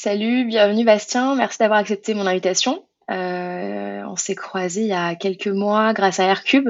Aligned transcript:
Salut, 0.00 0.44
bienvenue 0.44 0.84
Bastien, 0.84 1.34
merci 1.34 1.58
d'avoir 1.58 1.80
accepté 1.80 2.14
mon 2.14 2.24
invitation. 2.24 2.86
Euh, 3.10 4.04
on 4.06 4.14
s'est 4.14 4.36
croisés 4.36 4.82
il 4.82 4.86
y 4.86 4.92
a 4.92 5.16
quelques 5.16 5.48
mois 5.48 5.92
grâce 5.92 6.20
à 6.20 6.24
Aircube. 6.26 6.68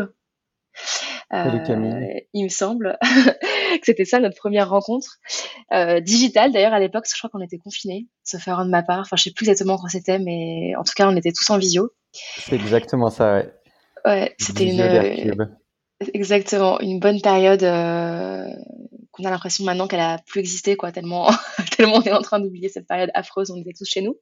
Camille. 1.30 2.22
il 2.32 2.44
me 2.44 2.48
semble 2.48 2.96
que 3.02 3.82
c'était 3.82 4.06
ça 4.06 4.18
notre 4.18 4.38
première 4.38 4.70
rencontre. 4.70 5.18
Euh, 5.74 6.00
digitale 6.00 6.52
d'ailleurs 6.52 6.72
à 6.72 6.80
l'époque, 6.80 7.04
je 7.06 7.18
crois 7.18 7.28
qu'on 7.28 7.42
était 7.42 7.58
confinés, 7.58 8.06
sauf 8.24 8.48
erreur 8.48 8.64
de 8.64 8.70
ma 8.70 8.82
part. 8.82 9.00
Enfin, 9.00 9.16
je 9.16 9.24
sais 9.24 9.32
plus 9.32 9.46
exactement 9.46 9.76
quand 9.76 9.88
c'était, 9.88 10.18
mais 10.18 10.74
en 10.76 10.82
tout 10.82 10.94
cas, 10.96 11.06
on 11.06 11.14
était 11.14 11.32
tous 11.32 11.50
en 11.50 11.58
visio. 11.58 11.90
C'est 12.12 12.56
exactement 12.56 13.10
ça, 13.10 13.34
ouais. 13.34 13.52
Ouais, 14.06 14.34
c'était 14.38 14.70
une, 14.70 15.58
exactement 16.14 16.80
une 16.80 16.98
bonne 16.98 17.20
période 17.20 17.62
euh, 17.62 18.46
qu'on 19.18 19.24
a 19.24 19.30
l'impression 19.30 19.64
maintenant 19.64 19.88
qu'elle 19.88 20.00
a 20.00 20.18
plus 20.26 20.40
existé, 20.40 20.76
quoi, 20.76 20.92
tellement, 20.92 21.30
tellement 21.76 21.96
on 21.96 22.02
est 22.02 22.12
en 22.12 22.22
train 22.22 22.40
d'oublier 22.40 22.68
cette 22.68 22.86
période 22.86 23.10
affreuse, 23.14 23.50
on 23.50 23.56
était 23.56 23.72
tous 23.76 23.88
chez 23.88 24.00
nous. 24.00 24.16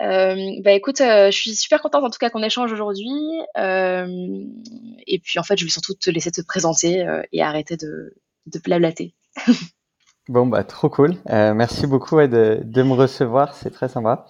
Euh, 0.00 0.36
bah 0.64 0.72
écoute, 0.72 1.00
euh, 1.00 1.30
je 1.30 1.36
suis 1.36 1.54
super 1.54 1.80
contente 1.80 2.04
en 2.04 2.10
tout 2.10 2.18
cas 2.18 2.30
qu'on 2.30 2.42
échange 2.42 2.72
aujourd'hui. 2.72 3.10
Euh, 3.58 4.06
et 5.06 5.18
puis 5.18 5.38
en 5.38 5.42
fait, 5.42 5.58
je 5.58 5.64
vais 5.64 5.70
surtout 5.70 5.94
te 5.94 6.10
laisser 6.10 6.30
te 6.30 6.40
présenter 6.40 7.06
et 7.32 7.42
arrêter 7.42 7.76
de, 7.76 8.14
de 8.46 8.58
blablater. 8.58 9.14
bon, 10.28 10.46
bah 10.46 10.64
trop 10.64 10.88
cool. 10.88 11.16
Merci 11.26 11.86
beaucoup 11.86 12.20
de, 12.20 12.60
de, 12.62 12.82
me 12.82 12.94
recevoir, 12.94 13.54
c'est 13.54 13.70
très 13.70 13.88
sympa. 13.88 14.26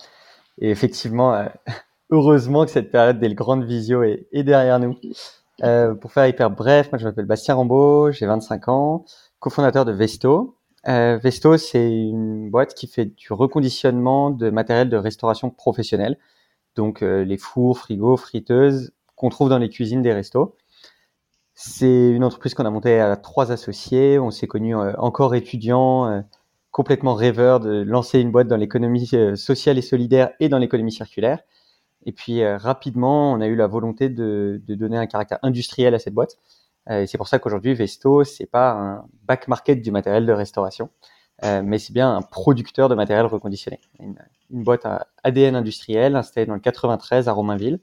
Et 0.58 0.70
effectivement, 0.70 1.46
heureusement 2.10 2.64
que 2.64 2.70
cette 2.70 2.90
période 2.90 3.18
des 3.18 3.34
grandes 3.34 3.64
visio 3.64 4.02
est, 4.02 4.26
est 4.32 4.42
derrière 4.42 4.78
nous. 4.78 4.98
pour 6.00 6.12
faire 6.12 6.26
hyper 6.26 6.50
bref, 6.50 6.90
moi 6.92 6.98
je 6.98 7.04
m'appelle 7.04 7.26
Bastien 7.26 7.54
Rambaud, 7.54 8.12
j'ai 8.12 8.26
25 8.26 8.68
ans, 8.68 9.04
cofondateur 9.42 9.84
de 9.84 9.90
Vesto. 9.90 10.56
Euh, 10.86 11.18
Vesto, 11.18 11.56
c'est 11.56 11.90
une 11.90 12.48
boîte 12.48 12.74
qui 12.74 12.86
fait 12.86 13.06
du 13.06 13.32
reconditionnement 13.32 14.30
de 14.30 14.50
matériel 14.50 14.88
de 14.88 14.96
restauration 14.96 15.50
professionnelle. 15.50 16.16
Donc 16.76 17.02
euh, 17.02 17.24
les 17.24 17.36
fours, 17.36 17.76
frigos, 17.76 18.16
friteuses 18.16 18.92
qu'on 19.16 19.30
trouve 19.30 19.48
dans 19.48 19.58
les 19.58 19.68
cuisines 19.68 20.00
des 20.00 20.12
restos. 20.12 20.56
C'est 21.54 22.10
une 22.10 22.22
entreprise 22.22 22.54
qu'on 22.54 22.64
a 22.64 22.70
montée 22.70 23.00
à 23.00 23.16
trois 23.16 23.50
associés. 23.50 24.18
On 24.20 24.30
s'est 24.30 24.46
connus 24.46 24.76
euh, 24.76 24.92
encore 24.96 25.34
étudiants, 25.34 26.24
complètement 26.70 27.14
rêveurs 27.14 27.58
de 27.58 27.82
lancer 27.82 28.20
une 28.20 28.30
boîte 28.30 28.46
dans 28.46 28.56
l'économie 28.56 29.10
sociale 29.34 29.76
et 29.76 29.82
solidaire 29.82 30.30
et 30.38 30.48
dans 30.48 30.58
l'économie 30.58 30.92
circulaire. 30.92 31.40
Et 32.06 32.12
puis 32.12 32.46
rapidement, 32.46 33.32
on 33.32 33.40
a 33.40 33.46
eu 33.46 33.56
la 33.56 33.66
volonté 33.66 34.08
de, 34.08 34.62
de 34.64 34.74
donner 34.76 34.96
un 34.96 35.06
caractère 35.06 35.40
industriel 35.42 35.94
à 35.94 35.98
cette 35.98 36.14
boîte. 36.14 36.38
Euh, 36.90 37.02
et 37.02 37.06
c'est 37.06 37.18
pour 37.18 37.28
ça 37.28 37.38
qu'aujourd'hui, 37.38 37.74
Vesto, 37.74 38.24
c'est 38.24 38.46
pas 38.46 38.72
un 38.72 39.06
back 39.24 39.48
market 39.48 39.82
du 39.82 39.90
matériel 39.90 40.26
de 40.26 40.32
restauration, 40.32 40.90
euh, 41.44 41.62
mais 41.64 41.78
c'est 41.78 41.92
bien 41.92 42.14
un 42.16 42.22
producteur 42.22 42.88
de 42.88 42.94
matériel 42.94 43.26
reconditionné. 43.26 43.80
Une, 44.00 44.16
une, 44.50 44.64
boîte 44.64 44.84
à 44.86 45.08
ADN 45.22 45.56
industriel 45.56 46.16
installée 46.16 46.46
dans 46.46 46.54
le 46.54 46.60
93 46.60 47.28
à 47.28 47.32
Romainville. 47.32 47.80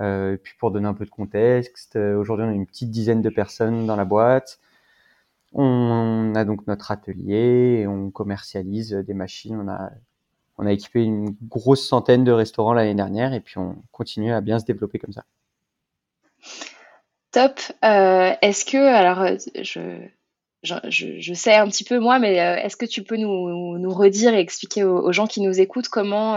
Euh, 0.00 0.34
et 0.34 0.36
puis 0.36 0.54
pour 0.58 0.70
donner 0.70 0.86
un 0.86 0.94
peu 0.94 1.04
de 1.04 1.10
contexte, 1.10 1.96
aujourd'hui 1.96 2.46
on 2.46 2.50
a 2.50 2.52
une 2.54 2.66
petite 2.66 2.90
dizaine 2.90 3.22
de 3.22 3.30
personnes 3.30 3.86
dans 3.86 3.96
la 3.96 4.04
boîte. 4.04 4.60
On 5.52 6.32
a 6.36 6.44
donc 6.44 6.66
notre 6.68 6.92
atelier 6.92 7.80
et 7.80 7.86
on 7.86 8.10
commercialise 8.10 8.92
des 8.92 9.14
machines. 9.14 9.68
On 10.58 10.66
a 10.66 10.72
équipé 10.72 11.02
une 11.02 11.34
grosse 11.42 11.86
centaine 11.86 12.22
de 12.22 12.32
restaurants 12.32 12.72
l'année 12.72 12.94
dernière 12.94 13.34
et 13.34 13.40
puis 13.40 13.58
on 13.58 13.82
continue 13.90 14.32
à 14.32 14.40
bien 14.40 14.60
se 14.60 14.64
développer 14.64 14.98
comme 15.00 15.12
ça. 15.12 15.24
Top. 17.32 17.60
Euh, 17.84 18.32
est-ce 18.42 18.64
que, 18.64 18.76
alors, 18.76 19.20
euh, 19.20 19.36
je, 19.62 19.80
je, 20.62 21.20
je, 21.20 21.34
sais 21.34 21.54
un 21.54 21.68
petit 21.68 21.84
peu 21.84 22.00
moi, 22.00 22.18
mais 22.18 22.40
euh, 22.40 22.56
est-ce 22.56 22.76
que 22.76 22.86
tu 22.86 23.04
peux 23.04 23.16
nous, 23.16 23.78
nous 23.78 23.94
redire 23.94 24.34
et 24.34 24.40
expliquer 24.40 24.82
aux, 24.82 25.12
gens 25.12 25.26
qui 25.26 25.40
nous 25.40 25.60
écoutent 25.60 25.88
comment, 25.88 26.34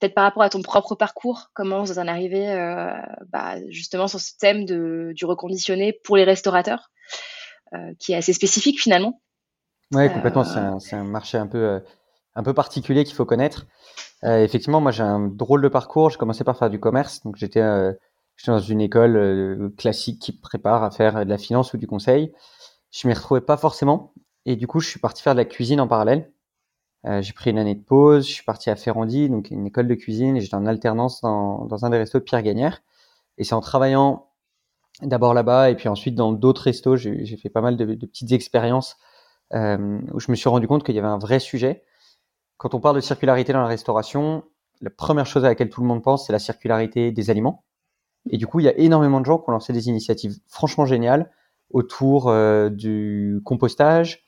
peut-être 0.00 0.14
par 0.14 0.24
rapport 0.24 0.42
à 0.42 0.50
ton 0.50 0.60
propre 0.60 0.96
parcours, 0.96 1.50
comment 1.54 1.84
vous 1.84 1.98
en 1.98 2.08
arrivez 2.08 2.46
bah, 3.28 3.54
justement 3.68 4.08
sur 4.08 4.20
ce 4.20 4.32
thème 4.38 4.64
de, 4.64 5.12
du 5.14 5.24
reconditionné 5.24 5.92
pour 5.92 6.16
les 6.16 6.24
restaurateurs, 6.24 6.90
qui 8.00 8.12
est 8.12 8.16
assez 8.16 8.32
spécifique 8.32 8.80
finalement 8.80 9.20
Oui, 9.92 10.12
complètement. 10.12 10.44
C'est 10.78 10.96
un, 10.96 11.00
un, 11.00 11.04
marché 11.04 11.38
un 11.38 11.46
peu, 11.46 11.80
un 12.34 12.42
peu 12.42 12.54
particulier 12.54 13.04
qu'il 13.04 13.14
faut 13.14 13.24
connaître. 13.24 13.66
effectivement, 14.24 14.80
moi 14.80 14.90
j'ai 14.90 15.04
un 15.04 15.28
drôle 15.28 15.62
de 15.62 15.68
parcours. 15.68 16.10
J'ai 16.10 16.18
commencé 16.18 16.42
par 16.42 16.58
faire 16.58 16.70
du 16.70 16.80
commerce, 16.80 17.22
donc 17.22 17.36
j'étais 17.36 17.62
J'étais 18.36 18.52
dans 18.52 18.58
une 18.58 18.80
école 18.80 19.16
euh, 19.16 19.70
classique 19.76 20.20
qui 20.20 20.32
prépare 20.32 20.82
à 20.82 20.90
faire 20.90 21.24
de 21.24 21.30
la 21.30 21.38
finance 21.38 21.72
ou 21.72 21.78
du 21.78 21.86
conseil. 21.86 22.32
Je 22.90 23.08
m'y 23.08 23.14
retrouvais 23.14 23.40
pas 23.40 23.56
forcément. 23.56 24.12
Et 24.44 24.56
du 24.56 24.66
coup, 24.66 24.80
je 24.80 24.88
suis 24.88 25.00
parti 25.00 25.22
faire 25.22 25.34
de 25.34 25.40
la 25.40 25.44
cuisine 25.44 25.80
en 25.80 25.88
parallèle. 25.88 26.32
Euh, 27.06 27.22
j'ai 27.22 27.32
pris 27.32 27.50
une 27.50 27.58
année 27.58 27.74
de 27.74 27.82
pause. 27.82 28.26
Je 28.26 28.32
suis 28.32 28.44
parti 28.44 28.70
à 28.70 28.76
Ferrandi, 28.76 29.28
donc 29.28 29.50
une 29.50 29.66
école 29.66 29.88
de 29.88 29.94
cuisine, 29.94 30.40
j'étais 30.40 30.54
en 30.54 30.66
alternance 30.66 31.20
dans, 31.20 31.64
dans 31.66 31.84
un 31.84 31.90
des 31.90 31.98
restos 31.98 32.18
de 32.18 32.24
Pierre 32.24 32.42
Gagnère. 32.42 32.82
Et 33.38 33.44
c'est 33.44 33.54
en 33.54 33.60
travaillant 33.60 34.30
d'abord 35.02 35.34
là-bas, 35.34 35.70
et 35.70 35.76
puis 35.76 35.88
ensuite 35.88 36.14
dans 36.14 36.32
d'autres 36.32 36.62
restos, 36.62 36.96
j'ai 36.96 37.36
fait 37.36 37.50
pas 37.50 37.60
mal 37.60 37.76
de, 37.76 37.84
de 37.84 38.06
petites 38.06 38.32
expériences 38.32 38.96
euh, 39.52 40.00
où 40.12 40.20
je 40.20 40.30
me 40.30 40.36
suis 40.36 40.48
rendu 40.48 40.66
compte 40.66 40.84
qu'il 40.84 40.94
y 40.94 40.98
avait 40.98 41.06
un 41.06 41.18
vrai 41.18 41.38
sujet. 41.38 41.84
Quand 42.56 42.74
on 42.74 42.80
parle 42.80 42.96
de 42.96 43.00
circularité 43.00 43.52
dans 43.52 43.60
la 43.60 43.66
restauration, 43.66 44.44
la 44.80 44.90
première 44.90 45.26
chose 45.26 45.44
à 45.44 45.48
laquelle 45.48 45.68
tout 45.68 45.82
le 45.82 45.86
monde 45.86 46.02
pense, 46.02 46.26
c'est 46.26 46.32
la 46.32 46.38
circularité 46.38 47.12
des 47.12 47.30
aliments. 47.30 47.65
Et 48.30 48.38
du 48.38 48.46
coup, 48.46 48.60
il 48.60 48.64
y 48.64 48.68
a 48.68 48.76
énormément 48.78 49.20
de 49.20 49.26
gens 49.26 49.38
qui 49.38 49.48
ont 49.48 49.52
lancé 49.52 49.72
des 49.72 49.88
initiatives 49.88 50.38
franchement 50.48 50.86
géniales 50.86 51.30
autour 51.70 52.28
euh, 52.28 52.68
du 52.68 53.40
compostage, 53.44 54.24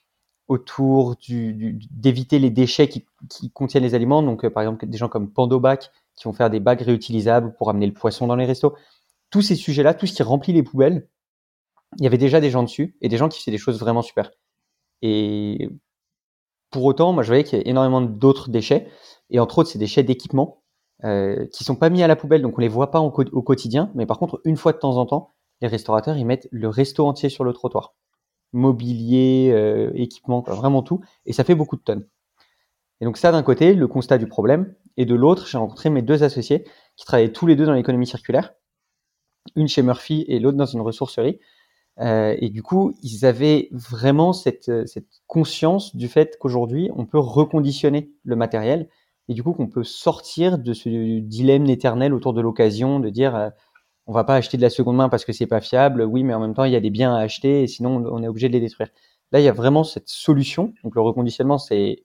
autour 0.49 1.17
d'éviter 1.29 2.39
les 2.39 2.51
déchets 2.51 2.89
qui, 2.89 3.07
contiennent 3.53 3.83
les 3.83 3.95
aliments. 3.95 4.23
Donc, 4.23 4.45
euh, 4.45 4.51
par 4.51 4.63
exemple, 4.63 4.87
des 4.87 4.99
gens 4.99 5.09
comme 5.09 5.31
Pandobac 5.31 5.91
qui 6.17 6.25
vont 6.25 6.33
faire 6.33 6.51
des 6.51 6.61
bagues 6.61 6.81
réutilisables 6.81 7.55
pour 7.55 7.71
amener 7.71 7.87
le 7.87 7.93
poisson 7.93 8.27
dans 8.27 8.37
les 8.37 8.47
restos. 8.47 8.75
Tous 9.31 9.43
ces 9.43 9.55
sujets-là, 9.55 9.95
tout 9.95 10.07
ce 10.07 10.15
qui 10.15 10.23
remplit 10.23 10.53
les 10.53 10.63
poubelles, 10.63 11.07
il 11.99 12.05
y 12.05 12.07
avait 12.07 12.19
déjà 12.19 12.41
des 12.41 12.51
gens 12.51 12.63
dessus 12.63 12.97
et 13.01 13.09
des 13.09 13.17
gens 13.17 13.29
qui 13.29 13.39
faisaient 13.39 13.51
des 13.51 13.59
choses 13.59 13.79
vraiment 13.79 14.03
super. 14.03 14.31
Et 15.03 15.71
pour 16.71 16.85
autant, 16.85 17.13
moi, 17.13 17.23
je 17.23 17.29
voyais 17.29 17.45
qu'il 17.45 17.59
y 17.59 17.63
a 17.63 17.67
énormément 17.67 18.01
d'autres 18.01 18.51
déchets 18.51 18.89
et 19.31 19.39
entre 19.39 19.59
autres, 19.59 19.71
ces 19.71 19.79
déchets 19.79 20.03
d'équipement 20.03 20.63
euh, 21.05 21.47
qui 21.53 21.63
sont 21.63 21.77
pas 21.77 21.91
mis 21.91 22.03
à 22.03 22.09
la 22.09 22.17
poubelle, 22.17 22.43
donc 22.43 22.59
on 22.59 22.61
les 22.61 22.69
voit 22.69 22.91
pas 22.91 23.01
au, 23.01 23.11
quotidien. 23.11 23.93
Mais 23.95 24.05
par 24.05 24.19
contre, 24.19 24.41
une 24.45 24.57
fois 24.57 24.73
de 24.73 24.79
temps 24.79 24.97
en 24.97 25.07
temps, 25.07 25.31
les 25.61 25.69
restaurateurs 25.69 26.17
ils 26.17 26.27
mettent 26.27 26.49
le 26.51 26.69
resto 26.69 27.07
entier 27.07 27.29
sur 27.29 27.45
le 27.45 27.53
trottoir, 27.53 27.95
mobilier, 28.53 29.51
euh, 29.53 29.93
équipement, 29.95 30.41
vraiment 30.41 30.83
tout, 30.83 31.01
et 31.25 31.33
ça 31.33 31.45
fait 31.45 31.55
beaucoup 31.55 31.77
de 31.77 31.83
tonnes. 31.83 32.07
Et 33.01 33.05
donc 33.05 33.17
ça 33.17 33.31
d'un 33.31 33.45
côté, 33.45 33.75
le 33.75 33.87
constat 33.87 34.19
du 34.19 34.27
problème, 34.27 34.75
et 34.97 35.07
de 35.07 35.15
l'autre, 35.15 35.47
j'ai 35.47 35.57
rencontré 35.57 35.89
mes 35.89 36.03
deux 36.03 36.25
associés 36.25 36.65
qui 36.97 37.07
travaillaient 37.07 37.33
tous 37.33 37.47
les 37.47 37.55
deux 37.55 37.67
dans 37.67 37.75
l'économie 37.75 38.07
circulaire, 38.07 38.55
une 39.55 39.69
chez 39.69 39.83
Murphy 39.83 40.25
et 40.27 40.41
l'autre 40.41 40.57
dans 40.57 40.67
une 40.67 40.81
ressourcerie. 40.81 41.39
Euh, 42.01 42.37
et 42.41 42.49
du 42.49 42.65
coup, 42.65 42.97
ils 43.03 43.25
avaient 43.25 43.69
vraiment 43.71 44.33
cette, 44.33 44.87
cette 44.89 45.23
conscience 45.29 45.95
du 45.95 46.09
fait 46.09 46.37
qu'aujourd'hui, 46.41 46.91
on 46.97 47.07
peut 47.07 47.19
reconditionner 47.19 48.11
le 48.25 48.35
matériel 48.35 48.89
et 49.29 49.35
du 49.35 49.43
coup 49.43 49.53
qu'on 49.53 49.69
peut 49.69 49.85
sortir 49.85 50.59
de 50.59 50.73
ce 50.73 51.21
dilemme 51.21 51.67
éternel 51.67 52.15
autour 52.15 52.33
de 52.33 52.41
l'occasion, 52.41 53.01
de 53.01 53.11
dire 53.11 53.37
euh, 53.37 53.51
on 54.07 54.13
va 54.13 54.25
pas 54.25 54.37
acheter 54.37 54.57
de 54.57 54.63
la 54.63 54.71
seconde 54.71 54.97
main 54.97 55.09
parce 55.09 55.25
que 55.25 55.33
c'est 55.33 55.47
pas 55.47 55.61
fiable, 55.61 56.03
oui, 56.03 56.25
mais 56.25 56.35
en 56.35 56.41
même 56.41 56.55
temps 56.55 56.65
il 56.65 56.73
y 56.73 56.77
a 56.77 56.81
des 56.81 56.91
biens 56.91 57.15
à 57.15 57.21
acheter 57.21 57.63
et 57.63 57.67
sinon 57.67 58.05
on 58.11 58.23
est 58.23 58.29
obligé 58.29 58.49
de 58.49 58.55
les 58.55 58.61
détruire. 58.61 58.89
Là, 59.33 59.41
il 59.41 59.45
y 59.45 59.49
a 59.49 59.53
vraiment 59.53 59.85
cette 59.85 60.09
solution. 60.09 60.73
Donc 60.83 60.95
le 60.95 61.01
reconditionnement, 61.01 61.59
c'est 61.59 62.05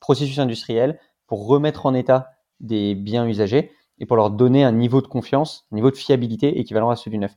processus 0.00 0.38
industriel 0.38 0.98
pour 1.26 1.46
remettre 1.46 1.86
en 1.86 1.94
état 1.94 2.30
des 2.60 2.94
biens 2.94 3.26
usagés 3.26 3.70
et 3.98 4.06
pour 4.06 4.16
leur 4.16 4.30
donner 4.30 4.64
un 4.64 4.72
niveau 4.72 5.02
de 5.02 5.06
confiance, 5.06 5.66
un 5.72 5.76
niveau 5.76 5.90
de 5.90 5.96
fiabilité 5.96 6.58
équivalent 6.58 6.90
à 6.90 6.96
celui 6.96 7.12
du 7.12 7.18
neuf. 7.18 7.36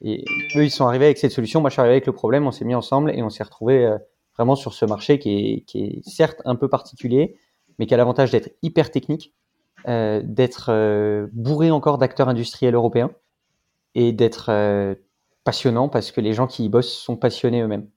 Et 0.00 0.24
eux, 0.56 0.64
ils 0.64 0.70
sont 0.70 0.86
arrivés 0.86 1.06
avec 1.06 1.18
cette 1.18 1.32
solution. 1.32 1.60
Moi, 1.60 1.70
je 1.70 1.74
suis 1.74 1.80
arrivé 1.80 1.94
avec 1.94 2.06
le 2.06 2.12
problème. 2.12 2.46
On 2.46 2.50
s'est 2.50 2.64
mis 2.64 2.74
ensemble 2.74 3.10
et 3.10 3.22
on 3.22 3.30
s'est 3.30 3.44
retrouvé 3.44 3.86
euh, 3.86 3.98
vraiment 4.36 4.56
sur 4.56 4.74
ce 4.74 4.84
marché 4.84 5.18
qui 5.18 5.64
est 5.74 6.08
certes 6.08 6.42
un 6.44 6.56
peu 6.56 6.68
particulier, 6.68 7.36
mais 7.78 7.86
qui 7.86 7.94
a 7.94 7.96
l'avantage 7.96 8.30
d'être 8.30 8.56
hyper 8.62 8.90
technique, 8.90 9.34
euh, 9.88 10.20
d'être 10.22 10.66
euh, 10.68 11.26
bourré 11.32 11.72
encore 11.72 11.98
d'acteurs 11.98 12.28
industriels 12.28 12.74
européens 12.74 13.10
et 13.96 14.12
d'être 14.12 14.46
euh, 14.50 14.94
passionnant 15.42 15.88
parce 15.88 16.12
que 16.12 16.20
les 16.20 16.34
gens 16.34 16.46
qui 16.46 16.64
y 16.64 16.68
bossent 16.68 16.92
sont 16.92 17.16
passionnés 17.16 17.62
eux-mêmes. 17.62 17.88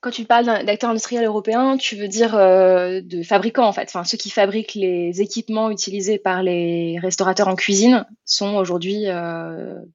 Quand 0.00 0.10
tu 0.10 0.26
parles 0.26 0.44
d'acteurs 0.44 0.90
industriels 0.90 1.24
européens, 1.24 1.76
tu 1.76 1.96
veux 1.96 2.08
dire 2.08 2.34
de 2.34 3.22
fabricants 3.22 3.66
en 3.66 3.72
fait, 3.72 3.84
enfin 3.88 4.04
ceux 4.04 4.18
qui 4.18 4.28
fabriquent 4.28 4.74
les 4.74 5.22
équipements 5.22 5.70
utilisés 5.70 6.18
par 6.18 6.42
les 6.42 6.98
restaurateurs 7.00 7.48
en 7.48 7.54
cuisine 7.54 8.04
sont 8.26 8.56
aujourd'hui 8.56 9.06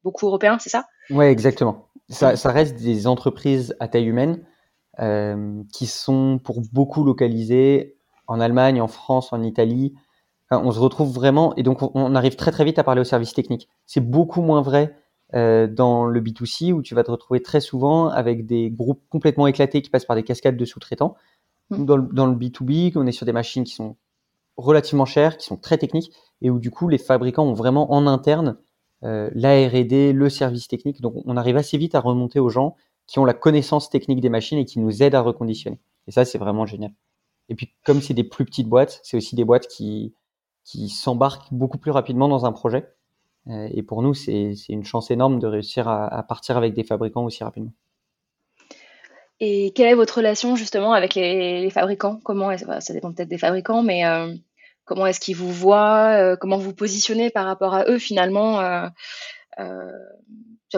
beaucoup 0.03 0.25
européens, 0.25 0.57
c'est 0.59 0.71
ça? 0.71 0.87
Oui, 1.11 1.25
exactement. 1.25 1.89
Ça, 2.09 2.35
ça, 2.37 2.51
reste 2.51 2.81
des 2.81 3.05
entreprises 3.05 3.75
à 3.79 3.87
taille 3.87 4.07
humaine 4.07 4.43
qui 5.71 5.85
sont 5.85 6.39
pour 6.43 6.63
beaucoup 6.73 7.03
localisées 7.03 7.98
en 8.29 8.39
Allemagne, 8.39 8.79
en 8.81 8.87
France, 8.87 9.33
en 9.33 9.41
Italie. 9.41 9.93
on 10.51 10.71
se 10.71 10.79
retrouve 10.79 11.11
vraiment, 11.11 11.55
et 11.55 11.63
donc 11.63 11.79
on, 11.81 12.15
arrive 12.15 12.35
très 12.35 12.51
très 12.51 12.63
vite 12.63 12.79
à 12.79 12.83
parler 12.83 13.01
au 13.01 13.05
service 13.05 13.33
technique. 13.33 13.67
C'est 13.85 14.01
beaucoup 14.01 14.41
moins 14.41 14.61
vrai 14.61 14.95
euh, 15.35 15.67
dans 15.67 16.05
le 16.05 16.21
B2C 16.21 16.71
où 16.71 16.81
tu 16.81 16.95
vas 16.95 17.03
te 17.03 17.11
retrouver 17.11 17.41
très 17.41 17.59
souvent 17.59 18.07
avec 18.07 18.45
des 18.45 18.69
groupes 18.71 19.01
complètement 19.09 19.47
éclatés 19.47 19.81
qui 19.81 19.89
passent 19.89 20.05
par 20.05 20.15
des 20.15 20.23
cascades 20.23 20.57
de 20.57 20.65
sous-traitants. 20.65 21.15
Mmh. 21.71 21.85
Dans, 21.85 21.97
le, 21.97 22.03
dans 22.13 22.27
le 22.27 22.35
B2B, 22.35 22.93
on 22.95 23.05
est 23.05 23.11
sur 23.11 23.25
des 23.25 23.33
machines 23.33 23.63
qui 23.63 23.73
sont 23.73 23.97
relativement 24.57 25.05
chères, 25.05 25.37
qui 25.37 25.45
sont 25.45 25.57
très 25.57 25.77
techniques, 25.77 26.11
et 26.41 26.49
où 26.49 26.59
du 26.59 26.71
coup 26.71 26.87
les 26.87 26.97
fabricants 26.97 27.45
ont 27.45 27.53
vraiment 27.53 27.91
en 27.91 28.07
interne 28.07 28.57
euh, 29.03 29.29
la 29.33 29.67
R&D, 29.67 30.13
le 30.13 30.29
service 30.29 30.67
technique. 30.67 31.01
Donc 31.01 31.13
on 31.25 31.35
arrive 31.35 31.57
assez 31.57 31.77
vite 31.77 31.95
à 31.95 31.99
remonter 31.99 32.39
aux 32.39 32.49
gens 32.49 32.75
qui 33.07 33.17
ont 33.17 33.25
la 33.25 33.33
connaissance 33.33 33.89
technique 33.89 34.21
des 34.21 34.29
machines 34.29 34.59
et 34.59 34.65
qui 34.65 34.79
nous 34.79 35.01
aident 35.01 35.15
à 35.15 35.21
reconditionner. 35.21 35.79
Et 36.07 36.11
ça, 36.11 36.25
c'est 36.25 36.37
vraiment 36.37 36.67
génial. 36.67 36.91
Et 37.49 37.55
puis 37.55 37.73
comme 37.85 38.01
c'est 38.01 38.13
des 38.13 38.23
plus 38.23 38.45
petites 38.45 38.67
boîtes, 38.67 38.99
c'est 39.03 39.17
aussi 39.17 39.35
des 39.35 39.43
boîtes 39.43 39.67
qui, 39.67 40.13
qui 40.63 40.89
s'embarquent 40.89 41.51
beaucoup 41.51 41.79
plus 41.79 41.91
rapidement 41.91 42.27
dans 42.27 42.45
un 42.45 42.51
projet. 42.51 42.87
Euh, 43.47 43.67
et 43.71 43.81
pour 43.81 44.01
nous, 44.01 44.13
c'est 44.13 44.53
une 44.69 44.85
chance 44.85 45.11
énorme 45.11 45.39
de 45.39 45.47
réussir 45.47 45.87
à, 45.87 46.23
partir 46.23 46.57
avec 46.57 46.73
des 46.73 46.83
fabricants 46.83 47.25
aussi 47.25 47.43
rapidement. 47.43 47.73
Et 49.39 49.71
quelle 49.73 49.87
est 49.87 49.95
votre 49.95 50.17
relation 50.17 50.55
justement 50.55 50.93
avec 50.93 51.15
les, 51.15 51.69
fabricants? 51.69 52.19
Comment 52.23 52.55
ça 52.57 52.93
dépend 52.93 53.11
peut-être 53.13 53.29
des 53.29 53.37
fabricants, 53.37 53.81
mais 53.81 54.05
euh, 54.05 54.35
comment 54.85 55.07
est-ce 55.07 55.19
qu'ils 55.19 55.37
vous 55.37 55.51
voient 55.51 56.11
euh, 56.11 56.35
Comment 56.35 56.57
vous 56.57 56.73
positionnez 56.73 57.29
par 57.29 57.45
rapport 57.45 57.73
à 57.73 57.85
eux 57.85 57.97
finalement 57.97 58.59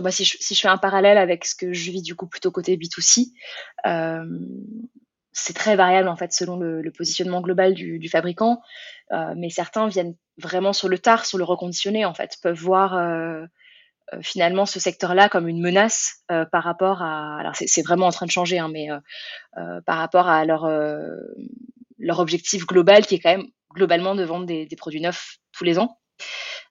si, 0.10 0.24
je, 0.24 0.62
fais 0.62 0.68
un 0.68 0.78
parallèle 0.78 1.18
avec 1.18 1.44
ce 1.44 1.56
que 1.56 1.74
je 1.74 1.92
vis 1.92 2.02
du 2.02 2.16
coup 2.16 2.28
plutôt 2.28 2.52
côté 2.52 2.78
B2C, 2.78 3.32
c'est 5.34 5.54
très 5.54 5.76
variable 5.76 6.08
en 6.10 6.16
fait 6.16 6.34
selon 6.34 6.58
le, 6.58 6.92
positionnement 6.92 7.42
global 7.42 7.74
du, 7.74 8.10
fabricant, 8.10 8.62
mais 9.36 9.50
certains 9.50 9.88
viennent 9.88 10.16
vraiment 10.38 10.74
sur 10.74 10.90
le 10.90 11.00
tard, 11.00 11.26
sur 11.26 11.38
le 11.38 11.44
reconditionné 11.44 12.06
en 12.06 12.14
fait, 12.14 12.38
peuvent 12.42 12.60
voir 12.60 12.98
euh, 14.14 14.20
finalement 14.22 14.66
ce 14.66 14.80
secteur-là 14.80 15.30
comme 15.30 15.48
une 15.48 15.62
menace 15.62 16.24
euh, 16.32 16.46
par 16.46 16.64
rapport 16.64 17.02
à. 17.02 17.40
Alors 17.40 17.54
c'est 17.56 17.82
vraiment 17.82 18.08
en 18.08 18.12
train 18.12 18.26
de 18.26 18.32
changer, 18.32 18.60
hein, 18.60 18.70
mais 18.72 18.90
euh, 18.92 19.82
par 19.86 19.98
rapport 19.98 20.28
à 20.28 20.44
leur 20.46 22.20
objectif 22.20 22.66
global 22.66 23.06
qui 23.06 23.16
est 23.16 23.20
quand 23.20 23.32
même 23.32 23.48
globalement 23.74 24.16
de 24.16 24.24
vendre 24.24 24.46
des, 24.46 24.68
produits 24.78 25.02
neufs 25.02 25.38
tous 25.54 25.64
les 25.64 25.80
ans. 25.80 25.98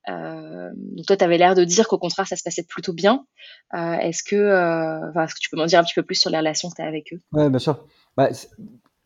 Euh, 0.09 0.71
donc 0.75 1.07
toi, 1.07 1.17
tu 1.17 1.25
avais 1.25 1.39
l'air 1.39 1.55
de 1.55 1.65
dire 1.65 1.89
qu'au 1.89 1.99
contraire, 1.99 2.27
ça 2.27 2.37
se 2.37 2.43
passait 2.43 2.65
plutôt 2.65 2.93
bien. 2.93 3.27
Euh, 3.75 3.95
est-ce 3.95 4.23
que, 4.23 4.37
euh, 4.37 5.13
que 5.13 5.41
tu 5.41 5.51
peux 5.51 5.57
m'en 5.57 5.67
dire 5.67 5.79
un 5.79 5.85
petit 5.85 5.95
peu 5.95 6.03
plus 6.03 6.17
sur 6.17 6.31
les 6.31 6.39
relations 6.39 6.69
que 6.71 6.77
tu 6.77 6.83
as 6.83 6.87
avec 6.87 7.13
eux? 7.13 7.21
Ouais, 7.33 7.49
bien 7.49 7.59
sûr. 7.59 7.87
Bah, 8.21 8.29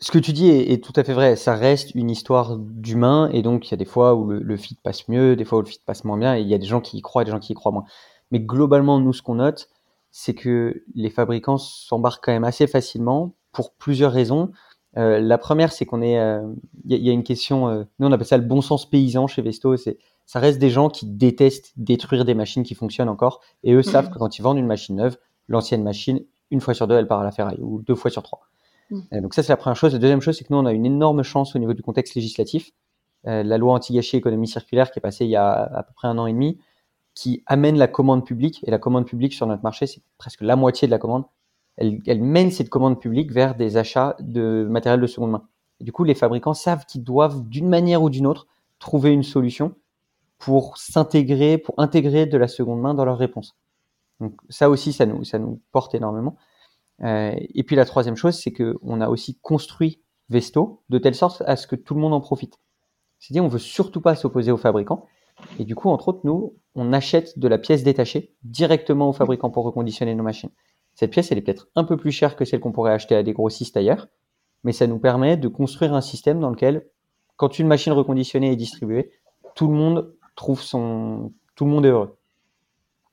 ce 0.00 0.10
que 0.10 0.18
tu 0.18 0.32
dis 0.32 0.48
est, 0.48 0.72
est, 0.72 0.82
tout 0.82 0.92
à 0.96 1.04
fait 1.04 1.12
vrai. 1.12 1.36
Ça 1.36 1.54
reste 1.54 1.94
une 1.94 2.10
histoire 2.10 2.56
d'humain, 2.58 3.30
et 3.32 3.42
donc 3.42 3.68
il 3.68 3.70
y 3.70 3.74
a 3.74 3.76
des 3.76 3.84
fois 3.84 4.16
où 4.16 4.28
le, 4.28 4.40
le, 4.40 4.56
fit 4.56 4.74
passe 4.74 5.06
mieux, 5.06 5.36
des 5.36 5.44
fois 5.44 5.58
où 5.58 5.62
le 5.62 5.68
fit 5.68 5.78
passe 5.86 6.02
moins 6.02 6.18
bien, 6.18 6.36
et 6.36 6.40
il 6.40 6.48
y 6.48 6.54
a 6.54 6.58
des 6.58 6.66
gens 6.66 6.80
qui 6.80 6.98
y 6.98 7.00
croient 7.00 7.22
et 7.22 7.24
des 7.24 7.30
gens 7.30 7.38
qui 7.38 7.52
y 7.52 7.54
croient 7.54 7.70
moins. 7.70 7.84
Mais 8.32 8.40
globalement, 8.40 8.98
nous, 8.98 9.12
ce 9.12 9.22
qu'on 9.22 9.36
note, 9.36 9.68
c'est 10.10 10.34
que 10.34 10.82
les 10.96 11.10
fabricants 11.10 11.58
s'embarquent 11.58 12.24
quand 12.24 12.32
même 12.32 12.42
assez 12.42 12.66
facilement 12.66 13.36
pour 13.52 13.72
plusieurs 13.74 14.10
raisons. 14.10 14.50
Euh, 14.96 15.20
la 15.20 15.38
première, 15.38 15.70
c'est 15.70 15.86
qu'on 15.86 16.02
est, 16.02 16.14
il 16.14 16.18
euh, 16.18 16.42
y, 16.86 16.96
y, 16.96 17.10
a 17.10 17.12
une 17.12 17.22
question, 17.22 17.68
euh, 17.68 17.84
nous 18.00 18.08
on 18.08 18.12
appelle 18.12 18.26
ça 18.26 18.36
le 18.36 18.42
bon 18.42 18.62
sens 18.62 18.90
paysan 18.90 19.28
chez 19.28 19.42
Vesto. 19.42 19.76
C'est, 19.76 19.98
ça 20.26 20.40
reste 20.40 20.58
des 20.58 20.70
gens 20.70 20.88
qui 20.88 21.06
détestent 21.06 21.72
détruire 21.76 22.24
des 22.24 22.34
machines 22.34 22.64
qui 22.64 22.74
fonctionnent 22.74 23.08
encore, 23.08 23.42
et 23.62 23.74
eux 23.74 23.82
savent 23.84 24.08
mmh. 24.08 24.10
que 24.10 24.18
quand 24.18 24.38
ils 24.40 24.42
vendent 24.42 24.58
une 24.58 24.66
machine 24.66 24.96
neuve, 24.96 25.18
l'ancienne 25.46 25.84
machine, 25.84 26.20
une 26.50 26.60
fois 26.60 26.74
sur 26.74 26.88
deux, 26.88 26.96
elle 26.96 27.06
part 27.06 27.20
à 27.20 27.24
la 27.24 27.30
ferraille, 27.30 27.60
ou 27.60 27.80
deux 27.80 27.94
fois 27.94 28.10
sur 28.10 28.24
trois. 28.24 28.40
Mmh. 28.90 29.20
donc 29.20 29.34
ça, 29.34 29.42
c'est 29.42 29.52
la 29.52 29.56
première 29.56 29.76
chose. 29.76 29.92
La 29.92 29.98
deuxième 29.98 30.20
chose, 30.20 30.36
c'est 30.36 30.44
que 30.44 30.52
nous, 30.52 30.58
on 30.58 30.66
a 30.66 30.72
une 30.72 30.86
énorme 30.86 31.22
chance 31.22 31.56
au 31.56 31.58
niveau 31.58 31.72
du 31.72 31.82
contexte 31.82 32.14
législatif. 32.14 32.70
la 33.24 33.58
loi 33.58 33.72
anti-gâchis 33.74 34.16
économie 34.16 34.48
circulaire 34.48 34.90
qui 34.90 34.98
est 34.98 35.02
passée 35.02 35.24
il 35.24 35.30
y 35.30 35.36
a 35.36 35.52
à 35.52 35.82
peu 35.82 35.92
près 35.94 36.08
un 36.08 36.18
an 36.18 36.26
et 36.26 36.32
demi, 36.32 36.58
qui 37.14 37.42
amène 37.46 37.78
la 37.78 37.88
commande 37.88 38.26
publique. 38.26 38.62
Et 38.66 38.70
la 38.70 38.78
commande 38.78 39.06
publique 39.06 39.32
sur 39.32 39.46
notre 39.46 39.62
marché, 39.62 39.86
c'est 39.86 40.02
presque 40.18 40.42
la 40.42 40.56
moitié 40.56 40.86
de 40.88 40.90
la 40.90 40.98
commande. 40.98 41.24
Elle, 41.76 42.22
mène 42.22 42.50
cette 42.50 42.68
commande 42.70 43.00
publique 43.00 43.32
vers 43.32 43.56
des 43.56 43.76
achats 43.76 44.16
de 44.20 44.66
matériel 44.68 45.00
de 45.00 45.06
seconde 45.06 45.32
main. 45.32 45.48
Du 45.80 45.90
coup, 45.90 46.04
les 46.04 46.14
fabricants 46.14 46.54
savent 46.54 46.86
qu'ils 46.86 47.02
doivent, 47.02 47.48
d'une 47.48 47.68
manière 47.68 48.02
ou 48.02 48.10
d'une 48.10 48.26
autre, 48.26 48.46
trouver 48.78 49.10
une 49.10 49.24
solution 49.24 49.74
pour 50.38 50.76
s'intégrer, 50.76 51.58
pour 51.58 51.74
intégrer 51.78 52.26
de 52.26 52.36
la 52.36 52.48
seconde 52.48 52.80
main 52.80 52.94
dans 52.94 53.04
leur 53.04 53.18
réponse. 53.18 53.56
Donc 54.20 54.34
ça 54.48 54.70
aussi, 54.70 54.92
ça 54.92 55.06
nous, 55.06 55.24
ça 55.24 55.38
nous 55.38 55.60
porte 55.72 55.94
énormément. 55.94 56.36
Euh, 57.02 57.34
et 57.36 57.62
puis 57.64 57.76
la 57.76 57.84
troisième 57.84 58.16
chose, 58.16 58.38
c'est 58.38 58.52
que 58.52 58.76
on 58.82 59.00
a 59.00 59.08
aussi 59.08 59.38
construit 59.40 60.00
Vesto 60.30 60.82
de 60.88 60.98
telle 60.98 61.14
sorte 61.14 61.42
à 61.46 61.56
ce 61.56 61.66
que 61.66 61.76
tout 61.76 61.94
le 61.94 62.00
monde 62.00 62.14
en 62.14 62.20
profite. 62.20 62.58
C'est-à-dire, 63.18 63.44
on 63.44 63.48
veut 63.48 63.58
surtout 63.58 64.00
pas 64.00 64.14
s'opposer 64.14 64.50
aux 64.50 64.56
fabricants. 64.56 65.06
Et 65.58 65.64
du 65.64 65.74
coup, 65.74 65.88
entre 65.88 66.08
autres, 66.08 66.20
nous, 66.24 66.54
on 66.74 66.92
achète 66.92 67.38
de 67.38 67.48
la 67.48 67.58
pièce 67.58 67.82
détachée 67.82 68.34
directement 68.42 69.08
au 69.08 69.12
fabricant 69.12 69.50
pour 69.50 69.64
reconditionner 69.64 70.14
nos 70.14 70.22
machines. 70.22 70.50
Cette 70.94 71.10
pièce, 71.10 71.32
elle 71.32 71.38
est 71.38 71.42
peut-être 71.42 71.68
un 71.74 71.84
peu 71.84 71.96
plus 71.96 72.12
chère 72.12 72.36
que 72.36 72.44
celle 72.44 72.60
qu'on 72.60 72.72
pourrait 72.72 72.92
acheter 72.92 73.16
à 73.16 73.22
des 73.22 73.32
grossistes 73.32 73.76
ailleurs, 73.76 74.08
mais 74.62 74.72
ça 74.72 74.86
nous 74.86 74.98
permet 74.98 75.36
de 75.36 75.48
construire 75.48 75.94
un 75.94 76.00
système 76.00 76.38
dans 76.38 76.50
lequel, 76.50 76.86
quand 77.36 77.58
une 77.58 77.66
machine 77.66 77.92
reconditionnée 77.92 78.52
est 78.52 78.56
distribuée, 78.56 79.10
tout 79.56 79.66
le 79.66 79.74
monde 79.74 80.14
trouve 80.36 80.62
son, 80.62 81.32
tout 81.56 81.64
le 81.64 81.70
monde 81.70 81.86
est 81.86 81.90
heureux. 81.90 82.16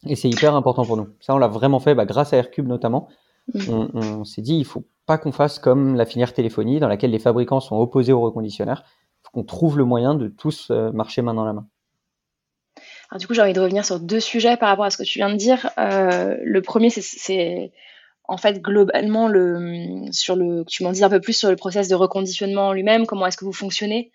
Et 0.06 0.16
c'est 0.16 0.30
hyper 0.30 0.56
important 0.56 0.86
pour 0.86 0.98
nous. 0.98 1.08
Ça, 1.20 1.36
on 1.36 1.38
l'a 1.38 1.48
vraiment 1.48 1.80
fait, 1.80 1.96
bah, 1.96 2.06
grâce 2.06 2.34
à 2.34 2.38
Aircube 2.38 2.68
notamment. 2.68 3.08
Mmh. 3.54 3.70
On, 3.70 3.90
on 3.94 4.24
s'est 4.24 4.42
dit, 4.42 4.58
il 4.58 4.66
faut 4.66 4.86
pas 5.06 5.18
qu'on 5.18 5.32
fasse 5.32 5.60
comme 5.60 5.96
la 5.96 6.06
filière 6.06 6.34
téléphonie, 6.34 6.80
dans 6.80 6.88
laquelle 6.88 7.12
les 7.12 7.20
fabricants 7.20 7.60
sont 7.60 7.76
opposés 7.78 8.14
aux 8.14 8.22
reconditionneurs. 8.22 8.84
Il 8.86 9.22
faut 9.24 9.32
qu'on 9.34 9.44
trouve 9.44 9.78
le 9.78 9.86
moyen 9.86 10.16
de 10.16 10.28
tous 10.28 10.70
euh, 10.72 10.92
marcher 10.92 11.22
main 11.22 11.34
dans 11.34 11.46
la 11.46 11.54
main. 11.54 11.68
Alors, 13.10 13.20
du 13.20 13.28
coup, 13.28 13.34
j'ai 13.34 13.42
envie 13.42 13.54
de 13.54 13.60
revenir 13.60 13.84
sur 13.84 14.00
deux 14.00 14.22
sujets 14.22 14.56
par 14.56 14.70
rapport 14.70 14.86
à 14.86 14.90
ce 14.90 14.98
que 14.98 15.04
tu 15.04 15.20
viens 15.20 15.30
de 15.30 15.36
dire. 15.36 15.70
Euh, 15.78 16.38
le 16.42 16.62
premier, 16.62 16.90
c'est 16.90 17.72
en 18.24 18.38
fait 18.38 18.62
globalement 18.62 19.28
le 19.28 20.06
sur 20.12 20.38
le 20.38 20.64
tu 20.66 20.84
m'en 20.84 20.92
dis 20.94 21.04
un 21.04 21.10
peu 21.10 21.20
plus 21.20 21.34
sur 21.34 21.50
le 21.50 21.58
process 21.58 21.90
de 21.90 21.96
reconditionnement 21.96 22.72
lui-même. 22.72 23.06
Comment 23.06 23.26
est-ce 23.28 23.36
que 23.36 23.44
vous 23.44 23.52
fonctionnez 23.52 24.12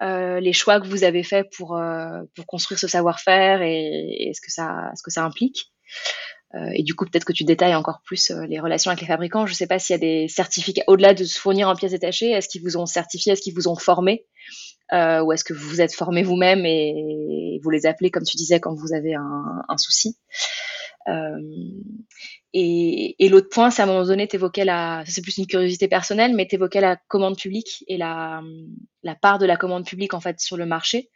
euh, 0.00 0.40
les 0.40 0.52
choix 0.54 0.80
que 0.80 0.86
vous 0.86 1.04
avez 1.04 1.22
faits 1.22 1.48
pour 1.54 1.76
euh, 1.76 2.22
pour 2.34 2.46
construire 2.46 2.78
ce 2.78 2.88
savoir-faire 2.88 3.60
et, 3.60 4.28
et, 4.28 4.32
ce 4.32 4.40
que 4.40 4.50
ça 4.50 4.92
ce 4.96 5.02
que 5.02 5.10
ça 5.10 5.24
implique. 5.24 5.72
Euh, 6.54 6.70
et 6.74 6.82
du 6.82 6.94
coup, 6.94 7.04
peut-être 7.04 7.24
que 7.24 7.32
tu 7.32 7.44
détailles 7.44 7.74
encore 7.74 8.00
plus 8.04 8.30
euh, 8.30 8.46
les 8.46 8.58
relations 8.58 8.90
avec 8.90 9.02
les 9.02 9.06
fabricants. 9.06 9.46
Je 9.46 9.52
ne 9.52 9.56
sais 9.56 9.66
pas 9.66 9.78
s'il 9.78 9.94
y 9.94 9.96
a 9.96 9.98
des 9.98 10.28
certificats, 10.28 10.84
au-delà 10.86 11.12
de 11.12 11.24
se 11.24 11.38
fournir 11.38 11.68
en 11.68 11.74
pièces 11.74 11.92
détachées, 11.92 12.30
est-ce 12.30 12.48
qu'ils 12.48 12.62
vous 12.62 12.76
ont 12.78 12.86
certifié, 12.86 13.32
est-ce 13.32 13.42
qu'ils 13.42 13.54
vous 13.54 13.68
ont 13.68 13.76
formé 13.76 14.24
euh, 14.92 15.22
Ou 15.22 15.32
est-ce 15.32 15.44
que 15.44 15.52
vous 15.52 15.68
vous 15.68 15.80
êtes 15.82 15.94
formé 15.94 16.22
vous-même 16.22 16.64
et 16.64 17.60
vous 17.62 17.70
les 17.70 17.84
appelez, 17.84 18.10
comme 18.10 18.24
tu 18.24 18.36
disais, 18.36 18.60
quand 18.60 18.74
vous 18.74 18.94
avez 18.94 19.14
un, 19.14 19.76
souci 19.76 20.16
et, 22.54 23.16
et 23.18 23.28
l'autre 23.28 23.48
point, 23.50 23.70
c'est 23.70 23.82
à 23.82 23.84
un 23.84 23.88
moment 23.88 24.04
donné, 24.04 24.26
tu 24.26 24.36
évoquais 24.36 24.64
la, 24.64 25.04
c'est 25.06 25.22
plus 25.22 25.36
une 25.38 25.46
curiosité 25.46 25.88
personnelle, 25.88 26.34
mais 26.34 26.46
tu 26.46 26.54
évoquais 26.54 26.80
la 26.80 26.96
commande 27.08 27.36
publique 27.36 27.84
et 27.88 27.96
la, 27.96 28.42
la 29.02 29.14
part 29.14 29.38
de 29.38 29.46
la 29.46 29.56
commande 29.56 29.86
publique 29.86 30.14
en 30.14 30.20
fait 30.20 30.40
sur 30.40 30.56
le 30.56 30.66
marché. 30.66 31.10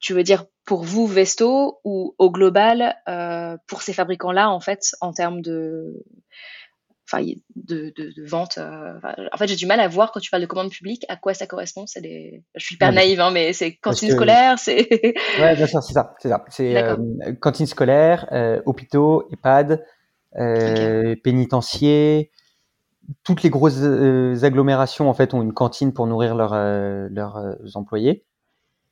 Tu 0.00 0.14
veux 0.14 0.22
dire 0.22 0.46
pour 0.64 0.82
vous 0.82 1.06
Vesto 1.06 1.80
ou 1.84 2.14
au 2.18 2.30
global 2.30 2.96
euh, 3.08 3.56
pour 3.68 3.82
ces 3.82 3.92
fabricants-là 3.92 4.50
en 4.50 4.60
fait 4.60 4.94
en 5.00 5.12
termes 5.12 5.42
de 5.42 6.04
enfin 7.08 7.24
de, 7.56 7.92
de, 7.96 8.12
de 8.16 8.26
vente 8.26 8.58
euh, 8.58 8.94
en 9.32 9.36
fait 9.36 9.48
j'ai 9.48 9.56
du 9.56 9.66
mal 9.66 9.80
à 9.80 9.88
voir 9.88 10.12
quand 10.12 10.20
tu 10.20 10.30
parles 10.30 10.42
de 10.42 10.46
commande 10.46 10.70
publique 10.70 11.04
à 11.08 11.16
quoi 11.16 11.34
ça 11.34 11.46
correspond 11.46 11.86
c'est 11.86 12.00
des 12.00 12.42
je 12.54 12.64
suis 12.64 12.74
hyper 12.76 12.90
ouais, 12.90 12.94
naïve 12.94 13.20
hein, 13.20 13.30
mais 13.30 13.52
c'est 13.52 13.74
cantine 13.74 14.08
que... 14.08 14.14
scolaire 14.14 14.58
c'est 14.58 14.88
ouais 15.40 15.56
bien 15.56 15.66
sûr 15.66 15.82
c'est 15.82 15.92
ça 15.92 16.14
c'est 16.18 16.28
ça 16.28 16.44
c'est 16.48 16.76
euh, 16.76 16.96
cantine 17.40 17.66
scolaire 17.66 18.28
euh, 18.32 18.60
hôpitaux 18.66 19.28
EHPAD 19.32 19.84
okay. 20.34 21.16
pénitenciers 21.16 22.30
toutes 23.24 23.42
les 23.42 23.50
grosses 23.50 23.82
agglomérations 24.44 25.10
en 25.10 25.14
fait 25.14 25.34
ont 25.34 25.42
une 25.42 25.52
cantine 25.52 25.92
pour 25.92 26.06
nourrir 26.06 26.34
leurs 26.34 26.54
leurs 27.10 27.56
employés 27.74 28.24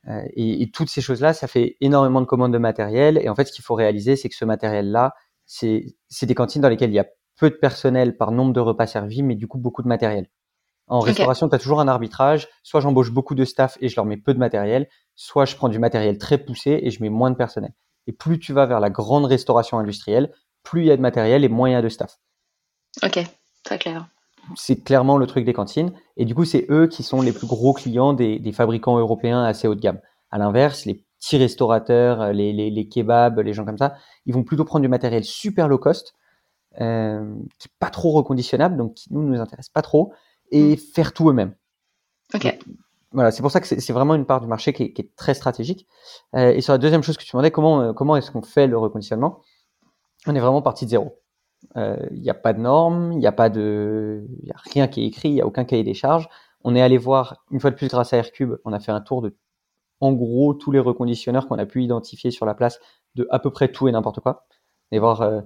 euh, 0.08 0.22
et, 0.34 0.62
et, 0.62 0.70
toutes 0.70 0.88
ces 0.88 1.00
choses-là, 1.00 1.34
ça 1.34 1.46
fait 1.46 1.76
énormément 1.80 2.20
de 2.20 2.26
commandes 2.26 2.52
de 2.52 2.58
matériel. 2.58 3.18
Et 3.22 3.28
en 3.28 3.34
fait, 3.34 3.46
ce 3.46 3.52
qu'il 3.52 3.64
faut 3.64 3.74
réaliser, 3.74 4.16
c'est 4.16 4.28
que 4.28 4.34
ce 4.34 4.44
matériel-là, 4.44 5.14
c'est 5.46 5.82
des 6.22 6.34
cantines 6.34 6.62
dans 6.62 6.68
lesquelles 6.68 6.90
il 6.90 6.94
y 6.94 7.00
a 7.00 7.06
peu 7.40 7.50
de 7.50 7.56
personnel 7.56 8.16
par 8.16 8.30
nombre 8.30 8.52
de 8.52 8.60
repas 8.60 8.86
servis, 8.86 9.22
mais 9.22 9.34
du 9.34 9.48
coup 9.48 9.58
beaucoup 9.58 9.82
de 9.82 9.88
matériel. 9.88 10.28
En 10.86 10.98
okay. 11.00 11.10
restauration, 11.10 11.48
tu 11.48 11.54
as 11.54 11.58
toujours 11.58 11.80
un 11.80 11.88
arbitrage. 11.88 12.48
Soit 12.62 12.80
j'embauche 12.80 13.10
beaucoup 13.10 13.34
de 13.34 13.44
staff 13.44 13.78
et 13.80 13.88
je 13.88 13.96
leur 13.96 14.04
mets 14.04 14.16
peu 14.16 14.34
de 14.34 14.38
matériel, 14.38 14.88
soit 15.14 15.44
je 15.44 15.56
prends 15.56 15.68
du 15.68 15.78
matériel 15.78 16.18
très 16.18 16.38
poussé 16.38 16.80
et 16.82 16.90
je 16.90 17.02
mets 17.02 17.08
moins 17.08 17.30
de 17.30 17.36
personnel. 17.36 17.72
Et 18.06 18.12
plus 18.12 18.38
tu 18.38 18.52
vas 18.52 18.66
vers 18.66 18.80
la 18.80 18.90
grande 18.90 19.24
restauration 19.24 19.78
industrielle, 19.78 20.32
plus 20.62 20.82
il 20.82 20.86
y 20.86 20.90
a 20.90 20.96
de 20.96 21.02
matériel 21.02 21.44
et 21.44 21.48
moins 21.48 21.70
il 21.70 21.72
y 21.72 21.76
a 21.76 21.82
de 21.82 21.88
staff. 21.88 22.18
Ok, 23.02 23.20
très 23.64 23.78
clair 23.78 24.08
c'est 24.56 24.82
clairement 24.82 25.16
le 25.16 25.26
truc 25.26 25.44
des 25.44 25.52
cantines. 25.52 25.92
Et 26.16 26.24
du 26.24 26.34
coup, 26.34 26.44
c'est 26.44 26.66
eux 26.70 26.86
qui 26.86 27.02
sont 27.02 27.22
les 27.22 27.32
plus 27.32 27.46
gros 27.46 27.72
clients 27.72 28.12
des, 28.12 28.38
des, 28.38 28.52
fabricants 28.52 28.98
européens 28.98 29.44
assez 29.44 29.68
haut 29.68 29.74
de 29.74 29.80
gamme. 29.80 30.00
À 30.30 30.38
l'inverse, 30.38 30.84
les 30.86 31.04
petits 31.18 31.36
restaurateurs, 31.36 32.20
euh, 32.20 32.32
les, 32.32 32.52
les, 32.52 32.70
les, 32.70 32.88
kebabs, 32.88 33.38
les 33.40 33.52
gens 33.52 33.64
comme 33.64 33.78
ça, 33.78 33.94
ils 34.26 34.34
vont 34.34 34.44
plutôt 34.44 34.64
prendre 34.64 34.82
du 34.82 34.88
matériel 34.88 35.24
super 35.24 35.68
low 35.68 35.78
cost, 35.78 36.14
euh, 36.80 37.34
qui 37.58 37.68
est 37.68 37.76
pas 37.78 37.90
trop 37.90 38.12
reconditionnable, 38.12 38.76
donc 38.76 38.94
qui 38.94 39.12
nous 39.12 39.22
nous 39.22 39.40
intéresse 39.40 39.68
pas 39.68 39.82
trop, 39.82 40.12
et 40.50 40.74
mmh. 40.74 40.76
faire 40.76 41.12
tout 41.12 41.28
eux-mêmes. 41.28 41.54
Ok. 42.34 42.44
Donc, 42.44 42.76
voilà, 43.12 43.32
c'est 43.32 43.42
pour 43.42 43.50
ça 43.50 43.60
que 43.60 43.66
c'est 43.66 43.92
vraiment 43.92 44.14
une 44.14 44.24
part 44.24 44.40
du 44.40 44.46
marché 44.46 44.72
qui 44.72 44.84
est, 44.84 44.92
qui 44.92 45.02
est 45.02 45.16
très 45.16 45.34
stratégique. 45.34 45.86
Euh, 46.36 46.50
et 46.50 46.60
sur 46.60 46.72
la 46.72 46.78
deuxième 46.78 47.02
chose 47.02 47.16
que 47.16 47.24
tu 47.24 47.32
demandais, 47.32 47.50
comment 47.50 47.80
euh, 47.80 47.92
comment 47.92 48.16
est-ce 48.16 48.30
qu'on 48.30 48.42
fait 48.42 48.68
le 48.68 48.78
reconditionnement? 48.78 49.40
On 50.26 50.34
est 50.34 50.40
vraiment 50.40 50.62
parti 50.62 50.84
de 50.84 50.90
zéro. 50.90 51.18
Il 51.74 51.80
euh, 51.80 52.08
n'y 52.12 52.30
a 52.30 52.34
pas 52.34 52.52
de 52.52 52.60
normes, 52.60 53.12
il 53.12 53.18
n'y 53.18 53.26
a 53.26 53.32
pas 53.32 53.50
de, 53.50 54.26
y 54.42 54.50
a 54.50 54.56
rien 54.72 54.88
qui 54.88 55.02
est 55.02 55.06
écrit, 55.06 55.28
il 55.28 55.34
n'y 55.34 55.40
a 55.40 55.46
aucun 55.46 55.64
cahier 55.64 55.84
des 55.84 55.94
charges. 55.94 56.28
On 56.62 56.74
est 56.74 56.82
allé 56.82 56.98
voir, 56.98 57.44
une 57.50 57.60
fois 57.60 57.70
de 57.70 57.76
plus 57.76 57.88
grâce 57.88 58.12
à 58.12 58.18
Aircube, 58.18 58.54
on 58.64 58.72
a 58.72 58.80
fait 58.80 58.92
un 58.92 59.00
tour 59.00 59.22
de, 59.22 59.36
en 60.00 60.12
gros, 60.12 60.54
tous 60.54 60.70
les 60.70 60.78
reconditionneurs 60.78 61.48
qu'on 61.48 61.58
a 61.58 61.66
pu 61.66 61.82
identifier 61.82 62.30
sur 62.30 62.46
la 62.46 62.54
place 62.54 62.80
de 63.14 63.26
à 63.30 63.38
peu 63.38 63.50
près 63.50 63.72
tout 63.72 63.88
et 63.88 63.92
n'importe 63.92 64.20
quoi. 64.20 64.46
On 64.90 64.96
est 64.96 64.98
voir 64.98 65.22
euh, 65.22 65.40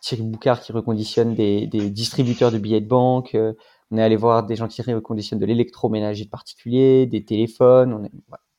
Thierry 0.00 0.22
Boucard 0.22 0.60
qui 0.60 0.72
reconditionne 0.72 1.34
des, 1.34 1.66
distributeurs 1.66 2.52
de 2.52 2.58
billets 2.58 2.80
de 2.80 2.88
banque. 2.88 3.34
Euh, 3.34 3.54
on 3.90 3.98
est 3.98 4.02
allé 4.02 4.16
voir 4.16 4.44
des 4.44 4.56
gens 4.56 4.68
qui 4.68 4.82
reconditionnent 4.82 5.40
de 5.40 5.46
l'électroménager 5.46 6.24
de 6.24 6.30
particuliers, 6.30 7.06
des 7.06 7.24
téléphones. 7.24 7.92
On 7.92 8.04
est 8.04 8.12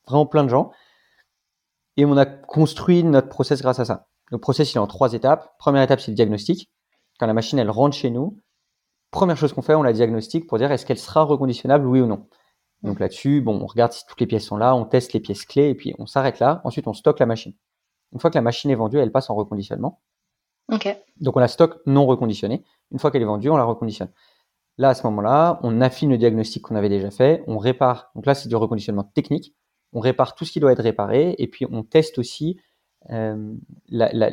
vraiment 0.06 0.26
plein 0.26 0.44
de 0.44 0.48
gens. 0.48 0.72
Et 1.96 2.04
on 2.04 2.16
a 2.16 2.26
construit 2.26 3.04
notre 3.04 3.28
process 3.28 3.62
grâce 3.62 3.78
à 3.78 3.84
ça. 3.84 4.08
Le 4.30 4.38
process, 4.38 4.72
il 4.72 4.76
est 4.76 4.80
en 4.80 4.86
trois 4.86 5.12
étapes. 5.12 5.56
Première 5.58 5.82
étape, 5.82 6.00
c'est 6.00 6.10
le 6.10 6.16
diagnostic. 6.16 6.70
Quand 7.18 7.26
la 7.26 7.34
machine, 7.34 7.58
elle 7.58 7.70
rentre 7.70 7.94
chez 7.94 8.10
nous, 8.10 8.38
première 9.10 9.36
chose 9.36 9.52
qu'on 9.52 9.62
fait, 9.62 9.74
on 9.74 9.82
la 9.82 9.92
diagnostique 9.92 10.46
pour 10.48 10.58
dire 10.58 10.72
est-ce 10.72 10.86
qu'elle 10.86 10.98
sera 10.98 11.22
reconditionnable, 11.22 11.86
oui 11.86 12.00
ou 12.00 12.06
non. 12.06 12.26
Donc 12.82 12.98
là-dessus, 12.98 13.40
bon, 13.40 13.60
on 13.62 13.66
regarde 13.66 13.92
si 13.92 14.04
toutes 14.06 14.20
les 14.20 14.26
pièces 14.26 14.46
sont 14.46 14.56
là, 14.56 14.74
on 14.74 14.84
teste 14.84 15.12
les 15.12 15.20
pièces 15.20 15.44
clés 15.44 15.68
et 15.68 15.74
puis 15.74 15.94
on 15.98 16.06
s'arrête 16.06 16.40
là. 16.40 16.60
Ensuite, 16.64 16.88
on 16.88 16.94
stocke 16.94 17.20
la 17.20 17.26
machine. 17.26 17.52
Une 18.12 18.18
fois 18.18 18.30
que 18.30 18.34
la 18.34 18.42
machine 18.42 18.70
est 18.70 18.74
vendue, 18.74 18.98
elle 18.98 19.12
passe 19.12 19.30
en 19.30 19.34
reconditionnement. 19.34 20.00
Donc 21.20 21.36
on 21.36 21.40
la 21.40 21.48
stocke 21.48 21.80
non 21.86 22.06
reconditionnée. 22.06 22.64
Une 22.90 22.98
fois 22.98 23.10
qu'elle 23.10 23.22
est 23.22 23.26
vendue, 23.26 23.50
on 23.50 23.56
la 23.56 23.64
reconditionne. 23.64 24.10
Là, 24.78 24.90
à 24.90 24.94
ce 24.94 25.02
moment-là, 25.04 25.60
on 25.62 25.80
affine 25.80 26.10
le 26.10 26.18
diagnostic 26.18 26.62
qu'on 26.62 26.76
avait 26.76 26.88
déjà 26.88 27.10
fait, 27.10 27.44
on 27.46 27.58
répare. 27.58 28.10
Donc 28.14 28.26
là, 28.26 28.34
c'est 28.34 28.48
du 28.48 28.56
reconditionnement 28.56 29.04
technique. 29.04 29.54
On 29.92 30.00
répare 30.00 30.34
tout 30.34 30.44
ce 30.44 30.52
qui 30.52 30.60
doit 30.60 30.72
être 30.72 30.82
réparé 30.82 31.34
et 31.38 31.46
puis 31.46 31.66
on 31.70 31.82
teste 31.82 32.18
aussi 32.18 32.58
euh, 33.10 33.54
la, 33.88 34.30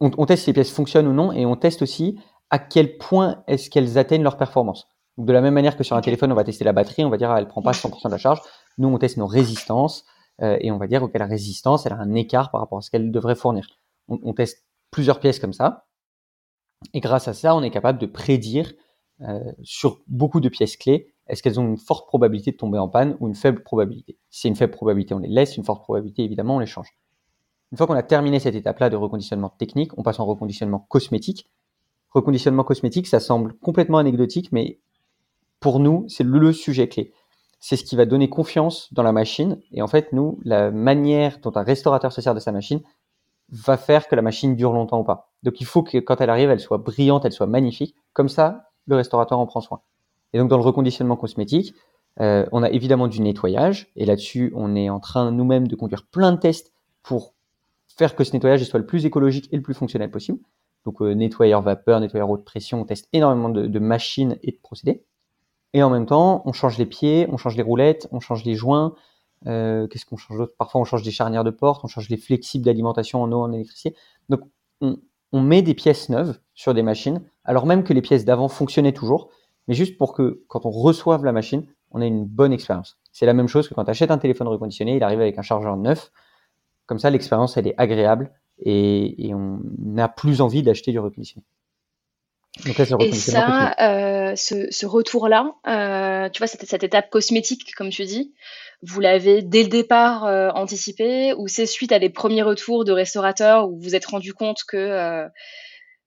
on, 0.00 0.26
teste 0.26 0.44
si 0.44 0.50
les 0.50 0.54
pièces 0.54 0.72
fonctionnent 0.72 1.06
ou 1.06 1.12
non 1.12 1.30
et 1.32 1.46
on 1.46 1.54
teste 1.54 1.82
aussi 1.82 2.18
à 2.48 2.58
quel 2.58 2.98
point 2.98 3.44
est-ce 3.46 3.70
qu'elles 3.70 3.98
atteignent 3.98 4.24
leur 4.24 4.36
performance. 4.36 4.88
Donc 5.16 5.26
de 5.26 5.32
la 5.32 5.40
même 5.40 5.54
manière 5.54 5.76
que 5.76 5.84
sur 5.84 5.96
un 5.96 6.00
téléphone, 6.00 6.32
on 6.32 6.34
va 6.34 6.42
tester 6.42 6.64
la 6.64 6.72
batterie, 6.72 7.04
on 7.04 7.10
va 7.10 7.18
dire 7.18 7.30
ah, 7.30 7.38
elle 7.38 7.46
prend 7.46 7.62
pas 7.62 7.72
100% 7.72 8.06
de 8.06 8.10
la 8.10 8.18
charge. 8.18 8.40
Nous, 8.78 8.88
on 8.88 8.98
teste 8.98 9.18
nos 9.18 9.26
résistances 9.26 10.04
euh, 10.42 10.56
et 10.60 10.72
on 10.72 10.78
va 10.78 10.88
dire 10.88 11.02
ok 11.04 11.16
la 11.16 11.26
résistance, 11.26 11.86
elle 11.86 11.92
a 11.92 11.98
un 11.98 12.14
écart 12.14 12.50
par 12.50 12.60
rapport 12.60 12.78
à 12.78 12.80
ce 12.80 12.90
qu'elle 12.90 13.12
devrait 13.12 13.36
fournir. 13.36 13.68
on 14.08 14.32
teste 14.32 14.64
plusieurs 14.90 15.20
pièces 15.20 15.38
comme 15.38 15.52
ça. 15.52 15.86
Et 16.94 17.00
grâce 17.00 17.28
à 17.28 17.34
ça, 17.34 17.54
on 17.54 17.62
est 17.62 17.70
capable 17.70 17.98
de 17.98 18.06
prédire 18.06 18.72
euh, 19.22 19.52
sur 19.62 20.00
beaucoup 20.06 20.40
de 20.40 20.48
pièces 20.48 20.76
clés, 20.76 21.12
est-ce 21.28 21.42
qu'elles 21.42 21.60
ont 21.60 21.66
une 21.66 21.76
forte 21.76 22.08
probabilité 22.08 22.52
de 22.52 22.56
tomber 22.56 22.78
en 22.78 22.88
panne 22.88 23.16
ou 23.20 23.28
une 23.28 23.34
faible 23.34 23.62
probabilité. 23.62 24.18
Si 24.30 24.42
c'est 24.42 24.48
une 24.48 24.56
faible 24.56 24.72
probabilité, 24.72 25.14
on 25.14 25.18
les 25.18 25.28
laisse, 25.28 25.56
une 25.56 25.64
forte 25.64 25.82
probabilité, 25.82 26.24
évidemment, 26.24 26.56
on 26.56 26.58
les 26.58 26.66
change. 26.66 26.88
Une 27.70 27.78
fois 27.78 27.86
qu'on 27.86 27.94
a 27.94 28.02
terminé 28.02 28.40
cette 28.40 28.54
étape-là 28.54 28.90
de 28.90 28.96
reconditionnement 28.96 29.50
technique, 29.50 29.96
on 29.96 30.02
passe 30.02 30.18
en 30.18 30.26
reconditionnement 30.26 30.80
cosmétique. 30.88 31.48
Reconditionnement 32.10 32.64
cosmétique, 32.64 33.06
ça 33.06 33.20
semble 33.20 33.54
complètement 33.58 33.98
anecdotique, 33.98 34.50
mais 34.50 34.80
pour 35.60 35.78
nous, 35.78 36.06
c'est 36.08 36.24
le 36.24 36.52
sujet 36.52 36.88
clé. 36.88 37.12
C'est 37.60 37.76
ce 37.76 37.84
qui 37.84 37.94
va 37.94 38.06
donner 38.06 38.28
confiance 38.28 38.92
dans 38.92 39.02
la 39.02 39.12
machine. 39.12 39.60
Et 39.72 39.82
en 39.82 39.86
fait, 39.86 40.12
nous, 40.12 40.40
la 40.44 40.70
manière 40.70 41.38
dont 41.40 41.52
un 41.54 41.62
restaurateur 41.62 42.10
se 42.10 42.22
sert 42.22 42.34
de 42.34 42.40
sa 42.40 42.50
machine, 42.50 42.80
va 43.52 43.76
faire 43.76 44.08
que 44.08 44.14
la 44.14 44.22
machine 44.22 44.54
dure 44.56 44.72
longtemps 44.72 45.00
ou 45.00 45.04
pas. 45.04 45.32
Donc 45.42 45.60
il 45.60 45.66
faut 45.66 45.82
que 45.82 45.98
quand 45.98 46.20
elle 46.20 46.30
arrive, 46.30 46.50
elle 46.50 46.60
soit 46.60 46.78
brillante, 46.78 47.24
elle 47.24 47.32
soit 47.32 47.46
magnifique. 47.46 47.94
Comme 48.12 48.28
ça, 48.28 48.70
le 48.86 48.96
restaurateur 48.96 49.38
en 49.38 49.46
prend 49.46 49.60
soin. 49.60 49.80
Et 50.32 50.38
donc 50.38 50.48
dans 50.48 50.56
le 50.56 50.62
reconditionnement 50.62 51.16
cosmétique, 51.16 51.74
euh, 52.20 52.46
on 52.52 52.62
a 52.62 52.70
évidemment 52.70 53.08
du 53.08 53.20
nettoyage. 53.20 53.90
Et 53.96 54.04
là-dessus, 54.04 54.52
on 54.54 54.76
est 54.76 54.90
en 54.90 55.00
train 55.00 55.30
nous-mêmes 55.30 55.68
de 55.68 55.76
conduire 55.76 56.06
plein 56.06 56.32
de 56.32 56.38
tests 56.38 56.72
pour 57.02 57.34
faire 57.88 58.14
que 58.14 58.24
ce 58.24 58.32
nettoyage 58.32 58.62
soit 58.64 58.80
le 58.80 58.86
plus 58.86 59.06
écologique 59.06 59.48
et 59.52 59.56
le 59.56 59.62
plus 59.62 59.74
fonctionnel 59.74 60.10
possible. 60.10 60.38
Donc 60.84 61.02
euh, 61.02 61.14
nettoyeur 61.14 61.62
vapeur, 61.62 62.00
nettoyeur 62.00 62.30
haute 62.30 62.44
pression, 62.44 62.80
on 62.80 62.84
teste 62.84 63.08
énormément 63.12 63.48
de, 63.48 63.66
de 63.66 63.78
machines 63.78 64.38
et 64.42 64.52
de 64.52 64.58
procédés. 64.62 65.04
Et 65.72 65.82
en 65.82 65.90
même 65.90 66.06
temps, 66.06 66.42
on 66.46 66.52
change 66.52 66.78
les 66.78 66.86
pieds, 66.86 67.28
on 67.30 67.36
change 67.36 67.56
les 67.56 67.62
roulettes, 67.62 68.08
on 68.10 68.20
change 68.20 68.44
les 68.44 68.54
joints, 68.54 68.94
euh, 69.46 69.86
qu'est-ce 69.86 70.06
qu'on 70.06 70.16
change 70.16 70.38
d'autre? 70.38 70.54
Parfois, 70.58 70.80
on 70.80 70.84
change 70.84 71.02
des 71.02 71.10
charnières 71.10 71.44
de 71.44 71.50
porte, 71.50 71.84
on 71.84 71.88
change 71.88 72.08
les 72.08 72.16
flexibles 72.16 72.64
d'alimentation 72.64 73.22
en 73.22 73.32
eau, 73.32 73.40
en 73.40 73.52
électricité. 73.52 73.96
Donc, 74.28 74.40
on, 74.80 74.98
met 75.32 75.62
des 75.62 75.74
pièces 75.74 76.08
neuves 76.08 76.40
sur 76.54 76.74
des 76.74 76.82
machines, 76.82 77.22
alors 77.44 77.66
même 77.66 77.84
que 77.84 77.92
les 77.92 78.02
pièces 78.02 78.24
d'avant 78.24 78.48
fonctionnaient 78.48 78.92
toujours, 78.92 79.30
mais 79.68 79.74
juste 79.74 79.96
pour 79.96 80.12
que 80.12 80.42
quand 80.48 80.66
on 80.66 80.70
reçoive 80.70 81.24
la 81.24 81.32
machine, 81.32 81.66
on 81.92 82.00
ait 82.00 82.08
une 82.08 82.24
bonne 82.24 82.52
expérience. 82.52 82.98
C'est 83.12 83.26
la 83.26 83.34
même 83.34 83.48
chose 83.48 83.68
que 83.68 83.74
quand 83.74 83.84
tu 83.84 83.90
achètes 83.90 84.10
un 84.10 84.18
téléphone 84.18 84.48
reconditionné, 84.48 84.96
il 84.96 85.02
arrive 85.02 85.20
avec 85.20 85.38
un 85.38 85.42
chargeur 85.42 85.76
neuf. 85.76 86.10
Comme 86.86 86.98
ça, 86.98 87.10
l'expérience, 87.10 87.56
elle 87.56 87.68
est 87.68 87.74
agréable 87.78 88.32
et, 88.58 89.32
on 89.34 89.60
n'a 89.78 90.08
plus 90.08 90.40
envie 90.40 90.62
d'acheter 90.62 90.92
du 90.92 90.98
reconditionné. 90.98 91.44
Et 92.66 93.12
ça, 93.12 93.74
euh, 93.80 94.34
ce, 94.36 94.86
retour-là, 94.86 95.54
euh, 95.66 96.28
tu 96.30 96.38
vois, 96.38 96.46
cette, 96.46 96.66
cette, 96.66 96.82
étape 96.82 97.08
cosmétique, 97.08 97.74
comme 97.74 97.90
tu 97.90 98.04
dis, 98.04 98.34
vous 98.82 99.00
l'avez 99.00 99.42
dès 99.42 99.62
le 99.62 99.68
départ 99.68 100.24
euh, 100.24 100.48
anticipé 100.54 101.34
ou 101.34 101.48
c'est 101.48 101.66
suite 101.66 101.92
à 101.92 101.98
des 101.98 102.10
premiers 102.10 102.42
retours 102.42 102.84
de 102.84 102.92
restaurateurs 102.92 103.68
où 103.68 103.76
vous 103.76 103.82
vous 103.90 103.94
êtes 103.94 104.06
rendu 104.06 104.32
compte 104.32 104.60
que 104.66 104.76
euh, 104.76 105.26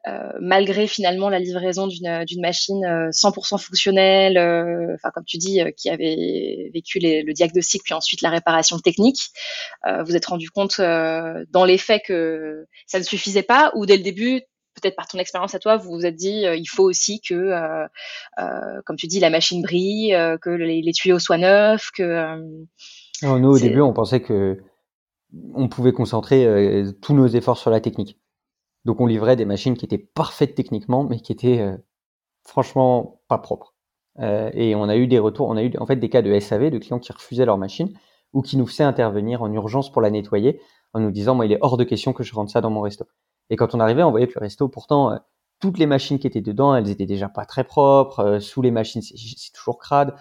euh, 0.08 0.32
malgré 0.42 0.86
finalement 0.88 1.30
la 1.30 1.40
livraison 1.40 1.88
d'une 1.88 2.42
machine 2.42 2.84
100% 2.84 3.58
fonctionnelle, 3.58 4.38
enfin 4.96 5.12
comme 5.14 5.24
tu 5.24 5.38
dis, 5.38 5.62
qui 5.78 5.90
avait 5.90 6.70
vécu 6.74 7.00
le 7.00 7.32
diagnostic 7.32 7.84
puis 7.84 7.94
ensuite 7.94 8.22
la 8.22 8.30
réparation 8.30 8.80
technique, 8.80 9.30
vous 10.06 10.16
êtes 10.16 10.26
rendu 10.26 10.50
compte 10.50 10.80
dans 10.80 11.66
les 11.66 11.78
faits 11.78 12.02
que 12.06 12.66
ça 12.86 13.00
ne 13.00 13.04
suffisait 13.04 13.44
pas 13.44 13.72
ou 13.76 13.86
dès 13.86 13.96
le 13.96 14.04
début 14.04 14.42
peut-être 14.84 14.96
par 14.96 15.08
ton 15.08 15.18
expérience 15.18 15.56
à 15.56 15.60
toi, 15.60 15.78
vous 15.78 15.92
vous 15.92 16.06
êtes 16.06 16.16
dit, 16.16 16.46
euh, 16.46 16.56
il 16.56 16.66
faut 16.66 16.84
aussi 16.84 17.22
que, 17.22 17.34
euh, 17.34 17.88
euh, 18.40 18.82
comme 18.86 18.98
tu 18.98 19.08
dis, 19.08 19.20
la 19.20 19.30
machine 19.30 19.62
brille, 19.62 20.16
que 20.42 20.50
les, 20.50 20.92
tuyaux 20.92 21.20
soient 21.20 21.38
neufs, 21.38 21.92
que. 21.92 22.38
nous, 23.24 23.50
au 23.50 23.60
début, 23.60 23.82
on 23.82 23.94
pensait 23.94 24.22
que 24.22 24.60
on 25.56 25.68
pouvait 25.68 25.94
concentrer 25.94 26.84
tous 27.02 27.16
nos 27.16 27.26
efforts 27.26 27.58
sur 27.58 27.72
la 27.72 27.80
technique. 27.80 28.20
Donc, 28.86 29.02
on 29.02 29.08
livrait 29.08 29.36
des 29.36 29.46
machines 29.46 29.76
qui 29.76 29.86
étaient 29.86 29.98
parfaites 29.98 30.54
techniquement, 30.54 31.04
mais 31.04 31.20
qui 31.20 31.32
étaient 31.32 31.66
franchement 32.44 33.22
pas 33.28 33.40
propres. 33.40 33.74
et 34.20 34.76
on 34.76 34.90
a 34.90 34.96
eu 34.96 35.08
des 35.08 35.20
retours, 35.20 35.48
on 35.48 35.58
a 35.58 35.64
eu 35.64 35.72
en 35.80 35.88
fait 35.88 35.96
des 35.96 36.10
cas 36.10 36.22
de 36.22 36.40
SAV, 36.40 36.70
de 36.70 36.78
clients 36.78 37.00
qui 37.00 37.12
refusaient 37.12 37.46
leur 37.46 37.58
machine 37.58 37.98
ou 38.34 38.42
qui 38.42 38.58
nous 38.58 38.68
faisaient 38.68 38.84
intervenir 38.84 39.42
en 39.42 39.52
urgence 39.52 39.92
pour 39.92 40.02
la 40.02 40.12
nettoyer 40.12 40.60
en 40.94 41.00
nous 41.00 41.12
disant, 41.12 41.34
moi, 41.34 41.46
il 41.48 41.52
est 41.52 41.58
hors 41.62 41.78
de 41.78 41.84
question 41.84 42.14
que 42.14 42.24
je 42.24 42.34
rentre 42.36 42.52
ça 42.52 42.62
dans 42.62 42.70
mon 42.70 42.82
resto. 42.82 43.06
Et 43.50 43.56
quand 43.56 43.76
on 43.76 43.80
arrivait, 43.80 44.04
on 44.04 44.12
voyait 44.12 44.28
que 44.28 44.34
le 44.36 44.42
resto, 44.42 44.68
pourtant, 44.68 45.12
euh, 45.12 45.18
toutes 45.60 45.78
les 45.78 45.86
machines 45.86 46.20
qui 46.20 46.28
étaient 46.28 46.42
dedans, 46.42 46.76
elles 46.76 46.90
étaient 46.90 47.06
déjà 47.06 47.30
pas 47.30 47.46
très 47.46 47.64
propres. 47.64 48.20
Euh, 48.20 48.40
sous 48.40 48.62
les 48.62 48.72
machines, 48.72 49.02
c'est 49.02 49.54
toujours 49.54 49.78
crade. 49.78 50.16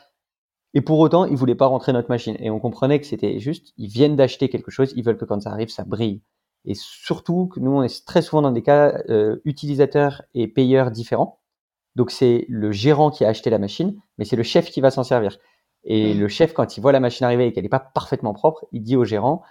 Et 0.74 0.80
pour 0.80 0.98
autant, 0.98 1.24
ils 1.24 1.36
voulaient 1.36 1.54
pas 1.54 1.66
rentrer 1.66 1.92
notre 1.92 2.08
machine. 2.08 2.36
Et 2.38 2.50
on 2.50 2.60
comprenait 2.60 3.00
que 3.00 3.06
c'était 3.06 3.38
juste, 3.38 3.72
ils 3.76 3.88
viennent 3.88 4.16
d'acheter 4.16 4.48
quelque 4.48 4.70
chose, 4.70 4.92
ils 4.96 5.04
veulent 5.04 5.18
que 5.18 5.24
quand 5.24 5.40
ça 5.40 5.50
arrive, 5.50 5.68
ça 5.68 5.84
brille. 5.84 6.22
Et 6.64 6.74
surtout 6.74 7.48
que 7.48 7.60
nous, 7.60 7.72
on 7.72 7.82
est 7.82 8.06
très 8.06 8.22
souvent 8.22 8.42
dans 8.42 8.52
des 8.52 8.62
cas 8.62 9.02
euh, 9.08 9.40
utilisateurs 9.44 10.22
et 10.34 10.48
payeurs 10.48 10.90
différents. 10.90 11.40
Donc 11.96 12.10
c'est 12.10 12.46
le 12.48 12.72
gérant 12.72 13.10
qui 13.10 13.24
a 13.24 13.28
acheté 13.28 13.50
la 13.50 13.58
machine, 13.58 14.00
mais 14.16 14.24
c'est 14.24 14.36
le 14.36 14.42
chef 14.42 14.70
qui 14.70 14.80
va 14.80 14.90
s'en 14.90 15.02
servir. 15.02 15.38
Et 15.84 16.14
mmh. 16.14 16.20
le 16.20 16.28
chef, 16.28 16.52
quand 16.54 16.76
il 16.76 16.80
voit 16.80 16.92
la 16.92 17.00
machine 17.00 17.26
arriver 17.26 17.46
et 17.46 17.52
qu'elle 17.52 17.64
n'est 17.64 17.68
pas 17.68 17.80
parfaitement 17.80 18.32
propre, 18.32 18.64
il 18.72 18.82
dit 18.82 18.96
au 18.96 19.04
gérant, 19.04 19.42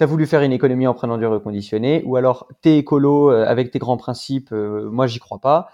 tu 0.00 0.06
voulu 0.06 0.26
faire 0.26 0.40
une 0.40 0.52
économie 0.52 0.86
en 0.86 0.94
prenant 0.94 1.18
du 1.18 1.26
reconditionné, 1.26 2.02
ou 2.06 2.16
alors 2.16 2.48
t'es 2.62 2.78
écolo 2.78 3.30
euh, 3.30 3.44
avec 3.46 3.70
tes 3.70 3.78
grands 3.78 3.98
principes, 3.98 4.50
euh, 4.52 4.88
moi 4.90 5.06
j'y 5.06 5.18
crois 5.18 5.40
pas, 5.40 5.70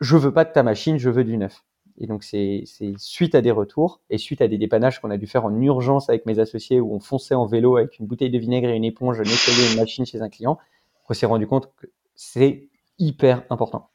je 0.00 0.16
veux 0.16 0.32
pas 0.32 0.44
de 0.44 0.52
ta 0.52 0.62
machine, 0.62 0.98
je 0.98 1.10
veux 1.10 1.24
du 1.24 1.36
neuf. 1.36 1.62
Et 1.98 2.06
donc 2.06 2.24
c'est 2.24 2.64
suite 2.96 3.34
à 3.34 3.42
des 3.42 3.50
retours 3.50 4.00
et 4.08 4.18
suite 4.18 4.40
à 4.40 4.48
des 4.48 4.58
dépannages 4.58 5.00
qu'on 5.00 5.10
a 5.10 5.18
dû 5.18 5.26
faire 5.26 5.44
en 5.44 5.54
urgence 5.60 6.08
avec 6.08 6.26
mes 6.26 6.38
associés 6.38 6.80
où 6.80 6.94
on 6.94 7.00
fonçait 7.00 7.34
en 7.34 7.46
vélo 7.46 7.76
avec 7.76 7.98
une 7.98 8.06
bouteille 8.06 8.30
de 8.30 8.38
vinaigre 8.38 8.68
et 8.68 8.76
une 8.76 8.84
éponge 8.84 9.18
nettoyer 9.18 9.70
une 9.72 9.78
machine 9.78 10.06
chez 10.06 10.20
un 10.20 10.28
client, 10.28 10.58
qu'on 11.06 11.14
s'est 11.14 11.26
rendu 11.26 11.46
compte 11.46 11.70
que 11.76 11.86
c'est 12.16 12.68
hyper 12.98 13.44
important. 13.50 13.90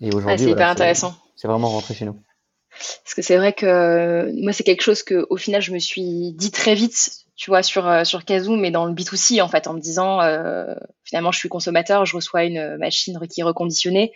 Et 0.00 0.12
aujourd'hui, 0.12 0.44
c'est 0.44 0.50
hyper 0.50 0.68
intéressant. 0.68 1.14
C'est 1.36 1.48
vraiment 1.48 1.68
rentré 1.68 1.94
chez 1.94 2.04
nous. 2.04 2.20
Parce 3.04 3.14
que 3.14 3.22
c'est 3.22 3.36
vrai 3.36 3.52
que 3.52 4.30
moi, 4.42 4.52
c'est 4.52 4.62
quelque 4.62 4.82
chose 4.82 5.02
que, 5.02 5.26
au 5.30 5.36
final, 5.36 5.62
je 5.62 5.72
me 5.72 5.78
suis 5.78 6.32
dit 6.32 6.50
très 6.50 6.74
vite, 6.74 7.27
tu 7.38 7.50
vois, 7.50 7.62
sur, 7.62 7.86
euh, 7.86 8.02
sur 8.02 8.24
Kazoo, 8.24 8.56
mais 8.56 8.72
dans 8.72 8.84
le 8.84 8.92
B2C, 8.92 9.40
en 9.40 9.48
fait, 9.48 9.68
en 9.68 9.74
me 9.74 9.80
disant, 9.80 10.20
euh, 10.20 10.74
finalement, 11.04 11.30
je 11.30 11.38
suis 11.38 11.48
consommateur, 11.48 12.04
je 12.04 12.16
reçois 12.16 12.42
une 12.44 12.76
machine 12.78 13.16
qui 13.32 13.40
est 13.40 13.44
reconditionnée. 13.44 14.12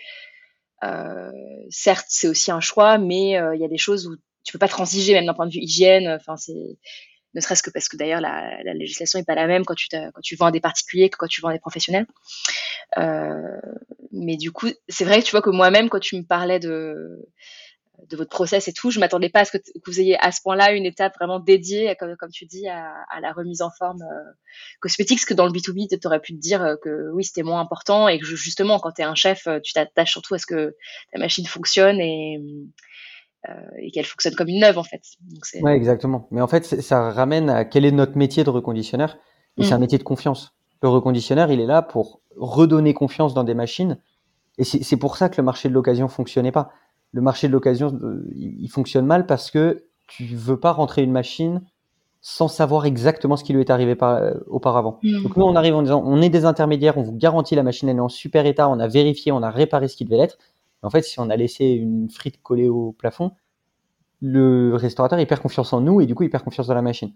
Euh, 0.82 1.30
certes, 1.70 2.06
c'est 2.08 2.26
aussi 2.26 2.50
un 2.50 2.58
choix, 2.60 2.98
mais 2.98 3.30
il 3.54 3.60
y 3.60 3.64
a 3.64 3.68
des 3.68 3.78
choses 3.78 4.08
où 4.08 4.16
tu 4.42 4.52
peux 4.52 4.58
pas 4.58 4.66
transiger, 4.66 5.14
même 5.14 5.26
d'un 5.26 5.34
point 5.34 5.46
de 5.46 5.52
vue 5.52 5.60
hygiène. 5.60 6.08
Enfin, 6.08 6.36
c'est 6.36 6.78
ne 7.34 7.40
serait-ce 7.40 7.62
que 7.62 7.70
parce 7.70 7.88
que 7.88 7.96
d'ailleurs 7.96 8.20
la, 8.20 8.62
la, 8.62 8.74
législation 8.74 9.18
n'est 9.18 9.24
pas 9.24 9.34
la 9.34 9.46
même 9.46 9.64
quand 9.64 9.74
tu, 9.74 9.88
quand 9.88 10.20
tu 10.22 10.36
vends 10.36 10.46
à 10.46 10.50
des 10.50 10.60
particuliers 10.60 11.08
que 11.08 11.16
quand 11.16 11.28
tu 11.28 11.40
vends 11.40 11.48
à 11.48 11.54
des 11.54 11.60
professionnels. 11.60 12.06
Mais 14.10 14.36
du 14.36 14.50
coup, 14.50 14.68
c'est 14.88 15.04
vrai 15.04 15.20
que 15.20 15.26
tu 15.26 15.30
vois 15.30 15.42
que 15.42 15.50
moi-même, 15.50 15.88
quand 15.88 16.00
tu 16.00 16.16
me 16.16 16.24
parlais 16.24 16.58
de 16.58 17.24
de 18.08 18.16
votre 18.16 18.30
process 18.30 18.68
et 18.68 18.72
tout. 18.72 18.90
Je 18.90 19.00
m'attendais 19.00 19.28
pas 19.28 19.40
à 19.40 19.44
ce 19.44 19.56
que, 19.56 19.62
vous 19.86 20.00
ayez 20.00 20.18
à 20.18 20.32
ce 20.32 20.40
point-là 20.42 20.72
une 20.72 20.86
étape 20.86 21.14
vraiment 21.14 21.38
dédiée, 21.38 21.94
comme, 21.98 22.16
comme 22.16 22.30
tu 22.30 22.46
dis, 22.46 22.68
à, 22.68 22.92
à, 23.10 23.20
la 23.20 23.32
remise 23.32 23.62
en 23.62 23.70
forme 23.70 24.02
euh, 24.02 24.30
cosmétique. 24.80 25.18
Parce 25.18 25.26
que 25.26 25.34
dans 25.34 25.46
le 25.46 25.52
B2B, 25.52 25.88
tu 25.88 26.06
aurais 26.06 26.20
pu 26.20 26.34
te 26.34 26.40
dire 26.40 26.62
euh, 26.62 26.76
que 26.82 27.10
oui, 27.12 27.24
c'était 27.24 27.42
moins 27.42 27.60
important 27.60 28.08
et 28.08 28.18
que 28.18 28.24
justement, 28.24 28.78
quand 28.78 28.92
tu 28.92 29.02
es 29.02 29.04
un 29.04 29.14
chef, 29.14 29.46
euh, 29.46 29.60
tu 29.62 29.72
t'attaches 29.72 30.12
surtout 30.12 30.34
à 30.34 30.38
ce 30.38 30.46
que 30.46 30.76
ta 31.12 31.18
machine 31.18 31.46
fonctionne 31.46 32.00
et, 32.00 32.40
euh, 33.48 33.52
et 33.78 33.90
qu'elle 33.90 34.04
fonctionne 34.04 34.34
comme 34.34 34.48
une 34.48 34.60
neuve, 34.60 34.78
en 34.78 34.84
fait. 34.84 35.02
Oui, 35.60 35.72
exactement. 35.72 36.28
Mais 36.30 36.40
en 36.40 36.46
fait, 36.48 36.64
ça 36.80 37.10
ramène 37.10 37.50
à 37.50 37.64
quel 37.64 37.84
est 37.84 37.90
notre 37.90 38.16
métier 38.16 38.44
de 38.44 38.50
reconditionneur. 38.50 39.16
Et 39.58 39.64
c'est 39.64 39.72
un 39.72 39.78
mm. 39.78 39.80
métier 39.80 39.98
de 39.98 40.04
confiance. 40.04 40.54
Le 40.82 40.88
reconditionneur, 40.88 41.50
il 41.50 41.60
est 41.60 41.66
là 41.66 41.82
pour 41.82 42.20
redonner 42.36 42.94
confiance 42.94 43.34
dans 43.34 43.44
des 43.44 43.54
machines. 43.54 43.98
Et 44.58 44.64
c'est 44.64 44.96
pour 44.96 45.16
ça 45.16 45.28
que 45.28 45.36
le 45.38 45.42
marché 45.42 45.68
de 45.68 45.74
l'occasion 45.74 46.08
fonctionnait 46.08 46.52
pas 46.52 46.72
le 47.12 47.20
marché 47.20 47.46
de 47.46 47.52
l'occasion, 47.52 47.98
euh, 48.02 48.24
il 48.36 48.68
fonctionne 48.68 49.06
mal 49.06 49.26
parce 49.26 49.50
que 49.50 49.84
tu 50.08 50.24
veux 50.24 50.58
pas 50.58 50.72
rentrer 50.72 51.02
une 51.02 51.12
machine 51.12 51.62
sans 52.20 52.48
savoir 52.48 52.86
exactement 52.86 53.36
ce 53.36 53.44
qui 53.44 53.52
lui 53.52 53.60
est 53.60 53.70
arrivé 53.70 53.94
par, 53.94 54.16
euh, 54.16 54.34
auparavant. 54.46 54.98
Hmm. 55.02 55.22
Donc 55.22 55.36
nous, 55.36 55.44
on 55.44 55.56
arrive 55.56 55.74
en 55.74 55.82
disant, 55.82 56.02
on 56.06 56.22
est 56.22 56.30
des 56.30 56.44
intermédiaires, 56.44 56.96
on 56.96 57.02
vous 57.02 57.16
garantit 57.16 57.54
la 57.54 57.62
machine, 57.62 57.88
elle 57.88 57.96
est 57.96 58.00
en 58.00 58.08
super 58.08 58.46
état, 58.46 58.68
on 58.68 58.78
a 58.78 58.88
vérifié, 58.88 59.32
on 59.32 59.42
a 59.42 59.50
réparé 59.50 59.88
ce 59.88 59.96
qui 59.96 60.04
devait 60.04 60.16
l'être. 60.16 60.38
En 60.82 60.90
fait, 60.90 61.02
si 61.02 61.20
on 61.20 61.30
a 61.30 61.36
laissé 61.36 61.66
une 61.66 62.08
frite 62.10 62.42
collée 62.42 62.68
au 62.68 62.92
plafond, 62.92 63.32
le 64.20 64.74
restaurateur 64.76 65.18
il 65.18 65.26
perd 65.26 65.40
confiance 65.40 65.72
en 65.72 65.80
nous 65.80 66.00
et 66.00 66.06
du 66.06 66.14
coup 66.14 66.22
il 66.22 66.30
perd 66.30 66.44
confiance 66.44 66.68
dans 66.68 66.74
la 66.74 66.82
machine. 66.82 67.12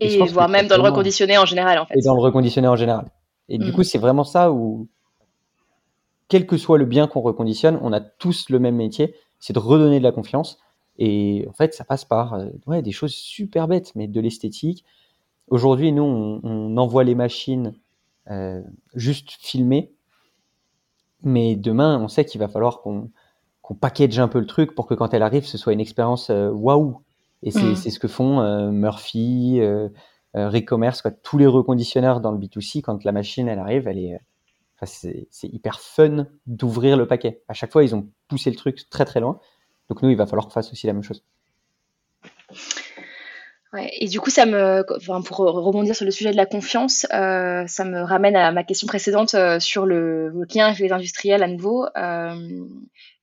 Et, 0.00 0.18
voire 0.26 0.48
même 0.48 0.66
dans 0.66 0.76
le 0.76 0.82
reconditionné 0.82 1.38
en 1.38 1.46
général 1.46 1.78
en 1.78 1.86
fait. 1.86 1.94
Et 1.96 2.02
dans 2.02 2.14
le 2.14 2.20
reconditionné 2.20 2.68
en 2.68 2.76
général. 2.76 3.10
Et 3.48 3.58
du 3.58 3.70
hmm. 3.70 3.74
coup 3.74 3.82
c'est 3.82 3.98
vraiment 3.98 4.24
ça 4.24 4.50
où 4.50 4.88
quel 6.28 6.46
que 6.46 6.56
soit 6.56 6.78
le 6.78 6.84
bien 6.84 7.06
qu'on 7.06 7.20
reconditionne, 7.20 7.78
on 7.82 7.92
a 7.92 8.00
tous 8.00 8.50
le 8.50 8.58
même 8.58 8.76
métier, 8.76 9.14
c'est 9.38 9.52
de 9.52 9.58
redonner 9.58 9.98
de 9.98 10.04
la 10.04 10.12
confiance. 10.12 10.58
Et 10.98 11.46
en 11.48 11.52
fait, 11.52 11.74
ça 11.74 11.84
passe 11.84 12.04
par 12.04 12.34
euh, 12.34 12.46
ouais, 12.66 12.82
des 12.82 12.92
choses 12.92 13.12
super 13.12 13.68
bêtes, 13.68 13.92
mais 13.94 14.08
de 14.08 14.20
l'esthétique. 14.20 14.84
Aujourd'hui, 15.48 15.92
nous, 15.92 16.02
on, 16.02 16.76
envoie 16.76 17.04
les 17.04 17.14
machines 17.14 17.74
euh, 18.30 18.62
juste 18.94 19.30
filmées, 19.30 19.92
mais 21.22 21.54
demain, 21.54 22.00
on 22.00 22.08
sait 22.08 22.24
qu'il 22.24 22.40
va 22.40 22.48
falloir 22.48 22.80
qu'on 22.80 23.10
package 23.80 24.18
un 24.18 24.28
peu 24.28 24.40
le 24.40 24.46
truc 24.46 24.74
pour 24.74 24.86
que 24.86 24.94
quand 24.94 25.14
elle 25.14 25.22
arrive, 25.22 25.44
ce 25.44 25.58
soit 25.58 25.72
une 25.72 25.80
expérience 25.80 26.30
euh, 26.30 26.50
waouh. 26.50 27.00
Et 27.42 27.50
c'est 27.50 27.72
mm. 27.72 27.76
ce 27.76 27.98
que 27.98 28.08
font 28.08 28.70
Murphy, 28.72 29.60
Recommerce, 30.34 31.02
quoi, 31.02 31.10
tous 31.10 31.38
les 31.38 31.46
reconditionneurs 31.46 32.20
dans 32.20 32.32
le 32.32 32.38
B2C. 32.38 32.80
Quand 32.80 33.04
la 33.04 33.12
machine 33.12 33.46
elle 33.46 33.58
arrive, 33.58 33.86
elle 33.86 33.98
est 33.98 34.18
c'est 34.84 35.28
hyper 35.42 35.80
fun 35.80 36.26
d'ouvrir 36.46 36.96
le 36.96 37.06
paquet. 37.06 37.42
À 37.48 37.54
chaque 37.54 37.72
fois, 37.72 37.82
ils 37.82 37.94
ont 37.94 38.10
poussé 38.28 38.50
le 38.50 38.56
truc 38.56 38.88
très 38.90 39.04
très 39.04 39.20
loin. 39.20 39.40
Donc 39.88 40.02
nous, 40.02 40.10
il 40.10 40.16
va 40.16 40.26
falloir 40.26 40.46
qu'on 40.46 40.52
fasse 40.52 40.72
aussi 40.72 40.86
la 40.86 40.92
même 40.92 41.02
chose. 41.02 41.24
et 44.00 44.08
du 44.08 44.20
coup, 44.20 44.30
ça 44.30 44.44
me, 44.44 44.84
pour 45.22 45.38
rebondir 45.38 45.94
sur 45.94 46.04
le 46.04 46.10
sujet 46.10 46.30
de 46.32 46.36
la 46.36 46.46
confiance, 46.46 47.06
euh, 47.14 47.66
ça 47.66 47.84
me 47.84 48.02
ramène 48.02 48.36
à 48.36 48.52
ma 48.52 48.64
question 48.64 48.86
précédente 48.86 49.34
euh, 49.34 49.60
sur 49.60 49.86
le, 49.86 50.32
client 50.48 50.66
avec 50.66 50.78
les 50.78 50.92
industriels 50.92 51.42
à 51.42 51.48
nouveau. 51.48 51.86
Euh, 51.96 52.66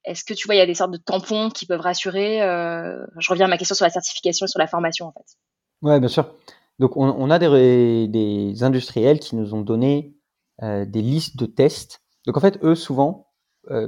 est-ce 0.06 0.24
que 0.24 0.34
tu 0.34 0.48
vois, 0.48 0.56
il 0.56 0.60
y 0.60 0.62
a 0.62 0.66
des 0.66 0.74
sortes 0.74 0.92
de 0.92 0.98
tampons 0.98 1.50
qui 1.50 1.66
peuvent 1.66 1.80
rassurer 1.80 2.40
Je 2.40 3.30
reviens 3.30 3.46
à 3.46 3.50
ma 3.50 3.58
question 3.58 3.76
sur 3.76 3.86
la 3.86 3.92
certification 3.92 4.46
et 4.46 4.50
sur 4.50 4.60
la 4.60 4.68
formation, 4.68 5.08
en 5.08 5.12
fait. 5.12 5.38
Ouais, 5.82 6.00
bien 6.00 6.10
sûr. 6.10 6.34
Donc, 6.80 6.98
on, 6.98 7.30
a 7.30 7.40
des, 7.40 8.08
des, 8.08 8.64
industriels 8.64 9.20
qui 9.20 9.36
nous 9.36 9.54
ont 9.54 9.62
donné 9.62 10.14
des 10.63 11.01
listes 11.01 11.38
de 11.38 11.46
tests. 11.46 12.01
Donc 12.25 12.38
en 12.38 12.39
fait, 12.39 12.60
eux, 12.63 12.75
souvent, 12.75 13.27
euh, 13.72 13.88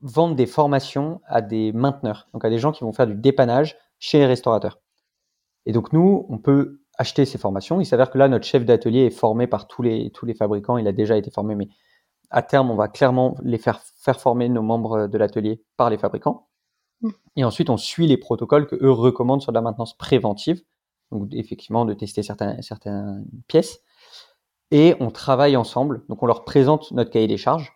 vendent 0.00 0.36
des 0.36 0.46
formations 0.46 1.20
à 1.26 1.40
des 1.40 1.72
mainteneurs, 1.72 2.28
donc 2.32 2.44
à 2.44 2.50
des 2.50 2.58
gens 2.58 2.72
qui 2.72 2.84
vont 2.84 2.92
faire 2.92 3.06
du 3.06 3.14
dépannage 3.14 3.76
chez 3.98 4.18
les 4.18 4.26
restaurateurs. 4.26 4.78
Et 5.64 5.72
donc 5.72 5.92
nous, 5.92 6.26
on 6.28 6.38
peut 6.38 6.80
acheter 6.98 7.24
ces 7.24 7.38
formations. 7.38 7.80
Il 7.80 7.86
s'avère 7.86 8.10
que 8.10 8.18
là, 8.18 8.28
notre 8.28 8.44
chef 8.44 8.64
d'atelier 8.64 9.00
est 9.00 9.10
formé 9.10 9.46
par 9.46 9.66
tous 9.66 9.82
les, 9.82 10.10
tous 10.10 10.26
les 10.26 10.34
fabricants. 10.34 10.78
Il 10.78 10.86
a 10.86 10.92
déjà 10.92 11.16
été 11.16 11.30
formé, 11.30 11.54
mais 11.54 11.68
à 12.30 12.42
terme, 12.42 12.70
on 12.70 12.76
va 12.76 12.88
clairement 12.88 13.36
les 13.42 13.58
faire, 13.58 13.80
faire 13.96 14.20
former 14.20 14.48
nos 14.48 14.62
membres 14.62 15.06
de 15.06 15.18
l'atelier 15.18 15.62
par 15.76 15.90
les 15.90 15.98
fabricants. 15.98 16.48
Mmh. 17.00 17.10
Et 17.36 17.44
ensuite, 17.44 17.70
on 17.70 17.76
suit 17.76 18.06
les 18.06 18.16
protocoles 18.16 18.66
que 18.66 18.76
eux 18.76 18.90
recommandent 18.90 19.42
sur 19.42 19.52
la 19.52 19.60
maintenance 19.60 19.96
préventive. 19.96 20.62
Donc, 21.10 21.28
effectivement, 21.32 21.84
de 21.84 21.94
tester 21.94 22.22
certaines 22.22 23.26
pièces 23.46 23.80
et 24.70 24.94
on 25.00 25.10
travaille 25.10 25.56
ensemble. 25.56 26.04
Donc 26.08 26.22
on 26.22 26.26
leur 26.26 26.44
présente 26.44 26.90
notre 26.92 27.10
cahier 27.10 27.26
des 27.26 27.36
charges. 27.36 27.72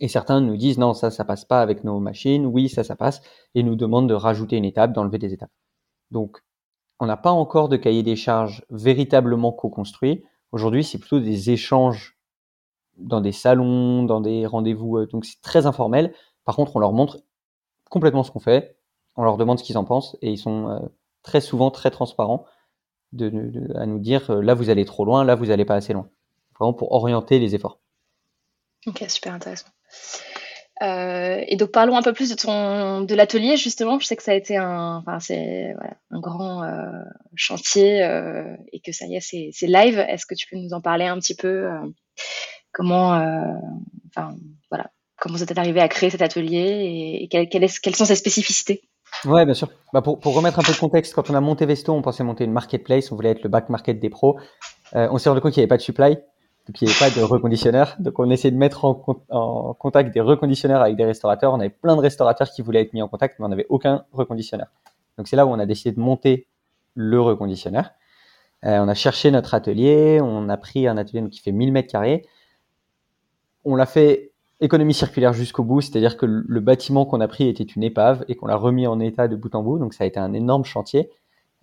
Et 0.00 0.08
certains 0.08 0.40
nous 0.40 0.56
disent 0.56 0.78
non, 0.78 0.94
ça, 0.94 1.10
ça 1.10 1.24
passe 1.24 1.44
pas 1.44 1.62
avec 1.62 1.82
nos 1.84 1.98
machines. 1.98 2.46
Oui, 2.46 2.68
ça, 2.68 2.84
ça 2.84 2.96
passe. 2.96 3.22
Et 3.54 3.62
nous 3.62 3.74
demandent 3.74 4.08
de 4.08 4.14
rajouter 4.14 4.56
une 4.56 4.64
étape, 4.64 4.92
d'enlever 4.92 5.18
des 5.18 5.32
étapes. 5.32 5.50
Donc, 6.10 6.42
on 7.00 7.06
n'a 7.06 7.16
pas 7.16 7.32
encore 7.32 7.68
de 7.68 7.76
cahier 7.76 8.02
des 8.02 8.16
charges 8.16 8.64
véritablement 8.70 9.52
co-construit. 9.52 10.24
Aujourd'hui, 10.52 10.84
c'est 10.84 10.98
plutôt 10.98 11.18
des 11.18 11.50
échanges 11.50 12.18
dans 12.98 13.20
des 13.20 13.32
salons, 13.32 14.04
dans 14.04 14.20
des 14.20 14.46
rendez-vous. 14.46 14.98
Euh, 14.98 15.06
donc, 15.06 15.24
c'est 15.24 15.40
très 15.40 15.66
informel. 15.66 16.14
Par 16.44 16.54
contre, 16.56 16.76
on 16.76 16.78
leur 16.78 16.92
montre 16.92 17.20
complètement 17.88 18.22
ce 18.22 18.30
qu'on 18.30 18.40
fait. 18.40 18.76
On 19.16 19.24
leur 19.24 19.38
demande 19.38 19.58
ce 19.58 19.64
qu'ils 19.64 19.78
en 19.78 19.84
pensent 19.84 20.16
et 20.22 20.30
ils 20.30 20.38
sont 20.38 20.68
euh, 20.68 20.78
très 21.22 21.40
souvent 21.40 21.70
très 21.70 21.90
transparents 21.90 22.44
de, 23.12 23.76
à 23.76 23.86
nous 23.86 23.98
dire 23.98 24.30
euh, 24.30 24.42
là 24.42 24.54
vous 24.54 24.70
allez 24.70 24.84
trop 24.84 25.04
loin, 25.04 25.24
là 25.24 25.34
vous 25.34 25.50
allez 25.50 25.64
pas 25.64 25.74
assez 25.74 25.92
loin. 25.92 26.08
Vraiment 26.58 26.74
pour 26.74 26.92
orienter 26.92 27.38
les 27.38 27.54
efforts. 27.54 27.80
Ok, 28.86 29.04
super 29.08 29.34
intéressant. 29.34 29.68
Euh, 30.82 31.44
et 31.46 31.56
donc 31.56 31.72
parlons 31.72 31.96
un 31.96 32.02
peu 32.02 32.14
plus 32.14 32.30
de 32.30 32.34
ton 32.34 33.02
de 33.02 33.14
l'atelier 33.14 33.56
justement. 33.56 33.98
Je 33.98 34.06
sais 34.06 34.16
que 34.16 34.22
ça 34.22 34.32
a 34.32 34.34
été 34.34 34.56
un, 34.56 34.96
enfin, 34.96 35.20
c'est 35.20 35.74
un 36.10 36.20
grand 36.20 36.62
euh, 36.62 36.86
chantier 37.34 37.98
et 38.72 38.80
que 38.80 38.92
ça 38.92 39.06
y 39.06 39.16
est, 39.16 39.20
c'est, 39.20 39.50
c'est 39.52 39.66
live. 39.66 39.98
Est-ce 39.98 40.24
que 40.24 40.34
tu 40.34 40.46
peux 40.48 40.56
nous 40.56 40.72
en 40.72 40.80
parler 40.80 41.06
un 41.06 41.18
petit 41.18 41.34
peu 41.34 41.68
Comment, 42.72 43.16
enfin 44.08 44.36
voilà, 44.70 44.90
comment 45.18 45.36
vous 45.36 45.42
êtes 45.42 45.58
arrivé 45.58 45.80
à 45.80 45.88
créer 45.88 46.08
cet 46.08 46.22
atelier 46.22 47.18
et, 47.20 47.28
quelles, 47.28 47.48
quelles 47.48 47.96
sont 47.96 48.04
ses 48.04 48.16
spécificités? 48.16 48.82
Ouais, 49.24 49.44
bien 49.44 49.54
sûr. 49.54 49.68
Bah 49.92 50.02
pour, 50.02 50.18
pour, 50.18 50.34
remettre 50.34 50.58
un 50.58 50.62
peu 50.62 50.72
de 50.72 50.78
contexte, 50.78 51.14
quand 51.14 51.30
on 51.30 51.34
a 51.34 51.40
monté 51.40 51.66
Vesto, 51.66 51.92
on 51.92 52.02
pensait 52.02 52.24
monter 52.24 52.44
une 52.44 52.52
marketplace, 52.52 53.12
on 53.12 53.16
voulait 53.16 53.30
être 53.30 53.42
le 53.42 53.50
back 53.50 53.68
market 53.68 54.00
des 54.00 54.08
pros. 54.08 54.38
Euh, 54.94 55.08
on 55.10 55.18
s'est 55.18 55.28
rendu 55.28 55.40
compte 55.40 55.52
qu'il 55.52 55.60
n'y 55.60 55.64
avait 55.64 55.68
pas 55.68 55.76
de 55.76 55.82
supply, 55.82 56.14
donc 56.14 56.80
il 56.80 56.86
n'y 56.86 56.90
avait 56.90 57.10
pas 57.10 57.20
de 57.20 57.22
reconditionneur. 57.22 57.96
Donc 57.98 58.18
on 58.18 58.30
essayait 58.30 58.52
de 58.52 58.56
mettre 58.56 58.84
en, 58.84 59.02
en, 59.28 59.74
contact 59.74 60.14
des 60.14 60.20
reconditionneurs 60.20 60.80
avec 60.80 60.96
des 60.96 61.04
restaurateurs. 61.04 61.52
On 61.52 61.60
avait 61.60 61.70
plein 61.70 61.96
de 61.96 62.00
restaurateurs 62.00 62.50
qui 62.50 62.62
voulaient 62.62 62.82
être 62.82 62.94
mis 62.94 63.02
en 63.02 63.08
contact, 63.08 63.38
mais 63.38 63.46
on 63.46 63.48
n'avait 63.48 63.66
aucun 63.68 64.04
reconditionneur. 64.12 64.68
Donc 65.18 65.28
c'est 65.28 65.36
là 65.36 65.44
où 65.44 65.50
on 65.50 65.58
a 65.58 65.66
décidé 65.66 65.92
de 65.92 66.00
monter 66.00 66.46
le 66.94 67.20
reconditionneur. 67.20 67.90
Euh, 68.64 68.78
on 68.78 68.88
a 68.88 68.94
cherché 68.94 69.30
notre 69.30 69.54
atelier, 69.54 70.20
on 70.22 70.48
a 70.48 70.56
pris 70.56 70.86
un 70.86 70.96
atelier 70.96 71.28
qui 71.30 71.40
fait 71.40 71.52
1000 71.52 71.72
mètres 71.72 71.90
carrés. 71.90 72.26
On 73.64 73.74
l'a 73.74 73.86
fait 73.86 74.29
économie 74.60 74.94
circulaire 74.94 75.32
jusqu'au 75.32 75.64
bout, 75.64 75.80
c'est-à-dire 75.80 76.16
que 76.16 76.26
le 76.26 76.60
bâtiment 76.60 77.06
qu'on 77.06 77.20
a 77.20 77.28
pris 77.28 77.48
était 77.48 77.64
une 77.64 77.82
épave 77.82 78.24
et 78.28 78.34
qu'on 78.34 78.46
l'a 78.46 78.56
remis 78.56 78.86
en 78.86 79.00
état 79.00 79.28
de 79.28 79.36
bout 79.36 79.54
en 79.54 79.62
bout. 79.62 79.78
Donc 79.78 79.94
ça 79.94 80.04
a 80.04 80.06
été 80.06 80.20
un 80.20 80.32
énorme 80.32 80.64
chantier. 80.64 81.10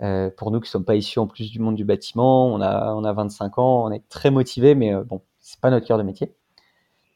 Euh, 0.02 0.30
pour 0.36 0.52
nous 0.52 0.60
qui 0.60 0.68
ne 0.68 0.72
sommes 0.72 0.86
pas 0.86 0.96
issus 0.96 1.20
en 1.20 1.26
plus 1.26 1.52
du 1.52 1.60
monde 1.60 1.76
du 1.76 1.84
bâtiment, 1.84 2.48
on 2.48 2.62
a, 2.62 2.94
on 2.94 3.04
a 3.04 3.14
25 3.14 3.58
ans, 3.58 3.86
on 3.86 3.92
est 3.92 4.08
très 4.10 4.30
motivés, 4.30 4.76
mais 4.76 4.94
euh, 4.94 5.04
bon, 5.04 5.22
c'est 5.40 5.60
pas 5.60 5.72
notre 5.72 5.88
cœur 5.88 5.98
de 5.98 6.04
métier. 6.04 6.34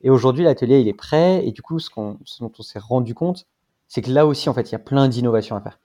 Et 0.04 0.10
aujourd'hui, 0.10 0.44
l'atelier, 0.44 0.80
il 0.80 0.88
est 0.88 0.94
prêt. 0.94 1.46
Et 1.46 1.52
du 1.52 1.62
coup, 1.62 1.80
ce, 1.80 1.90
dont 1.94 2.52
on 2.58 2.64
s'est 2.64 2.80
rendu 2.80 3.14
compte, 3.14 3.48
c'est 3.88 4.02
que 4.02 4.12
là 4.12 4.26
aussi, 4.26 4.50
en 4.50 4.54
fait, 4.54 4.70
il 4.70 4.72
y 4.72 4.76
a 4.76 4.80
plein 4.80 5.08
d'innovations 5.08 5.56
à 5.56 5.62
faire. 5.62 5.80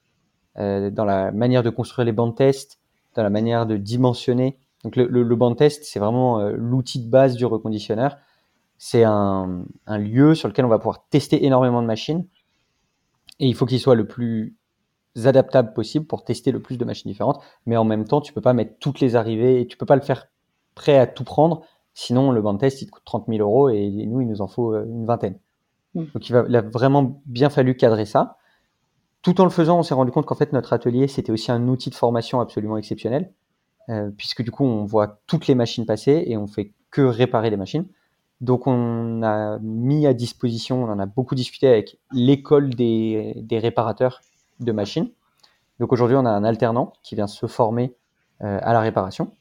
Euh, 0.58 0.90
dans 0.90 1.04
la 1.04 1.32
manière 1.32 1.62
de 1.62 1.70
construire 1.70 2.06
les 2.06 2.12
bancs 2.12 2.30
de 2.30 2.36
test, 2.36 2.78
dans 3.14 3.22
la 3.22 3.30
manière 3.30 3.66
de 3.66 3.76
dimensionner. 3.76 4.58
Donc 4.84 4.96
le, 4.96 5.06
le, 5.06 5.22
le 5.22 5.36
banc 5.36 5.50
de 5.50 5.56
test, 5.56 5.84
c'est 5.84 5.98
vraiment 5.98 6.40
euh, 6.40 6.52
l'outil 6.56 7.04
de 7.04 7.10
base 7.10 7.36
du 7.36 7.44
reconditionneur 7.44 8.16
c'est 8.78 9.04
un, 9.04 9.64
lieu 9.88 10.34
sur 10.34 10.48
lequel 10.48 10.64
on 10.64 10.68
va 10.68 10.78
pouvoir 10.78 11.06
tester 11.08 11.44
énormément 11.44 11.82
de 11.82 11.86
machines. 11.86 12.26
Et 13.40 13.46
il 13.46 13.54
faut 13.54 13.66
qu'il 13.66 13.80
soit 13.80 13.94
le 13.94 14.06
plus 14.06 14.56
adaptable 15.24 15.72
possible 15.72 16.06
pour 16.06 16.24
tester 16.24 16.52
le 16.52 16.60
plus 16.60 16.76
de 16.76 16.84
machines 16.84 17.10
différentes. 17.10 17.42
Mais 17.64 17.76
en 17.76 17.84
même 17.84 18.04
temps, 18.04 18.20
tu 18.20 18.32
peux 18.32 18.40
pas 18.40 18.52
mettre 18.52 18.78
toutes 18.78 19.00
les 19.00 19.16
arrivées 19.16 19.60
et 19.60 19.66
tu 19.66 19.76
peux 19.76 19.86
pas 19.86 19.96
le 19.96 20.02
faire 20.02 20.28
prêt 20.74 20.98
à 20.98 21.06
tout 21.06 21.24
prendre. 21.24 21.62
Sinon, 21.94 22.30
le 22.30 22.42
banc 22.42 22.54
de 22.54 22.58
test, 22.58 22.82
il 22.82 22.90
coûte 22.90 23.02
30 23.06 23.26
000 23.28 23.40
euros 23.40 23.70
et 23.70 23.88
nous, 24.06 24.20
il 24.20 24.28
nous 24.28 24.42
en 24.42 24.46
faut 24.46 24.74
euh, 24.74 24.84
une 24.84 25.06
vingtaine. 25.06 25.38
Mm. 25.94 26.04
Donc, 26.12 26.28
il, 26.28 26.32
va, 26.32 26.40
a 26.40 26.60
vraiment 26.60 27.22
bien 27.24 27.48
fallu 27.48 27.76
cadrer 27.76 28.04
ça. 28.04 28.36
Tout 29.22 29.40
en 29.40 29.44
le 29.44 29.50
faisant, 29.50 29.78
on 29.78 29.82
s'est 29.82 29.94
rendu 29.94 30.12
compte 30.12 30.26
qu'en 30.26 30.34
fait, 30.34 30.52
notre 30.52 30.72
atelier, 30.72 31.08
c'était 31.08 31.32
aussi 31.32 31.50
un 31.50 31.66
outil 31.68 31.88
de 31.88 31.94
formation 31.94 32.40
absolument 32.40 32.76
exceptionnel. 32.76 33.32
Euh, 33.88 34.10
puisque 34.16 34.42
du 34.42 34.50
coup, 34.50 34.64
on 34.64 34.84
voit 34.84 35.20
toutes 35.26 35.46
les 35.46 35.54
machines 35.54 35.86
passer 35.86 36.24
et 36.26 36.36
on 36.36 36.46
fait 36.46 36.72
que 36.90 37.02
réparer 37.02 37.50
les 37.50 37.56
machines. 37.56 37.86
Donc 38.40 38.66
on 38.66 39.22
a 39.22 39.58
mis 39.60 40.06
à 40.06 40.12
disposition, 40.12 40.84
on 40.84 40.90
en 40.90 40.98
a 40.98 41.06
beaucoup 41.06 41.34
discuté 41.34 41.68
avec 41.68 41.98
l'école 42.12 42.74
des, 42.74 43.44
réparateurs 43.50 44.20
de 44.60 44.72
machines. 44.72 45.10
Donc 45.80 45.92
aujourd'hui 45.92 46.16
on 46.16 46.26
a 46.26 46.30
un 46.30 46.44
alternant 46.44 46.92
qui 47.02 47.14
vient 47.14 47.26
se 47.26 47.46
former 47.46 47.94
euh, 48.42 48.58
à 48.62 48.72
la 48.72 48.80
réparation. 48.80 49.32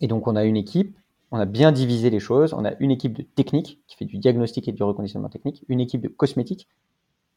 Et 0.00 0.08
donc 0.08 0.26
on 0.26 0.36
a 0.36 0.44
une 0.44 0.56
équipe, 0.56 0.96
on 1.30 1.38
a 1.38 1.44
bien 1.44 1.72
divisé 1.72 2.08
les 2.08 2.20
choses, 2.20 2.54
on 2.54 2.64
a 2.64 2.72
une 2.80 2.90
équipe 2.90 3.12
de 3.12 3.22
technique 3.22 3.82
qui 3.86 3.96
fait 3.96 4.04
du 4.04 4.18
diagnostic 4.18 4.68
et 4.68 4.72
du 4.72 4.82
reconditionnement 4.82 5.28
technique, 5.28 5.64
une 5.68 5.80
équipe 5.80 6.00
de 6.00 6.08
cosmétique 6.08 6.68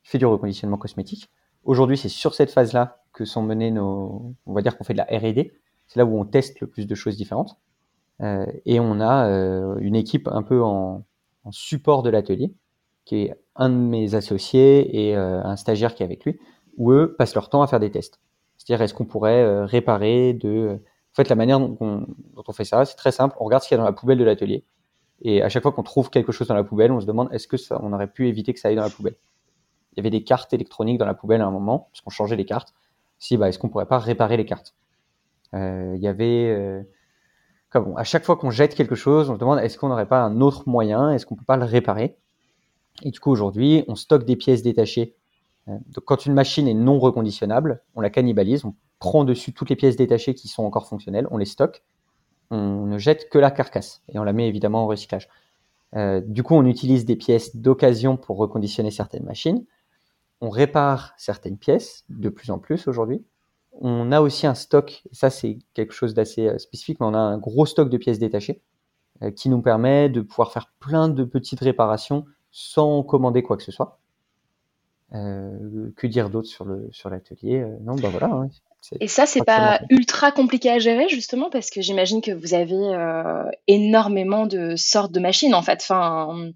qui 0.04 0.10
fait 0.10 0.18
du 0.18 0.26
reconditionnement 0.26 0.78
cosmétique. 0.78 1.30
Aujourd'hui, 1.66 1.98
c'est 1.98 2.10
sur 2.10 2.34
cette 2.34 2.52
phase-là 2.52 3.04
que 3.12 3.26
sont 3.26 3.44
menées 3.44 3.72
nos, 3.72 4.34
on 4.46 4.54
va 4.54 4.62
dire 4.62 4.78
qu'on 4.78 4.86
fait 4.86 4.94
de 4.94 5.00
la 5.00 5.06
R&D. 5.06 5.52
C'est 5.88 6.00
là 6.00 6.06
où 6.06 6.18
on 6.18 6.26
teste 6.26 6.62
le 6.62 6.68
plus 6.68 6.88
de 6.88 6.96
choses 6.96 7.18
différentes. 7.18 7.58
Euh, 8.22 8.46
et 8.66 8.80
on 8.80 9.00
a 9.00 9.28
euh, 9.28 9.78
une 9.80 9.96
équipe 9.96 10.28
un 10.28 10.44
peu 10.44 10.62
en, 10.64 11.06
support 11.52 12.04
de 12.04 12.12
l'atelier, 12.12 12.54
qui 13.06 13.24
est 13.24 13.36
un 13.56 13.70
de 13.70 13.76
mes 13.76 14.14
associés 14.14 15.08
et 15.08 15.18
euh, 15.18 15.42
un 15.44 15.56
stagiaire 15.56 15.96
qui 15.96 16.04
est 16.04 16.06
avec 16.06 16.24
lui, 16.26 16.40
où 16.78 16.92
eux 16.92 17.16
passent 17.18 17.34
leur 17.34 17.50
temps 17.50 17.64
à 17.64 17.68
faire 17.68 17.80
des 17.80 17.90
tests. 17.90 18.20
C'est-à-dire, 18.58 18.84
est-ce 18.84 18.94
qu'on 18.94 19.06
pourrait 19.06 19.66
réparer 19.66 20.34
de... 20.34 20.80
En 21.12 21.16
fait, 21.16 21.28
la 21.28 21.36
manière 21.36 21.60
dont 21.60 22.06
on, 22.36 22.54
fait 22.54 22.66
ça, 22.66 22.86
c'est 22.86 22.98
très 22.98 23.12
simple. 23.12 23.36
On 23.40 23.46
regarde 23.46 23.64
ce 23.64 23.68
qu'il 23.68 23.76
y 23.76 23.80
a 23.80 23.82
dans 23.82 23.90
la 23.90 23.94
poubelle 23.94 24.20
de 24.20 24.24
l'atelier. 24.24 24.64
Et 25.24 25.42
à 25.42 25.50
chaque 25.50 25.64
fois 25.64 25.72
qu'on 25.72 25.82
trouve 25.82 26.12
quelque 26.12 26.32
chose 26.32 26.48
dans 26.48 26.54
la 26.56 26.64
poubelle, 26.64 26.92
on 26.92 27.00
se 27.00 27.08
demande 27.08 27.30
est-ce 27.34 27.48
que 27.48 27.56
on 27.82 27.94
aurait 27.94 28.12
pu 28.12 28.28
éviter 28.28 28.54
que 28.54 28.60
ça 28.60 28.68
aille 28.68 28.76
dans 28.76 28.84
la 28.84 28.92
poubelle? 28.92 29.16
Il 29.94 29.98
y 29.98 30.00
avait 30.02 30.12
des 30.12 30.24
cartes 30.24 30.54
électroniques 30.54 31.00
dans 31.00 31.08
la 31.08 31.16
poubelle 31.16 31.42
à 31.42 31.48
un 31.48 31.52
moment, 31.52 31.88
parce 31.92 32.02
qu'on 32.02 32.12
changeait 32.12 32.36
les 32.36 32.46
cartes. 32.46 32.76
Si, 33.18 33.38
bah, 33.38 33.50
est-ce 33.50 33.58
qu'on 33.58 33.70
pourrait 33.70 33.88
pas 33.88 33.98
réparer 33.98 34.38
les 34.38 34.46
cartes? 34.46 34.76
Il 35.54 35.98
y 35.98 36.08
avait, 36.08 36.86
à 37.74 38.04
chaque 38.04 38.26
fois 38.26 38.36
qu'on 38.36 38.50
jette 38.50 38.76
quelque 38.76 38.96
chose, 38.96 39.30
on 39.30 39.36
se 39.36 39.40
demande 39.40 39.60
est-ce 39.60 39.78
qu'on 39.78 39.90
n'aurait 39.90 40.08
pas 40.08 40.22
un 40.22 40.42
autre 40.42 40.68
moyen, 40.68 41.12
est-ce 41.12 41.26
qu'on 41.26 41.36
peut 41.36 41.46
pas 41.46 41.58
le 41.58 41.66
réparer? 41.66 42.18
Et 43.04 43.12
du 43.12 43.20
coup, 43.20 43.32
aujourd'hui, 43.32 43.84
on 43.88 43.96
stocke 43.96 44.26
des 44.26 44.36
pièces 44.36 44.64
détachées. 44.64 45.16
Euh, 45.68 45.78
quand 46.06 46.26
une 46.26 46.34
machine 46.34 46.68
est 46.68 46.74
non 46.74 47.00
reconditionnable, 47.00 47.82
on 47.96 48.02
la 48.02 48.10
cannibalise, 48.10 48.66
on 48.66 48.74
prend 49.00 49.24
dessus 49.24 49.54
toutes 49.54 49.70
les 49.70 49.76
pièces 49.76 49.96
détachées 49.96 50.34
qui 50.34 50.48
sont 50.48 50.64
encore 50.64 50.88
fonctionnelles, 50.88 51.28
on 51.32 51.38
les 51.38 51.46
stocke 51.46 51.84
on 52.52 52.86
ne 52.86 52.98
jette 52.98 53.30
que 53.30 53.38
la 53.38 53.52
carcasse 53.52 54.02
et 54.10 54.20
on 54.20 54.24
la 54.24 54.34
met 54.34 54.48
évidemment 54.48 54.84
en 54.84 54.88
recyclage. 54.88 55.30
Euh, 55.96 56.22
du 56.26 56.44
coup, 56.44 56.56
on 56.56 56.66
utilise 56.66 57.06
des 57.06 57.16
pièces 57.16 57.56
d'occasion 57.56 58.18
pour 58.18 58.38
reconditionner 58.38 58.92
certaines 58.92 59.24
machines. 59.24 59.66
On 60.42 60.50
répare 60.50 61.14
certaines 61.18 61.58
pièces 61.58 62.06
de 62.10 62.30
plus 62.30 62.52
en 62.52 62.60
plus 62.60 62.88
aujourd'hui. 62.88 63.24
On 63.80 64.12
a 64.12 64.22
aussi 64.22 64.46
un 64.46 64.56
stock, 64.56 65.04
ça 65.12 65.30
c'est 65.30 65.58
quelque 65.74 65.94
chose 65.94 66.14
d'assez 66.14 66.48
euh, 66.48 66.58
spécifique, 66.58 67.00
mais 67.00 67.06
on 67.06 67.14
a 67.14 67.20
un 67.20 67.38
gros 67.38 67.66
stock 67.66 67.90
de 67.90 67.98
pièces 67.98 68.20
détachées 68.20 68.62
euh, 69.24 69.32
qui 69.32 69.50
nous 69.50 69.62
permet 69.62 70.10
de 70.10 70.22
pouvoir 70.22 70.52
faire 70.52 70.72
plein 70.80 71.08
de 71.08 71.24
petites 71.24 71.62
réparations 71.62 72.26
sans 72.52 73.04
commander 73.04 73.42
quoi 73.42 73.58
que 73.58 73.64
ce 73.64 73.72
soit. 73.72 74.00
Euh, 75.16 75.92
que 75.96 76.06
dire 76.06 76.30
d'autre 76.30 76.48
sur 76.48 76.66
le 76.66 76.88
sur 76.92 77.10
l'atelier 77.10 77.66
Non, 77.82 77.96
bah 77.96 78.10
voilà. 78.10 78.28
Hein. 78.28 78.50
Et 79.00 79.08
ça, 79.08 79.26
c'est 79.26 79.44
pas 79.44 79.82
ultra 79.90 80.32
compliqué 80.32 80.70
à 80.70 80.80
gérer 80.80 81.10
justement 81.10 81.50
parce 81.50 81.70
que 81.70 81.82
j'imagine 81.82 82.22
que 82.22 82.32
vous 82.32 82.54
avez 82.54 82.76
euh, 82.76 83.44
énormément 83.68 84.46
de 84.46 84.76
sortes 84.76 85.12
de 85.12 85.20
machines 85.20 85.54
en 85.54 85.62
fait. 85.62 85.80
Enfin, 85.82 86.52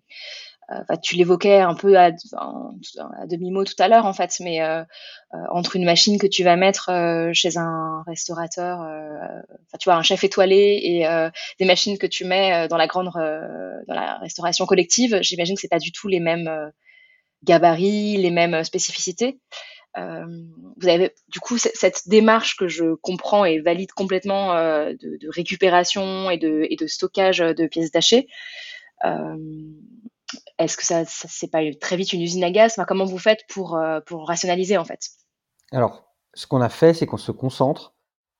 euh, 0.71 0.95
tu 1.02 1.15
l'évoquais 1.15 1.60
un 1.60 1.76
peu 1.76 1.97
à, 1.97 2.12
demi-mot 3.28 3.63
tout 3.63 3.76
à 3.80 3.88
l'heure 3.88 4.06
en 4.06 4.13
fait, 4.13 4.36
mais 4.39 4.62
euh, 4.62 4.82
euh 5.34 5.38
entre 5.52 5.76
une 5.76 5.86
machine 5.86 6.19
que 6.19 6.28
tu 6.28 6.43
vas 6.43 6.56
mettre 6.56 6.89
euh, 6.89 7.32
chez 7.34 7.58
un 7.58 8.04
restaurateur, 8.08 8.80
enfin 8.80 9.78
tu 9.80 9.89
vois 9.89 9.95
un 9.95 10.04
chef 10.04 10.23
étoilé 10.23 10.80
et 10.84 11.08
des 11.60 11.65
machines 11.65 11.97
que 11.97 12.08
tu 12.08 12.26
mets 12.26 12.67
dans 12.67 12.78
la 12.78 12.88
grande 12.88 13.12
dans 13.13 13.93
la 13.93 14.17
restauration 14.19 14.65
collective, 14.65 15.19
j'imagine 15.21 15.56
que 15.56 15.62
c'est 15.62 15.67
pas 15.67 15.80
du 15.80 15.91
tout 15.91 16.08
les 16.08 16.19
mêmes 16.19 16.71
gabarits, 17.43 18.17
les 18.17 18.32
mêmes 18.32 18.63
spécificités. 18.63 19.39
Euh, 19.97 20.26
vous 20.78 20.88
avez 20.88 21.13
du 21.28 21.39
coup 21.39 21.58
cette 21.58 22.08
démarche 22.08 22.58
que 22.58 22.67
je 22.67 22.95
comprends 22.95 23.45
et 23.45 23.60
valide 23.60 23.91
complètement 23.91 24.56
euh, 24.56 24.93
de, 24.99 25.30
récupération 25.30 26.32
et 26.32 26.38
de, 26.38 26.65
et 26.69 26.76
de, 26.76 26.88
stockage 26.88 27.39
de 27.39 27.67
pièces 27.67 27.91
détachées. 27.91 28.28
Est-ce 30.59 30.77
que 30.77 30.85
ça, 30.85 31.05
ça 31.05 31.27
c'est 31.29 31.49
pas 31.49 31.61
très 31.79 31.97
vite 31.97 32.13
une 32.13 32.21
usine 32.21 32.43
à 32.43 32.51
gaz? 32.51 32.75
Comment 32.87 33.05
vous 33.05 33.17
faites 33.17 33.41
pour, 33.49 33.75
euh, 33.75 33.99
pour 34.01 34.27
rationaliser 34.27 34.77
en 34.77 34.85
fait? 34.85 34.99
Alors, 35.71 36.13
ce 36.33 36.47
qu'on 36.47 36.61
a 36.61 36.69
fait, 36.69 36.93
c'est 36.93 37.05
qu'on 37.05 37.17
se 37.17 37.31
concentre 37.31 37.95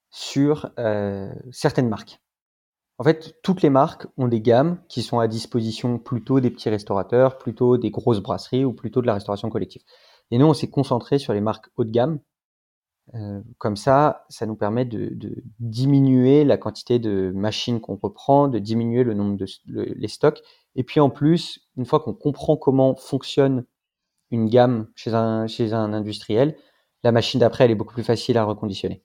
sur 0.10 0.72
euh, 0.78 1.34
certaines 1.52 1.90
marques. 1.90 2.20
En 3.00 3.04
fait, 3.04 3.42
toutes 3.42 3.64
les 3.64 3.72
marques 3.72 4.06
ont 4.18 4.28
des 4.28 4.42
gammes 4.42 4.80
qui 4.88 5.02
sont 5.02 5.20
à 5.20 5.28
disposition 5.28 5.98
plutôt 5.98 6.40
des 6.40 6.52
petits 6.52 6.70
restaurateurs, 6.70 7.40
plutôt 7.40 7.78
des 7.78 7.90
grosses 7.90 8.20
brasseries 8.20 8.66
ou 8.66 8.74
plutôt 8.74 9.02
de 9.02 9.08
la 9.08 9.16
restauration 9.16 9.50
collective. 9.50 9.82
Et 10.30 10.38
nous, 10.38 10.46
on 10.46 10.54
s'est 10.54 10.70
concentré 10.70 11.18
sur 11.18 11.34
les 11.34 11.42
marques 11.42 11.70
haut 11.76 11.84
de 11.84 11.92
gamme. 11.92 12.20
Euh, 13.16 13.42
comme 13.58 13.76
ça, 13.76 14.26
ça 14.30 14.46
nous 14.46 14.56
permet 14.56 14.86
de, 14.86 15.10
de, 15.12 15.44
diminuer 15.60 16.46
la 16.46 16.58
quantité 16.58 17.00
de 17.00 17.32
machines 17.36 17.82
qu'on 17.82 17.98
reprend, 17.98 18.48
de 18.48 18.60
diminuer 18.60 19.04
le 19.04 19.14
nombre 19.14 19.38
de 19.38 19.46
les 19.66 20.08
stocks. 20.08 20.42
Et 20.76 20.84
puis 20.84 21.00
en 21.00 21.10
plus, 21.10 21.68
une 21.78 21.86
fois 21.86 22.00
qu'on 22.00 22.14
comprend 22.14 22.58
comment 22.58 22.96
fonctionne 22.96 23.66
une 24.32 24.48
gamme 24.48 24.88
chez 24.96 25.14
un, 25.14 25.48
industriel, 25.94 26.58
la 27.04 27.12
machine 27.12 27.40
d'après, 27.40 27.66
elle 27.66 27.72
est 27.72 27.76
beaucoup 27.76 27.94
plus 27.94 28.04
facile 28.04 28.38
à 28.38 28.44
reconditionner. 28.44 29.04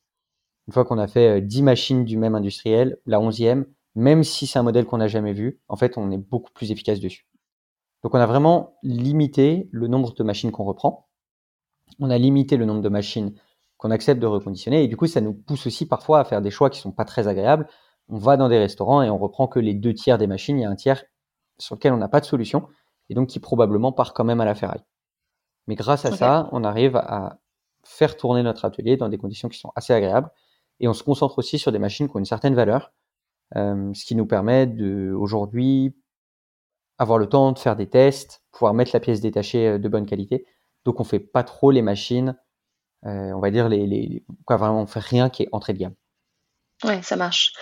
Une 0.66 0.72
fois 0.72 0.84
qu'on 0.84 0.98
a 0.98 1.06
fait 1.06 1.40
10 1.40 1.60
euh, 1.60 1.64
machines 1.64 2.04
du 2.04 2.16
même 2.16 2.34
industriel, 2.34 2.98
la 3.06 3.20
onzième, 3.20 3.66
même 3.94 4.22
si 4.24 4.46
c'est 4.46 4.58
un 4.58 4.62
modèle 4.62 4.86
qu'on 4.86 4.98
n'a 4.98 5.08
jamais 5.08 5.32
vu, 5.32 5.60
en 5.68 5.76
fait, 5.76 5.98
on 5.98 6.10
est 6.10 6.18
beaucoup 6.18 6.52
plus 6.52 6.70
efficace 6.70 7.00
dessus. 7.00 7.26
Donc 8.02 8.14
on 8.14 8.18
a 8.18 8.26
vraiment 8.26 8.76
limité 8.82 9.68
le 9.72 9.88
nombre 9.88 10.14
de 10.14 10.22
machines 10.22 10.52
qu'on 10.52 10.64
reprend 10.64 11.08
on 12.00 12.10
a 12.10 12.18
limité 12.18 12.56
le 12.56 12.64
nombre 12.64 12.82
de 12.82 12.88
machines 12.88 13.34
qu'on 13.76 13.90
accepte 13.90 14.20
de 14.20 14.26
reconditionner. 14.26 14.84
Et 14.84 14.88
du 14.88 14.96
coup, 14.96 15.06
ça 15.06 15.20
nous 15.20 15.34
pousse 15.34 15.66
aussi 15.66 15.86
parfois 15.86 16.20
à 16.20 16.24
faire 16.24 16.42
des 16.42 16.50
choix 16.50 16.70
qui 16.70 16.80
sont 16.80 16.92
pas 16.92 17.04
très 17.04 17.28
agréables. 17.28 17.68
On 18.08 18.18
va 18.18 18.36
dans 18.36 18.48
des 18.48 18.58
restaurants 18.58 19.02
et 19.02 19.10
on 19.10 19.18
reprend 19.18 19.46
que 19.46 19.58
les 19.58 19.74
deux 19.74 19.94
tiers 19.94 20.18
des 20.18 20.26
machines. 20.26 20.58
Il 20.58 20.62
y 20.62 20.64
a 20.64 20.70
un 20.70 20.76
tiers 20.76 21.04
sur 21.58 21.76
lequel 21.76 21.92
on 21.92 21.96
n'a 21.96 22.08
pas 22.08 22.20
de 22.20 22.26
solution 22.26 22.68
et 23.08 23.14
donc 23.14 23.28
qui 23.28 23.40
probablement 23.40 23.92
part 23.92 24.14
quand 24.14 24.24
même 24.24 24.40
à 24.40 24.44
la 24.44 24.54
ferraille. 24.54 24.84
Mais 25.66 25.74
grâce 25.74 26.04
à 26.04 26.12
ça, 26.12 26.48
on 26.52 26.64
arrive 26.64 26.96
à 26.96 27.38
faire 27.84 28.16
tourner 28.16 28.42
notre 28.42 28.64
atelier 28.64 28.96
dans 28.96 29.08
des 29.08 29.18
conditions 29.18 29.48
qui 29.48 29.58
sont 29.58 29.72
assez 29.76 29.92
agréables 29.92 30.30
et 30.80 30.88
on 30.88 30.94
se 30.94 31.02
concentre 31.02 31.38
aussi 31.38 31.58
sur 31.58 31.72
des 31.72 31.78
machines 31.78 32.08
qui 32.08 32.16
ont 32.16 32.18
une 32.18 32.24
certaine 32.24 32.54
valeur, 32.54 32.92
euh, 33.56 33.92
ce 33.94 34.04
qui 34.04 34.14
nous 34.14 34.26
permet 34.26 34.66
de 34.66 35.12
aujourd'hui 35.12 35.96
avoir 36.98 37.18
le 37.18 37.28
temps 37.28 37.52
de 37.52 37.58
faire 37.58 37.76
des 37.76 37.88
tests, 37.88 38.42
pouvoir 38.50 38.74
mettre 38.74 38.90
la 38.92 39.00
pièce 39.00 39.20
détachée 39.20 39.68
euh, 39.68 39.78
de 39.78 39.88
bonne 39.88 40.06
qualité 40.06 40.46
donc 40.88 41.00
on 41.00 41.04
fait 41.04 41.20
pas 41.20 41.44
trop 41.44 41.70
les 41.70 41.82
machines, 41.82 42.34
euh, 43.04 43.32
on 43.32 43.40
va 43.40 43.50
dire 43.50 43.68
les, 43.68 43.86
les 43.86 44.24
quoi, 44.46 44.56
vraiment 44.56 44.80
on 44.80 44.86
fait 44.86 45.00
rien 45.00 45.28
qui 45.28 45.42
est 45.42 45.48
entrée 45.52 45.74
de 45.74 45.78
gamme. 45.78 45.94
Ouais, 46.82 47.02
ça 47.02 47.16
marche. 47.16 47.52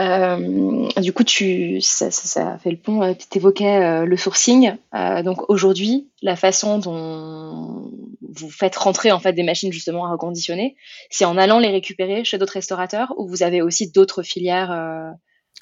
Euh, 0.00 0.88
du 1.00 1.12
coup, 1.12 1.22
tu, 1.22 1.80
ça, 1.80 2.10
ça, 2.10 2.58
fait 2.58 2.70
le 2.70 2.76
pont. 2.76 3.02
Euh, 3.02 3.12
tu 3.14 3.38
évoquais 3.38 4.04
le 4.04 4.16
sourcing. 4.16 4.76
donc 5.24 5.48
aujourd'hui, 5.50 6.10
la 6.22 6.36
façon 6.36 6.78
dont 6.78 7.90
vous 8.22 8.50
faites 8.50 8.76
rentrer 8.76 9.12
en 9.12 9.20
fait 9.20 9.34
des 9.34 9.42
machines 9.42 9.72
justement 9.72 10.06
à 10.06 10.12
reconditionner, 10.12 10.76
c'est 11.10 11.24
en 11.24 11.36
allant 11.36 11.58
les 11.58 11.68
récupérer 11.68 12.24
chez 12.24 12.38
d'autres 12.38 12.54
restaurateurs 12.54 13.12
ou 13.18 13.28
vous 13.28 13.42
avez 13.42 13.60
aussi 13.60 13.90
d'autres 13.90 14.22
filières 14.22 14.70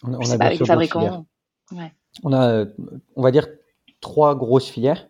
On, 0.02 0.14
a 0.14 0.38
pas, 0.38 0.46
avec 0.46 0.60
des 0.60 0.64
fabricants? 0.64 1.26
Ouais. 1.72 1.92
On 2.22 2.32
a, 2.32 2.66
on 3.16 3.22
va 3.22 3.30
dire 3.30 3.48
trois 4.00 4.34
grosses 4.34 4.68
filières. 4.68 5.08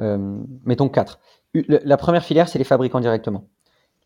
Euh, 0.00 0.38
mettons 0.64 0.88
quatre. 0.88 1.20
La 1.52 1.96
première 1.96 2.24
filière, 2.24 2.48
c'est 2.48 2.58
les 2.58 2.64
fabricants 2.64 3.00
directement. 3.00 3.48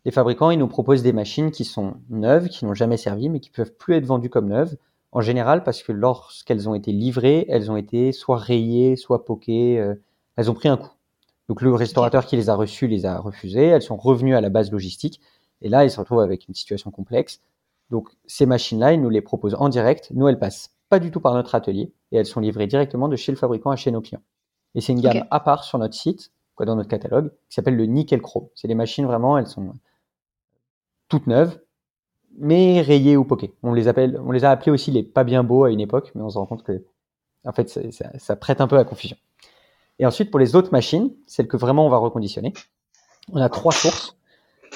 Les 0.05 0.11
fabricants, 0.11 0.49
ils 0.49 0.59
nous 0.59 0.67
proposent 0.67 1.03
des 1.03 1.13
machines 1.13 1.51
qui 1.51 1.65
sont 1.65 1.95
neuves, 2.09 2.47
qui 2.47 2.65
n'ont 2.65 2.73
jamais 2.73 2.97
servi, 2.97 3.29
mais 3.29 3.39
qui 3.39 3.49
peuvent 3.49 3.73
plus 3.73 3.95
être 3.95 4.05
vendues 4.05 4.29
comme 4.29 4.47
neuves. 4.47 4.77
En 5.11 5.21
général, 5.21 5.63
parce 5.63 5.83
que 5.83 5.91
lorsqu'elles 5.91 6.69
ont 6.69 6.75
été 6.75 6.91
livrées, 6.91 7.45
elles 7.49 7.69
ont 7.71 7.75
été 7.75 8.11
soit 8.11 8.37
rayées, 8.37 8.95
soit 8.95 9.25
poquées, 9.25 9.79
euh, 9.79 9.95
elles 10.35 10.49
ont 10.49 10.53
pris 10.53 10.69
un 10.69 10.77
coup. 10.77 10.91
Donc 11.49 11.61
le 11.61 11.73
restaurateur 11.73 12.25
qui 12.25 12.37
les 12.37 12.49
a 12.49 12.55
reçues 12.55 12.87
les 12.87 13.05
a 13.05 13.19
refusées, 13.19 13.65
elles 13.65 13.81
sont 13.81 13.97
revenues 13.97 14.35
à 14.35 14.41
la 14.41 14.49
base 14.49 14.71
logistique, 14.71 15.19
et 15.61 15.67
là, 15.67 15.83
ils 15.83 15.91
se 15.91 15.99
retrouvent 15.99 16.19
avec 16.21 16.47
une 16.47 16.53
situation 16.53 16.91
complexe. 16.91 17.41
Donc 17.89 18.09
ces 18.27 18.45
machines-là, 18.45 18.93
ils 18.93 19.01
nous 19.01 19.09
les 19.09 19.21
proposent 19.21 19.55
en 19.55 19.67
direct. 19.67 20.11
Nous, 20.13 20.27
elles 20.27 20.39
passent 20.39 20.75
pas 20.89 20.99
du 20.99 21.11
tout 21.11 21.19
par 21.19 21.33
notre 21.33 21.55
atelier, 21.55 21.91
et 22.11 22.17
elles 22.17 22.25
sont 22.25 22.39
livrées 22.39 22.67
directement 22.67 23.07
de 23.07 23.15
chez 23.15 23.31
le 23.31 23.37
fabricant 23.37 23.71
à 23.71 23.75
chez 23.75 23.91
nos 23.91 24.01
clients. 24.01 24.21
Et 24.75 24.81
c'est 24.81 24.93
une 24.93 25.01
gamme 25.01 25.25
à 25.31 25.39
part 25.39 25.63
sur 25.63 25.79
notre 25.79 25.95
site, 25.95 26.31
quoi, 26.55 26.65
dans 26.65 26.75
notre 26.75 26.89
catalogue, 26.89 27.31
qui 27.49 27.55
s'appelle 27.55 27.75
le 27.75 27.85
Nickel 27.85 28.21
Chrome. 28.21 28.47
C'est 28.53 28.67
des 28.67 28.75
machines 28.75 29.05
vraiment, 29.05 29.37
elles 29.37 29.47
sont 29.47 29.73
toutes 31.09 31.27
neuves, 31.27 31.59
mais 32.37 32.81
rayées 32.81 33.17
ou 33.17 33.25
poquées. 33.25 33.53
On 33.63 33.73
les 33.73 33.87
appelle, 33.87 34.19
on 34.23 34.31
les 34.31 34.45
a 34.45 34.51
appelées 34.51 34.71
aussi 34.71 34.91
les 34.91 35.03
pas 35.03 35.23
bien 35.23 35.43
beaux 35.43 35.65
à 35.65 35.71
une 35.71 35.81
époque, 35.81 36.11
mais 36.15 36.21
on 36.21 36.29
se 36.29 36.37
rend 36.37 36.45
compte 36.45 36.63
que, 36.63 36.85
en 37.45 37.51
fait, 37.51 37.67
ça 38.17 38.35
prête 38.35 38.61
un 38.61 38.67
peu 38.67 38.77
à 38.77 38.85
confusion. 38.85 39.17
Et 39.97 40.05
ensuite, 40.05 40.31
pour 40.31 40.39
les 40.39 40.55
autres 40.55 40.71
machines, 40.71 41.11
celles 41.25 41.47
que 41.47 41.57
vraiment 41.57 41.85
on 41.85 41.89
va 41.89 41.97
reconditionner, 41.97 42.53
on 43.33 43.41
a 43.41 43.49
trois 43.49 43.73
sources. 43.73 44.17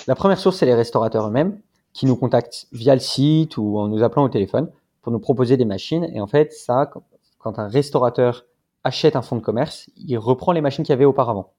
La 0.08 0.16
première 0.16 0.38
source, 0.38 0.58
c'est 0.58 0.66
les 0.66 0.76
restaurateurs 0.76 1.28
eux-mêmes 1.28 1.62
qui 1.94 2.06
nous 2.06 2.16
contactent 2.16 2.68
via 2.72 2.94
le 2.94 3.00
site 3.00 3.58
ou 3.58 3.78
en 3.78 3.88
nous 3.88 4.04
appelant 4.04 4.24
au 4.24 4.30
téléphone 4.30 4.70
pour 5.02 5.12
nous 5.12 5.20
proposer 5.20 5.56
des 5.56 5.66
machines. 5.66 6.04
Et 6.14 6.20
en 6.20 6.28
fait, 6.28 6.52
ça, 6.52 6.92
quand 7.38 7.60
un 7.60 7.68
restaurateur 7.68 8.46
achète 8.84 9.16
un 9.16 9.22
fonds 9.22 9.38
de 9.38 9.42
commerce, 9.42 9.90
il 9.96 10.18
reprend 10.18 10.52
les 10.52 10.62
machines 10.62 10.84
qu'il 10.84 10.92
y 10.92 10.94
avait 10.94 11.06
auparavant. 11.06 11.54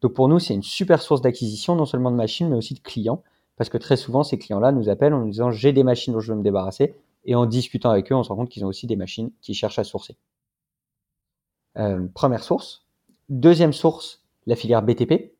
Donc 0.00 0.14
pour 0.14 0.28
nous, 0.28 0.38
c'est 0.38 0.54
une 0.54 0.62
super 0.62 1.02
source 1.02 1.20
d'acquisition, 1.20 1.74
non 1.74 1.84
seulement 1.84 2.10
de 2.10 2.16
machines, 2.16 2.48
mais 2.48 2.56
aussi 2.56 2.74
de 2.74 2.80
clients, 2.80 3.22
parce 3.58 3.68
que 3.68 3.76
très 3.76 3.96
souvent, 3.96 4.22
ces 4.22 4.38
clients-là 4.38 4.72
nous 4.72 4.88
appellent 4.88 5.12
en 5.12 5.20
nous 5.20 5.30
disant 5.30 5.50
j'ai 5.50 5.72
des 5.72 5.82
machines 5.82 6.14
dont 6.14 6.20
je 6.20 6.32
veux 6.32 6.38
me 6.38 6.44
débarrasser, 6.44 6.94
et 7.24 7.34
en 7.34 7.44
discutant 7.44 7.90
avec 7.90 8.10
eux, 8.10 8.14
on 8.14 8.22
se 8.22 8.28
rend 8.28 8.36
compte 8.36 8.48
qu'ils 8.48 8.64
ont 8.64 8.68
aussi 8.68 8.86
des 8.86 8.96
machines 8.96 9.32
qu'ils 9.42 9.56
cherchent 9.56 9.80
à 9.80 9.84
sourcer. 9.84 10.16
Euh, 11.76 12.06
première 12.14 12.42
source. 12.42 12.86
Deuxième 13.28 13.72
source, 13.72 14.22
la 14.46 14.56
filière 14.56 14.82
BTP. 14.82 15.34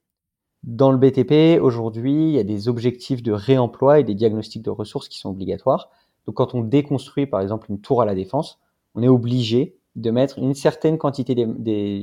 Dans 0.64 0.90
le 0.90 0.98
BTP, 0.98 1.62
aujourd'hui, 1.62 2.12
il 2.12 2.30
y 2.30 2.38
a 2.38 2.44
des 2.44 2.68
objectifs 2.68 3.22
de 3.22 3.32
réemploi 3.32 4.00
et 4.00 4.04
des 4.04 4.14
diagnostics 4.14 4.62
de 4.62 4.70
ressources 4.70 5.08
qui 5.08 5.18
sont 5.18 5.30
obligatoires. 5.30 5.88
Donc, 6.26 6.34
quand 6.34 6.54
on 6.54 6.62
déconstruit, 6.62 7.26
par 7.26 7.40
exemple, 7.40 7.70
une 7.70 7.80
tour 7.80 8.02
à 8.02 8.04
la 8.04 8.16
défense, 8.16 8.58
on 8.96 9.02
est 9.02 9.08
obligé 9.08 9.76
de 9.94 10.10
mettre 10.10 10.38
une 10.38 10.54
certaine 10.54 10.98
quantité 10.98 11.34
des, 11.34 11.46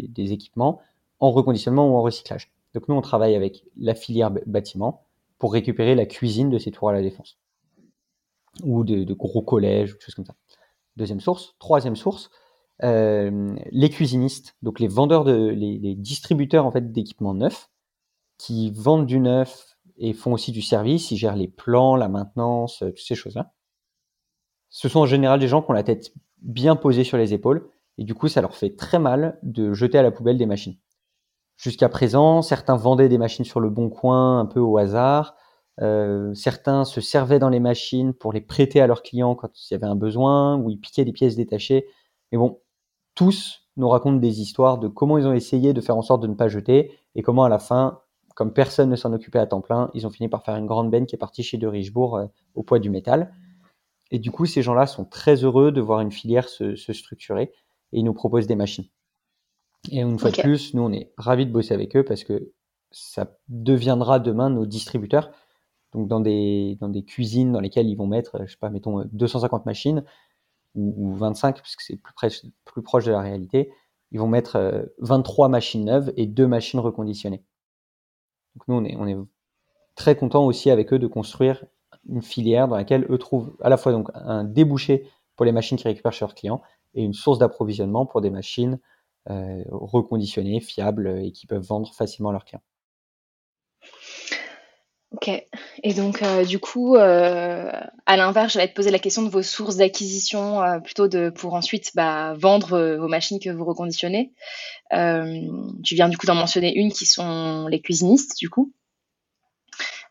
des 0.08 0.32
équipements 0.32 0.82
en 1.20 1.32
reconditionnement 1.32 1.92
ou 1.92 1.96
en 1.96 2.02
recyclage. 2.02 2.52
Donc, 2.74 2.88
nous, 2.88 2.96
on 2.96 3.02
travaille 3.02 3.36
avec 3.36 3.66
la 3.78 3.94
filière 3.94 4.32
bâtiment 4.48 5.05
pour 5.38 5.54
récupérer 5.54 5.96
la 5.96 6.06
cuisine 6.06 6.50
de 6.50 6.58
ces 6.58 6.72
tours 6.72 6.90
à 6.90 6.94
la 6.94 7.02
défense 7.02 7.38
ou 8.64 8.84
de, 8.84 9.14
gros 9.14 9.42
collèges 9.42 9.94
ou 9.94 9.98
choses 10.00 10.16
comme 10.16 10.26
ça. 10.26 10.36
Deuxième 10.96 11.20
source. 11.20 11.56
Troisième 11.60 11.96
source, 11.96 12.30
euh, 12.84 13.56
les 13.72 13.90
cuisinistes, 13.90 14.56
donc 14.62 14.80
les 14.80 14.88
vendeurs, 14.88 15.24
de, 15.24 15.48
les, 15.50 15.78
les 15.78 15.96
distributeurs 15.96 16.66
en 16.66 16.72
fait 16.72 16.92
d'équipements 16.92 17.34
neufs, 17.34 17.70
qui 18.38 18.72
vendent 18.72 19.06
du 19.06 19.20
neuf 19.20 19.78
et 19.98 20.14
font 20.14 20.34
aussi 20.34 20.52
du 20.52 20.62
service, 20.62 21.12
ils 21.12 21.18
gèrent 21.18 21.36
les 21.36 21.48
plans, 21.48 21.96
la 21.96 22.10
maintenance, 22.10 22.82
euh, 22.82 22.90
toutes 22.90 23.06
ces 23.06 23.16
choses-là. 23.16 23.54
Ce 24.70 24.90
sont 24.90 25.00
en 25.00 25.06
général 25.06 25.40
des 25.40 25.48
gens 25.48 25.62
qui 25.62 25.72
ont 25.72 25.74
la 25.74 25.84
tête 25.84 26.14
bien 26.42 26.76
posée 26.76 27.04
sur 27.06 27.18
les 27.18 27.34
épaules, 27.34 27.70
et 27.98 28.04
du 28.04 28.14
coup 28.14 28.28
ça 28.28 28.42
leur 28.42 28.56
fait 28.56 28.76
très 28.76 29.00
mal 29.00 29.40
de 29.42 29.74
jeter 29.74 29.98
à 29.98 30.04
la 30.04 30.12
poubelle 30.12 30.38
des 30.38 30.46
machines. 30.46 30.78
Jusqu'à 31.58 31.90
présent, 31.90 32.42
certains 32.42 32.76
vendaient 32.76 33.10
des 33.10 33.18
machines 33.18 33.46
sur 33.46 33.60
le 33.60 33.70
bon 33.70 33.90
coin 33.90 34.40
un 34.40 34.46
peu 34.46 34.60
au 34.60 34.78
hasard, 34.78 35.36
euh, 35.82 36.34
certains 36.34 36.86
se 36.86 37.02
servaient 37.02 37.40
dans 37.40 37.50
les 37.50 37.60
machines 37.60 38.14
pour 38.14 38.32
les 38.34 38.42
prêter 38.42 38.82
à 38.82 38.88
leurs 38.88 39.04
clients 39.04 39.36
quand 39.36 39.50
il 39.60 39.74
y 39.74 39.76
avait 39.76 39.86
un 39.86 39.96
besoin, 39.96 40.58
ou 40.58 40.70
ils 40.70 40.80
piquaient 40.80 41.06
des 41.06 41.12
pièces 41.12 41.36
détachées. 41.36 41.86
Mais 42.32 42.38
bon, 42.38 42.60
tous 43.14 43.62
nous 43.78 43.90
racontent 43.90 44.18
des 44.18 44.42
histoires 44.42 44.78
de 44.78 44.88
comment 44.88 45.18
ils 45.18 45.28
ont 45.28 45.34
essayé 45.34 45.74
de 45.74 45.82
faire 45.82 45.98
en 45.98 46.02
sorte 46.02 46.22
de 46.22 46.28
ne 46.28 46.36
pas 46.36 46.48
jeter 46.48 46.98
et 47.16 47.22
comment 47.22 47.44
à 47.44 47.50
la 47.50 47.60
fin, 47.60 48.00
comme 48.36 48.54
personne 48.54 48.90
ne 48.90 48.96
s'en 48.96 49.14
occupait 49.14 49.40
à 49.40 49.48
temps 49.48 49.62
plein, 49.62 49.90
ils 49.94 50.06
ont 50.08 50.10
fini 50.10 50.30
par 50.30 50.44
faire 50.44 50.56
une 50.56 50.66
grande 50.66 50.92
benne 50.92 51.06
qui 51.06 51.16
est 51.16 51.20
partie 51.20 51.44
chez 51.44 51.58
De 51.58 51.68
Richebourg 51.68 52.18
euh, 52.18 52.26
au 52.54 52.64
poids 52.64 52.80
du 52.80 52.90
métal. 52.90 53.34
Et 54.12 54.20
du 54.20 54.32
coup, 54.32 54.46
ces 54.46 54.62
gens-là 54.62 54.88
sont 54.88 55.06
très 55.06 55.44
heureux 55.44 55.72
de 55.72 55.82
voir 55.82 56.00
une 56.02 56.12
filière 56.12 56.48
se, 56.48 56.76
se, 56.76 56.94
structurer 56.94 57.52
et 57.92 58.00
ils 58.00 58.04
nous 58.04 58.14
proposent 58.14 58.48
des 58.48 58.56
machines. 58.56 58.86
Et 59.92 60.00
une 60.00 60.20
fois 60.20 60.32
de 60.32 60.42
plus, 60.42 60.74
nous, 60.74 60.84
on 60.84 60.92
est 60.92 61.12
ravis 61.18 61.46
de 61.46 61.52
bosser 61.52 61.74
avec 61.74 61.96
eux 61.96 62.04
parce 62.04 62.24
que 62.24 62.52
ça 62.92 63.38
deviendra 63.50 64.20
demain 64.20 64.50
nos 64.50 64.66
distributeurs 64.66 65.32
donc 65.96 66.10
dans 66.10 66.20
des, 66.20 66.78
dans 66.82 66.90
des 66.90 67.04
cuisines 67.04 67.54
dans 67.54 67.62
lesquelles 67.62 67.88
ils 67.88 67.96
vont 67.96 68.06
mettre, 68.06 68.46
je 68.46 68.52
sais 68.52 68.58
pas, 68.58 68.70
mettons 68.70 69.06
250 69.14 69.66
machines 69.66 70.04
ou, 70.76 71.14
25, 71.14 71.56
parce 71.56 71.78
que 71.78 71.84
c'est 71.84 71.96
plus, 71.96 72.46
plus 72.66 72.82
proche 72.82 73.06
de 73.06 73.12
la 73.12 73.22
réalité, 73.22 73.72
ils 74.12 74.20
vont 74.20 74.28
mettre 74.28 74.92
23 75.00 75.46
euh, 75.46 75.50
machines 75.50 75.86
neuves 75.86 76.12
et 76.18 76.28
deux 76.28 76.48
machines 76.48 76.82
reconditionnées. 76.82 77.46
Donc 78.56 78.68
nous, 78.68 78.76
on 78.76 78.84
est, 78.84 78.96
on 78.98 79.08
est 79.08 79.18
très 79.96 80.18
content 80.18 80.46
aussi 80.46 80.70
avec 80.70 80.92
eux 80.92 81.00
de 81.00 81.08
construire 81.08 81.64
une 82.10 82.22
filière 82.22 82.68
dans 82.68 82.76
laquelle 82.76 83.08
eux 83.10 83.18
trouvent 83.18 83.56
à 83.62 83.70
la 83.70 83.78
fois 83.78 83.94
donc 83.94 84.10
un 84.16 84.44
débouché 84.44 85.08
pour 85.38 85.46
les 85.46 85.54
machines 85.54 85.78
qui 85.78 85.88
récupèrent 85.88 86.12
chez 86.12 86.26
leurs 86.26 86.36
clients 86.36 86.62
et 86.94 87.04
une 87.04 87.14
source 87.14 87.40
d'approvisionnement 87.40 88.06
pour 88.06 88.20
des 88.20 88.30
machines 88.30 88.80
euh, 89.32 89.64
reconditionnées, 89.72 90.60
fiables 90.60 91.20
et 91.24 91.32
qui 91.32 91.48
peuvent 91.48 91.66
vendre 91.66 91.92
facilement 91.96 92.30
à 92.30 92.34
leurs 92.34 92.46
clients. 92.46 92.62
Ok. 95.10 95.30
Et 95.82 95.94
donc, 95.96 96.22
euh, 96.22 96.46
du 96.46 96.60
coup, 96.60 96.96
euh, 96.96 97.72
à 98.06 98.18
l'inverse, 98.18 98.54
j'allais 98.54 98.68
te 98.68 98.76
poser 98.76 98.92
la 98.92 99.00
question 99.00 99.24
de 99.24 99.30
vos 99.30 99.42
sources 99.42 99.78
d'acquisition, 99.78 100.62
plutôt 100.84 101.08
de 101.08 101.32
pour 101.32 101.56
ensuite 101.56 101.92
bah, 101.96 102.36
vendre 102.38 102.98
vos 102.98 103.08
machines 103.08 103.40
que 103.40 103.50
vous 103.50 103.66
reconditionnez. 103.66 104.32
tu 104.92 105.96
viens 105.96 106.10
du 106.10 106.18
coup 106.18 106.28
d'en 106.28 106.36
mentionner 106.36 106.76
une 106.76 106.92
qui 106.92 107.08
sont 107.08 107.68
les 107.68 107.82
cuisinistes, 107.82 108.38
du 108.38 108.52
coup. 108.52 108.74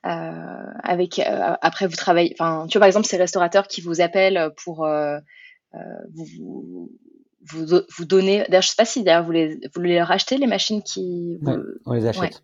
avec 0.02 1.20
après 1.20 1.86
vous 1.86 1.96
travaillez, 1.96 2.30
tu 2.30 2.38
vois 2.38 2.80
par 2.80 2.86
exemple 2.86 3.06
ces 3.06 3.16
restaurateurs 3.16 3.68
qui 3.68 3.80
vous 3.80 4.00
appellent 4.00 4.52
pour 4.64 4.88
vous, 6.12 6.90
vous, 7.44 8.04
donner. 8.04 8.44
D'ailleurs, 8.48 8.62
je 8.62 8.68
sais 8.68 8.76
pas 8.76 8.84
si 8.84 9.02
d'ailleurs 9.02 9.24
vous 9.24 9.32
les 9.32 9.60
vous 9.74 9.80
les 9.80 9.96
leur 9.96 10.10
achetez 10.10 10.36
les 10.38 10.46
machines 10.46 10.82
qui. 10.82 11.38
on 11.86 11.92
les 11.92 12.06
achète. 12.06 12.42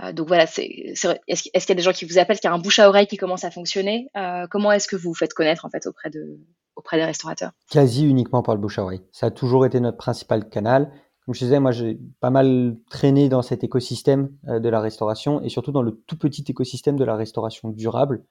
Euh, 0.00 0.12
donc 0.12 0.28
voilà, 0.28 0.46
c'est, 0.46 0.64
est-ce, 0.64 1.42
qu'il 1.42 1.68
y 1.68 1.72
a 1.72 1.74
des 1.74 1.82
gens 1.82 1.92
qui 1.92 2.04
vous 2.04 2.18
appellent, 2.18 2.38
qu'il 2.38 2.48
y 2.48 2.52
a 2.52 2.54
un 2.54 2.58
bouche 2.58 2.78
à 2.78 2.88
oreille 2.88 3.06
qui 3.06 3.16
commence 3.16 3.44
à 3.44 3.50
fonctionner 3.50 4.08
euh, 4.16 4.46
Comment 4.50 4.72
est-ce 4.72 4.88
que 4.88 4.96
vous 4.96 5.10
vous 5.10 5.14
faites 5.14 5.34
connaître 5.34 5.64
en 5.64 5.70
fait 5.70 5.86
auprès, 5.86 6.10
de, 6.10 6.38
auprès 6.76 6.96
des 6.96 7.04
restaurateurs? 7.04 7.52
Quasi 7.70 8.06
uniquement 8.06 8.42
par 8.42 8.54
le 8.54 8.60
bouche 8.60 8.78
à 8.78 8.82
oreille. 8.82 9.02
Ça 9.12 9.26
a 9.26 9.30
toujours 9.30 9.66
été 9.66 9.80
notre 9.80 9.98
principal 9.98 10.48
canal. 10.48 10.90
Comme 11.24 11.34
je 11.34 11.40
disais, 11.44 11.60
moi 11.60 11.70
j'ai 11.70 11.98
pas 12.20 12.30
mal 12.30 12.76
traîné 12.90 13.28
dans 13.28 13.42
cet 13.42 13.62
écosystème 13.62 14.30
euh, 14.48 14.58
de 14.58 14.68
la 14.68 14.80
restauration 14.80 15.40
et 15.42 15.48
surtout 15.48 15.72
dans 15.72 15.82
le 15.82 16.02
tout 16.06 16.16
petit 16.16 16.44
écosystème 16.48 16.96
de 16.96 17.04
la 17.04 17.16
restauration 17.16 17.68
durable 17.68 18.24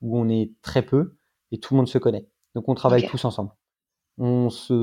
où 0.00 0.18
on 0.18 0.28
est 0.28 0.50
très 0.62 0.82
peu 0.82 1.16
et 1.52 1.58
tout 1.58 1.74
le 1.74 1.78
monde 1.78 1.88
se 1.88 1.98
connaît. 1.98 2.26
Donc 2.54 2.68
on 2.68 2.74
travaille 2.74 3.06
tous 3.06 3.24
ensemble. 3.24 3.50
On 4.18 4.50
se, 4.50 4.74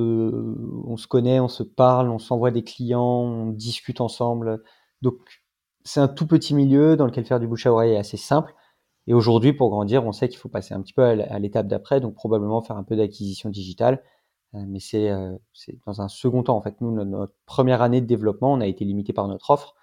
on 0.86 0.98
se 0.98 1.08
connaît, 1.08 1.40
on 1.40 1.48
se 1.48 1.64
parle, 1.64 2.10
on 2.10 2.20
s'envoie 2.20 2.52
des 2.52 2.64
clients, 2.64 3.02
on 3.02 3.52
discute 3.52 4.02
ensemble. 4.02 4.64
Donc 5.02 5.18
c'est 5.84 6.00
un 6.00 6.08
tout 6.08 6.28
petit 6.28 6.54
milieu 6.54 6.96
dans 6.96 7.06
lequel 7.06 7.26
faire 7.26 7.40
du 7.40 7.48
bouche 7.48 7.66
à 7.66 7.72
oreille 7.72 7.94
est 7.94 7.98
assez 7.98 8.18
simple. 8.18 8.54
Et 9.08 9.14
aujourd'hui, 9.14 9.54
pour 9.54 9.70
grandir, 9.70 10.06
on 10.06 10.12
sait 10.12 10.30
qu'il 10.30 10.38
faut 10.38 10.50
passer 10.50 10.74
un 10.74 10.82
petit 10.82 10.94
peu 10.94 11.04
à 11.04 11.40
l'étape 11.40 11.68
d'après, 11.68 12.00
donc 12.00 12.14
probablement 12.14 12.62
faire 12.62 12.78
un 12.78 12.84
peu 12.84 12.96
d'acquisition 12.96 13.50
digitale. 13.50 14.04
Euh, 14.56 14.64
mais 14.68 14.80
euh, 14.94 15.38
c'est 15.54 15.78
dans 15.86 16.02
un 16.02 16.08
second 16.08 16.44
temps. 16.44 16.58
En 16.58 16.62
fait, 16.62 16.80
nous, 16.82 16.92
notre, 16.92 17.34
première 17.46 17.82
année 17.82 18.02
de 18.02 18.06
développement, 18.06 18.54
on 18.54 18.62
a 18.62 18.68
été 18.68 18.86
limité 18.86 19.14
par 19.14 19.28
notre 19.28 19.50
offre. 19.50 19.76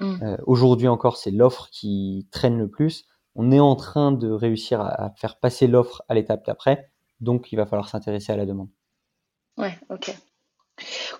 Mm. 0.00 0.22
Euh, 0.22 0.36
aujourd'hui 0.46 0.88
encore, 0.88 1.16
c'est 1.16 1.30
l'offre 1.30 1.68
qui 1.70 2.26
traîne 2.30 2.58
le 2.58 2.68
plus. 2.68 3.04
On 3.34 3.52
est 3.52 3.60
en 3.60 3.76
train 3.76 4.12
de 4.12 4.30
réussir 4.30 4.80
à, 4.80 4.88
à 4.88 5.10
faire 5.10 5.38
passer 5.38 5.66
l'offre 5.66 6.02
à 6.08 6.14
l'étape 6.14 6.44
d'après. 6.46 6.90
Donc, 7.20 7.52
il 7.52 7.56
va 7.56 7.66
falloir 7.66 7.88
s'intéresser 7.88 8.32
à 8.32 8.36
la 8.36 8.46
demande. 8.46 8.68
Ouais, 9.60 9.76
ok. 9.90 10.14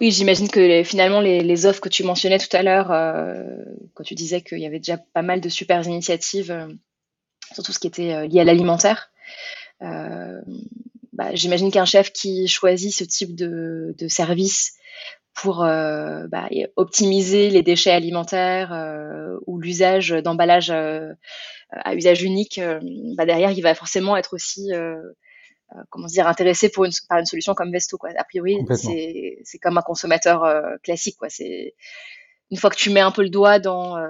Oui, 0.01 0.11
j'imagine 0.11 0.49
que 0.49 0.83
finalement 0.83 1.21
les, 1.21 1.67
offres 1.67 1.81
que 1.81 1.91
tu 1.91 2.05
mentionnais 2.05 2.39
tout 2.39 2.55
à 2.57 2.63
l'heure, 2.63 2.91
euh, 2.91 3.45
quand 3.93 4.03
tu 4.03 4.15
disais 4.15 4.41
qu'il 4.41 4.61
y 4.61 4.67
avait 4.67 4.79
déjà 4.79 4.97
pas 4.97 5.21
mal 5.21 5.43
de 5.43 5.49
super 5.51 5.87
initiatives 5.87 6.51
euh, 6.51 6.67
sur 7.53 7.63
tout 7.63 7.73
ce 7.73 7.79
qui 7.79 7.87
était 7.87 8.15
euh, 8.15 8.27
lié 8.27 8.41
à 8.41 8.45
l'alimentaire, 8.45 9.11
bah, 9.81 11.35
j'imagine 11.35 11.71
qu'un 11.71 11.85
chef 11.85 12.13
qui 12.13 12.49
choisit 12.49 12.95
ce 12.95 13.05
type 13.05 13.35
de, 13.35 13.95
service 14.09 14.73
pour 15.35 15.59
bah, 15.59 16.49
optimiser 16.77 17.51
les 17.51 17.63
déchets 17.63 17.91
alimentaires 17.91 18.73
ou 19.47 19.59
l'usage 19.59 20.11
d'emballage 20.11 20.71
à 20.71 21.95
usage 21.95 22.23
unique, 22.23 22.61
bah, 23.17 23.25
derrière, 23.25 23.53
il 23.53 23.63
va 23.63 23.75
forcément 23.75 24.19
être 24.19 24.35
aussi 24.35 24.71
euh, 25.77 25.83
comment 25.91 26.07
dire, 26.07 26.27
intéressé 26.27 26.69
pour 26.69 26.85
une, 26.85 26.93
par 27.09 27.19
une 27.19 27.27
solution 27.27 27.55
comme 27.55 27.71
Vesto. 27.71 27.97
Quoi. 27.97 28.11
A 28.17 28.25
priori, 28.25 28.59
c'est 29.45 29.59
comme 29.59 29.79
un 29.79 29.83
consommateur 29.83 30.45
euh, 30.45 30.77
classique. 30.83 31.17
Quoi. 31.17 31.29
C'est 31.29 31.75
une 32.51 32.57
fois 32.57 32.71
que 32.71 32.77
tu 32.77 32.91
mets 32.91 33.01
un 33.01 33.13
peu 33.13 33.23
le 33.23 33.31
doigt 33.31 33.59
dans 33.59 33.97
euh, 33.97 34.09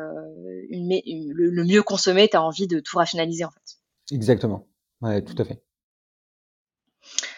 une, 0.70 1.01
le, 1.35 1.64
mieux 1.64 1.83
consommé, 1.83 2.29
tu 2.29 2.37
as 2.37 2.42
envie 2.42 2.66
de 2.66 2.81
tout 2.81 2.96
rationaliser 2.96 3.44
en 3.44 3.51
fait. 3.51 4.14
Exactement. 4.14 4.66
Ouais, 5.03 5.23
tout 5.23 5.35
à 5.38 5.44
fait. 5.44 5.62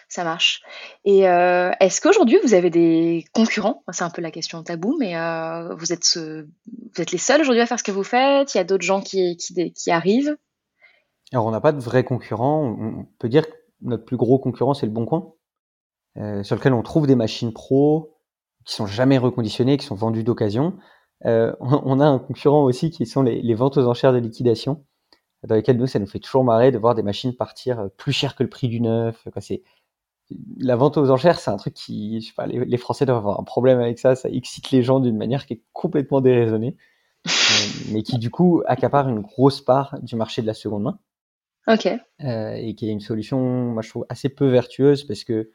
Ça 0.09 0.25
marche. 0.25 0.63
Et 1.05 1.21
est-ce 1.21 2.01
qu'aujourd'hui 2.01 2.39
vous 2.43 2.53
avez 2.53 2.69
des 2.69 3.25
concurrents? 3.33 3.83
C'est 3.93 4.05
un 4.05 4.11
peu 4.11 4.21
la 4.21 4.31
question 4.31 4.63
tabou, 4.63 4.97
mais 4.99 5.15
vous 5.75 5.93
êtes 5.93 6.19
vous 6.19 7.01
êtes 7.01 7.13
les 7.13 7.19
seuls 7.19 7.41
aujourd'hui 7.41 7.63
à 7.63 7.67
faire 7.67 7.79
ce 7.79 7.85
que 7.85 7.93
vous 7.93 8.05
faites? 8.05 8.55
Il 8.55 8.59
y 8.59 8.61
a 8.61 8.65
d'autres 8.65 8.85
gens 8.85 9.01
qui, 9.01 9.37
qui, 9.39 9.73
qui 9.73 9.91
arrivent? 9.91 10.37
Alors 11.33 11.47
on 11.47 11.51
n'a 11.51 11.63
pas 11.63 11.73
de 11.73 11.81
vrais 11.81 12.05
concurrents. 12.05 12.77
On 12.79 13.07
peut 13.19 13.31
dire 13.31 13.47
notre 13.83 14.05
plus 14.05 14.17
gros 14.17 14.39
concurrent, 14.39 14.75
c'est 14.75 14.87
le 14.87 14.93
Bon 14.93 15.07
Coin, 15.07 15.33
euh, 16.19 16.43
sur 16.43 16.57
lequel 16.57 16.73
on 16.73 16.83
trouve 16.83 17.07
des 17.07 17.15
machines 17.15 17.53
pro 17.53 18.17
qui 18.65 18.75
sont 18.75 18.87
jamais 18.87 19.19
reconditionnées, 19.19 19.77
qui 19.77 19.87
sont 19.87 19.95
vendues 19.95 20.25
d'occasion. 20.25 20.77
Euh, 21.25 21.53
on, 21.61 22.01
a 22.01 22.07
un 22.07 22.19
concurrent 22.19 22.65
aussi 22.65 22.91
qui 22.91 23.07
sont 23.07 23.23
les, 23.23 23.55
ventes 23.55 23.77
aux 23.77 23.87
enchères 23.87 24.13
de 24.13 24.19
liquidation, 24.19 24.85
dans 25.47 25.55
lesquelles 25.55 25.79
nous, 25.79 25.87
ça 25.87 25.99
nous 25.99 26.07
fait 26.07 26.21
toujours 26.21 26.45
marrer 26.45 26.71
de 26.71 26.79
voir 26.79 26.95
des 26.95 27.03
machines 27.03 27.35
partir 27.35 27.89
plus 27.97 28.13
cher 28.13 28.37
que 28.37 28.43
le 28.43 28.49
prix 28.49 28.69
du 28.69 28.81
neuf. 28.81 29.27
c'est 29.41 29.63
la 30.59 30.77
vente 30.77 30.97
aux 30.97 31.11
enchères, 31.11 31.39
c'est 31.39 31.51
un 31.51 31.57
truc 31.57 31.75
qui, 31.75 32.21
je 32.21 32.29
sais 32.29 32.33
pas, 32.35 32.47
les, 32.47 32.77
Français 32.77 33.07
doivent 33.07 33.19
avoir 33.19 33.41
un 33.41 33.45
problème 33.45 33.81
avec 33.81 33.99
ça. 33.99 34.15
Ça 34.15 34.29
excite 34.29 34.71
les 34.71 34.83
gens 34.83 35.01
d'une 35.01 35.17
manière 35.17 35.47
qui 35.47 35.55
est 35.55 35.63
complètement 35.73 36.21
déraisonnée, 36.21 36.77
euh, 37.27 37.31
mais 37.93 38.03
qui 38.03 38.19
du 38.19 38.31
coup 38.31 38.63
accapare 38.67 39.09
une 39.09 39.21
grosse 39.21 39.61
part 39.61 39.99
du 40.03 40.17
marché 40.17 40.43
de 40.43 40.47
la 40.47 40.55
seconde 40.55 40.85
main. 40.85 40.99
Ok. 41.69 41.87
Euh, 41.87 42.55
et 42.55 42.75
qui 42.75 42.89
est 42.89 42.93
une 42.93 43.01
solution, 43.01 43.41
moi 43.41 43.83
je 43.83 43.91
trouve 43.91 44.07
assez 44.09 44.29
peu 44.29 44.49
vertueuse 44.49 45.05
parce 45.05 45.25
que 45.25 45.51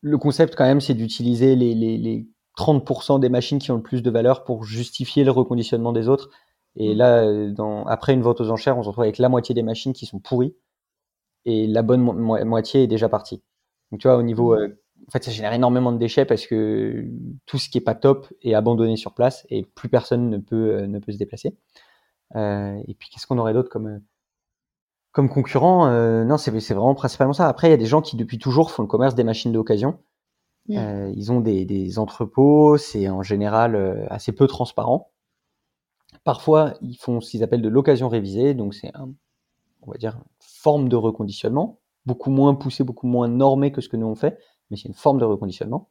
le 0.00 0.18
concept 0.18 0.54
quand 0.54 0.64
même, 0.64 0.80
c'est 0.80 0.94
d'utiliser 0.94 1.56
les, 1.56 1.74
les, 1.74 1.96
les 1.98 2.26
30% 2.58 3.20
des 3.20 3.28
machines 3.28 3.58
qui 3.58 3.70
ont 3.70 3.76
le 3.76 3.82
plus 3.82 4.02
de 4.02 4.10
valeur 4.10 4.44
pour 4.44 4.64
justifier 4.64 5.24
le 5.24 5.30
reconditionnement 5.30 5.92
des 5.92 6.08
autres. 6.08 6.30
Et 6.76 6.94
mm. 6.94 6.98
là, 6.98 7.50
dans, 7.50 7.84
après 7.84 8.14
une 8.14 8.22
vente 8.22 8.40
aux 8.40 8.50
enchères, 8.50 8.78
on 8.78 8.82
se 8.82 8.88
retrouve 8.88 9.04
avec 9.04 9.18
la 9.18 9.28
moitié 9.28 9.54
des 9.54 9.62
machines 9.62 9.92
qui 9.92 10.06
sont 10.06 10.20
pourries 10.20 10.54
et 11.44 11.66
la 11.66 11.82
bonne 11.82 12.00
moitié 12.00 12.84
est 12.84 12.86
déjà 12.86 13.08
partie. 13.08 13.42
Donc 13.90 14.00
tu 14.00 14.08
vois, 14.08 14.16
au 14.16 14.22
niveau, 14.22 14.54
mm. 14.54 14.58
euh, 14.58 14.68
en 15.08 15.10
fait, 15.10 15.24
ça 15.24 15.30
génère 15.30 15.52
énormément 15.52 15.92
de 15.92 15.98
déchets 15.98 16.24
parce 16.24 16.46
que 16.46 17.06
tout 17.44 17.58
ce 17.58 17.68
qui 17.68 17.78
est 17.78 17.82
pas 17.82 17.94
top 17.94 18.26
est 18.40 18.54
abandonné 18.54 18.96
sur 18.96 19.12
place 19.12 19.46
et 19.50 19.64
plus 19.64 19.90
personne 19.90 20.30
ne 20.30 20.38
peut 20.38 20.82
ne 20.86 20.98
peut 20.98 21.12
se 21.12 21.18
déplacer. 21.18 21.56
et 22.34 22.96
puis 22.98 23.10
qu'est-ce 23.10 23.26
qu'on 23.26 23.38
aurait 23.38 23.52
d'autre 23.52 23.68
comme 23.68 24.00
comme 25.14 25.30
concurrent 25.30 25.88
Non, 26.24 26.36
c'est 26.36 26.50
vraiment 26.50 26.94
principalement 26.94 27.32
ça. 27.32 27.48
Après, 27.48 27.68
il 27.68 27.70
y 27.70 27.74
a 27.74 27.78
des 27.78 27.86
gens 27.86 28.02
qui 28.02 28.16
depuis 28.16 28.38
toujours 28.38 28.70
font 28.70 28.82
le 28.82 28.88
commerce 28.88 29.14
des 29.14 29.24
machines 29.24 29.52
d'occasion. 29.52 29.98
Mmh. 30.66 31.12
ils 31.14 31.30
ont 31.30 31.40
des, 31.40 31.66
des 31.66 31.98
entrepôts, 31.98 32.78
c'est 32.78 33.08
en 33.08 33.22
général 33.22 34.06
assez 34.10 34.32
peu 34.32 34.46
transparent. 34.46 35.10
Parfois, 36.24 36.74
ils 36.80 36.96
font 36.96 37.20
ce 37.20 37.30
qu'ils 37.30 37.42
appellent 37.42 37.62
de 37.62 37.68
l'occasion 37.68 38.08
révisée, 38.08 38.54
donc 38.54 38.74
c'est 38.74 38.94
un, 38.94 39.10
on 39.82 39.90
va 39.90 39.98
dire, 39.98 40.18
forme 40.40 40.88
de 40.88 40.96
reconditionnement, 40.96 41.80
beaucoup 42.06 42.30
moins 42.30 42.54
poussé, 42.54 42.84
beaucoup 42.84 43.06
moins 43.06 43.28
normé 43.28 43.72
que 43.72 43.80
ce 43.80 43.88
que 43.88 43.96
nous 43.96 44.06
on 44.06 44.14
fait, 44.14 44.38
mais 44.70 44.76
c'est 44.76 44.88
une 44.88 44.94
forme 44.94 45.18
de 45.18 45.24
reconditionnement. 45.24 45.90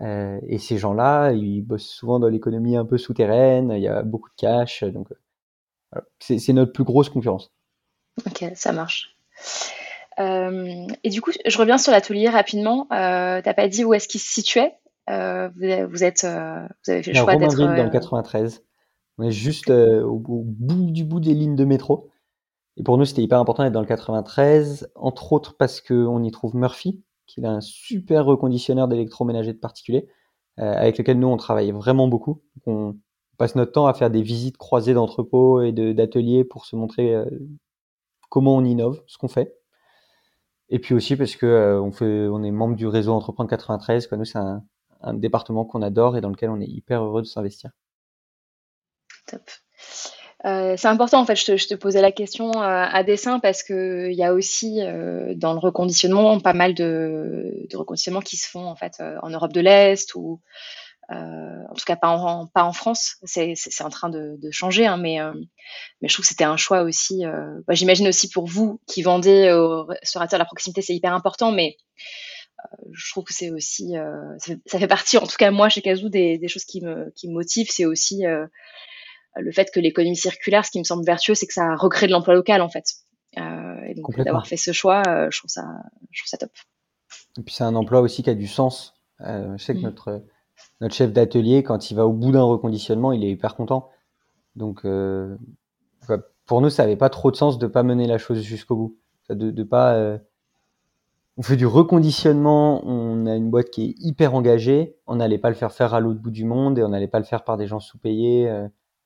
Euh, 0.00 0.38
et 0.46 0.58
ces 0.58 0.78
gens-là, 0.78 1.32
ils 1.32 1.62
bossent 1.62 1.88
souvent 1.88 2.20
dans 2.20 2.28
l'économie 2.28 2.76
un 2.76 2.84
peu 2.84 2.98
souterraine, 2.98 3.72
il 3.74 3.82
y 3.82 3.88
a 3.88 4.02
beaucoup 4.02 4.30
de 4.30 4.34
cash, 4.36 4.84
donc 4.84 5.12
euh, 5.96 6.00
c'est 6.18 6.52
notre 6.52 6.72
plus 6.72 6.84
grosse 6.84 7.08
concurrence. 7.08 7.52
Ok, 8.26 8.44
ça 8.54 8.72
marche. 8.72 9.16
Euh, 10.18 10.86
et 11.02 11.10
du 11.10 11.20
coup, 11.20 11.30
je 11.46 11.58
reviens 11.58 11.78
sur 11.78 11.92
l'atelier 11.92 12.28
rapidement. 12.28 12.86
Euh, 12.92 13.40
T'as 13.42 13.54
pas 13.54 13.68
dit 13.68 13.84
où 13.84 13.94
est-ce 13.94 14.08
qu'il 14.08 14.20
se 14.20 14.32
situait? 14.32 14.74
Vous, 15.08 15.88
vous, 15.88 16.04
êtes, 16.04 16.24
vous 16.24 16.92
avez 16.92 17.02
fait 17.02 17.12
le 17.12 17.18
choix 17.18 17.36
d'être 17.36 17.56
dans 17.56 17.84
le 17.84 17.90
93. 17.90 18.62
On 19.18 19.24
est 19.24 19.32
juste 19.32 19.70
au, 19.70 20.08
au, 20.08 20.42
bout 20.44 20.90
du 20.92 21.04
bout 21.04 21.20
des 21.20 21.34
lignes 21.34 21.56
de 21.56 21.64
métro. 21.64 22.10
Et 22.76 22.82
pour 22.82 22.96
nous, 22.96 23.04
c'était 23.04 23.22
hyper 23.22 23.38
important 23.38 23.64
d'être 23.64 23.72
dans 23.72 23.80
le 23.80 23.86
93, 23.86 24.90
entre 24.94 25.32
autres 25.32 25.56
parce 25.58 25.80
qu'on 25.80 26.22
y 26.22 26.30
trouve 26.30 26.56
Murphy, 26.56 27.02
qui 27.26 27.40
est 27.40 27.46
un 27.46 27.60
super 27.60 28.24
reconditionneur 28.24 28.88
d'électroménager 28.88 29.52
de 29.52 29.58
particuliers, 29.58 30.08
euh, 30.58 30.72
avec 30.72 30.98
lequel 30.98 31.18
nous, 31.18 31.28
on 31.28 31.36
travaille 31.36 31.72
vraiment 31.72 32.08
beaucoup. 32.08 32.42
On 32.66 32.96
passe 33.38 33.54
notre 33.54 33.72
temps 33.72 33.86
à 33.86 33.94
faire 33.94 34.10
des 34.10 34.22
visites 34.22 34.56
croisées 34.56 34.94
d'entrepôts 34.94 35.62
et 35.62 35.72
d'ateliers 35.72 36.44
pour 36.44 36.64
se 36.64 36.76
montrer 36.76 37.14
euh, 37.14 37.26
comment 38.30 38.56
on 38.56 38.64
innove, 38.64 39.02
ce 39.06 39.18
qu'on 39.18 39.28
fait. 39.28 39.54
Et 40.70 40.78
puis 40.78 40.94
aussi 40.94 41.16
parce 41.16 41.36
que 41.36 41.46
euh, 41.46 41.80
on, 41.80 42.42
est 42.42 42.50
membre 42.50 42.76
du 42.76 42.86
réseau 42.86 43.12
Entreprendre 43.12 43.50
93. 43.50 44.06
Quoi. 44.06 44.16
Nous, 44.16 44.24
c'est 44.24 44.38
un, 44.38 44.62
département 45.14 45.64
qu'on 45.64 45.82
adore 45.82 46.16
et 46.16 46.20
dans 46.20 46.28
lequel 46.28 46.50
on 46.50 46.60
est 46.60 46.68
hyper 46.68 47.02
heureux 47.02 47.22
de 47.22 47.26
s'investir. 47.26 47.70
Top. 49.26 49.42
Euh, 50.46 50.74
c'est 50.76 50.88
important 50.88 51.20
en 51.20 51.26
fait, 51.26 51.36
je 51.36 51.66
te, 51.66 51.74
posais 51.74 52.00
la 52.00 52.12
question 52.12 52.50
euh, 52.50 52.54
à 52.62 53.02
dessein 53.02 53.40
parce 53.40 53.62
que 53.62 54.08
il 54.10 54.16
y 54.16 54.24
a 54.24 54.32
aussi 54.32 54.80
dans 55.36 55.52
le 55.52 55.58
reconditionnement 55.58 56.38
pas 56.40 56.54
mal 56.54 56.74
de, 56.74 57.66
de 57.68 57.76
reconditionnements 57.76 58.22
qui 58.22 58.36
se 58.36 58.48
font 58.48 58.66
en 58.66 58.76
fait 58.76 59.02
en 59.22 59.28
Europe 59.30 59.52
de 59.52 59.60
l'Est 59.60 60.14
ou 60.14 60.40
en 61.10 61.74
tout 61.74 61.84
cas 61.84 61.96
pas 61.96 62.08
en, 62.08 62.46
pas 62.46 62.64
en 62.64 62.72
France. 62.72 63.16
C'est, 63.24 63.54
en 63.80 63.90
train 63.90 64.08
de, 64.08 64.36
de 64.40 64.50
changer, 64.50 64.86
hein, 64.86 64.96
mais 64.96 65.18
mais 66.00 66.08
je 66.08 66.14
trouve 66.14 66.24
que 66.24 66.28
c'était 66.28 66.44
un 66.44 66.56
choix 66.56 66.82
aussi. 66.82 67.22
Bah, 67.66 67.74
j'imagine 67.74 68.08
aussi 68.08 68.28
pour 68.30 68.46
vous 68.46 68.80
qui 68.86 69.02
vendez 69.02 69.50
au 69.52 69.84
restaurateur 69.84 70.38
la 70.38 70.44
proximité, 70.44 70.82
c'est 70.82 70.94
hyper 70.94 71.14
important, 71.14 71.52
mais 71.52 71.76
je 72.92 73.10
trouve 73.10 73.24
que 73.24 73.34
c'est 73.34 73.50
aussi 73.50 73.94
ça, 74.38 74.52
ça, 74.66 74.78
fait 74.78 74.86
partie 74.86 75.16
en 75.16 75.26
tout 75.26 75.36
cas 75.38 75.50
moi 75.50 75.68
chez 75.68 75.80
Kazoo 75.80 76.10
des, 76.10 76.38
des 76.38 76.48
choses 76.48 76.64
qui 76.64 76.82
me 76.82 77.10
qui 77.16 77.28
me 77.28 77.32
motivent, 77.32 77.70
c'est 77.70 77.86
aussi 77.86 78.24
le 79.36 79.52
fait 79.52 79.70
que 79.72 79.80
l'économie 79.80 80.16
circulaire, 80.16 80.64
ce 80.64 80.70
qui 80.70 80.78
me 80.78 80.84
semble 80.84 81.04
vertueux, 81.04 81.34
c'est 81.34 81.46
que 81.46 81.52
ça 81.52 81.74
recrée 81.76 82.06
de 82.06 82.12
l'emploi 82.12 82.34
local 82.34 82.60
en 82.62 82.68
fait. 82.68 82.84
Euh, 83.38 83.82
et 83.86 83.94
donc 83.94 84.16
d'avoir 84.16 84.46
fait 84.46 84.56
ce 84.56 84.72
choix, 84.72 85.02
euh, 85.06 85.28
je 85.30 85.38
trouve 85.38 85.50
ça, 85.50 85.64
je 86.10 86.22
trouve 86.22 86.28
ça 86.28 86.36
top. 86.36 86.50
Et 87.38 87.42
puis 87.42 87.54
c'est 87.54 87.64
un 87.64 87.74
emploi 87.74 88.00
aussi 88.00 88.22
qui 88.22 88.30
a 88.30 88.34
du 88.34 88.48
sens. 88.48 88.94
Euh, 89.20 89.56
je 89.56 89.64
sais 89.64 89.74
que 89.74 89.78
mm. 89.78 89.82
notre 89.82 90.24
notre 90.80 90.94
chef 90.94 91.12
d'atelier, 91.12 91.62
quand 91.62 91.90
il 91.90 91.94
va 91.94 92.06
au 92.06 92.12
bout 92.12 92.32
d'un 92.32 92.42
reconditionnement, 92.42 93.12
il 93.12 93.24
est 93.24 93.30
hyper 93.30 93.54
content. 93.54 93.88
Donc 94.56 94.86
pour 96.46 96.60
nous, 96.60 96.70
ça 96.70 96.82
n'avait 96.82 96.96
pas 96.96 97.10
trop 97.10 97.30
de 97.30 97.36
sens 97.36 97.58
de 97.58 97.66
pas 97.66 97.82
mener 97.82 98.06
la 98.06 98.18
chose 98.18 98.40
jusqu'au 98.40 98.76
bout, 98.76 98.98
de, 99.28 99.62
pas 99.62 100.18
on 101.36 101.42
fait 101.42 101.56
du 101.56 101.66
reconditionnement, 101.66 102.82
on 102.84 103.26
a 103.26 103.34
une 103.34 103.50
boîte 103.50 103.70
qui 103.70 103.84
est 103.84 103.94
hyper 103.98 104.34
engagée, 104.34 104.96
on 105.06 105.16
n'allait 105.16 105.38
pas 105.38 105.48
le 105.48 105.54
faire 105.54 105.72
faire 105.72 105.94
à 105.94 106.00
l'autre 106.00 106.20
bout 106.20 106.30
du 106.30 106.44
monde 106.44 106.78
et 106.78 106.82
on 106.82 106.88
n'allait 106.88 107.08
pas 107.08 107.18
le 107.18 107.24
faire 107.24 107.44
par 107.44 107.56
des 107.56 107.66
gens 107.66 107.80
sous-payés 107.80 108.50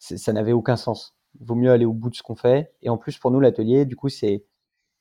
ça 0.05 0.33
n'avait 0.33 0.53
aucun 0.53 0.77
sens. 0.77 1.17
Il 1.41 1.47
vaut 1.47 1.55
mieux 1.55 1.71
aller 1.71 1.85
au 1.85 1.93
bout 1.93 2.11
de 2.11 2.15
ce 2.15 2.23
qu'on 2.23 2.37
fait. 2.37 2.75
Et 2.83 2.91
en 2.91 2.97
plus, 2.97 3.19
pour 3.19 3.31
nous, 3.31 3.41
l'atelier, 3.41 3.85
du 3.85 3.97
coup, 3.97 4.09
c'est 4.09 4.45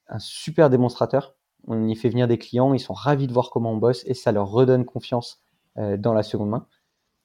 un 0.08 0.20
super 0.20 0.70
démonstrateur. 0.70 1.36
On 1.68 1.88
y 1.88 1.96
fait 1.96 2.10
venir 2.10 2.28
des 2.28 2.38
clients, 2.38 2.74
ils 2.74 2.80
sont 2.80 2.94
ravis 2.94 3.28
de 3.28 3.34
voir 3.34 3.50
comment 3.50 3.72
on 3.72 3.78
bosse 3.78 4.04
et 4.06 4.14
ça 4.14 4.32
leur 4.32 4.50
redonne 4.50 4.84
confiance 4.84 5.42
euh, 5.42 5.43
dans 5.76 6.14
la 6.14 6.24
seconde 6.24 6.50
main. 6.50 6.68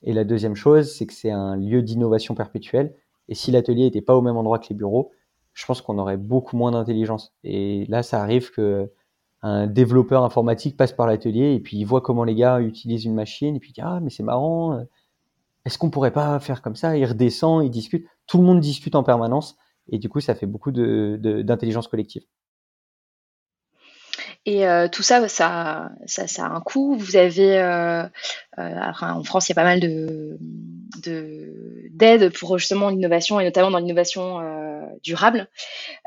Et 0.02 0.12
la 0.12 0.24
deuxième 0.24 0.54
chose, 0.54 0.94
c'est 0.94 1.06
que 1.06 1.12
c'est 1.12 1.30
un 1.30 1.56
lieu 1.56 1.82
d'innovation 1.82 2.34
perpétuelle. 2.34 2.94
Et 3.28 3.34
si 3.34 3.50
l'atelier 3.50 3.84
n'était 3.84 4.00
pas 4.00 4.16
au 4.16 4.22
même 4.22 4.36
endroit 4.36 4.58
que 4.58 4.68
les 4.70 4.74
bureaux, 4.74 5.12
je 5.52 5.66
pense 5.66 5.82
qu'on 5.82 5.98
aurait 5.98 6.16
beaucoup 6.16 6.56
moins 6.56 6.70
d'intelligence. 6.70 7.34
Et 7.44 7.84
là, 7.88 8.02
ça 8.02 8.22
arrive 8.22 8.50
que 8.50 8.90
un 9.42 9.66
développeur 9.66 10.24
informatique 10.24 10.76
passe 10.76 10.92
par 10.92 11.06
l'atelier 11.06 11.54
et 11.54 11.60
puis 11.60 11.76
il 11.76 11.84
voit 11.84 12.00
comment 12.00 12.24
les 12.24 12.34
gars 12.34 12.60
utilisent 12.60 13.04
une 13.04 13.14
machine 13.14 13.54
et 13.54 13.60
puis 13.60 13.70
il 13.70 13.72
dit 13.72 13.80
ah 13.80 14.00
mais 14.02 14.10
c'est 14.10 14.24
marrant 14.24 14.80
est-ce 15.68 15.76
qu'on 15.76 15.90
pourrait 15.90 16.12
pas 16.12 16.40
faire 16.40 16.62
comme 16.62 16.76
ça? 16.76 16.96
Il 16.96 17.04
redescend, 17.04 17.62
il 17.62 17.68
discute. 17.68 18.06
Tout 18.26 18.38
le 18.38 18.44
monde 18.44 18.58
discute 18.58 18.94
en 18.94 19.02
permanence. 19.02 19.58
Et 19.90 19.98
du 19.98 20.08
coup, 20.08 20.18
ça 20.18 20.34
fait 20.34 20.46
beaucoup 20.46 20.70
d'intelligence 20.70 21.84
de, 21.84 21.90
collective. 21.90 22.22
Et 24.48 24.66
euh, 24.66 24.88
tout 24.88 25.02
ça 25.02 25.28
ça, 25.28 25.90
a 26.06 26.42
un 26.42 26.60
coût. 26.62 26.96
Vous 26.96 27.16
avez, 27.16 27.58
euh, 27.58 28.02
euh, 28.58 28.92
en 29.02 29.22
France, 29.22 29.46
il 29.46 29.50
y 29.50 29.52
a 29.52 29.56
pas 29.56 29.62
mal 29.62 29.78
de 29.78 30.38
d'aides 31.92 32.32
pour 32.32 32.58
justement 32.58 32.88
l'innovation 32.88 33.38
et 33.40 33.44
notamment 33.44 33.70
dans 33.70 33.78
l'innovation 33.78 34.40
durable. 35.02 35.48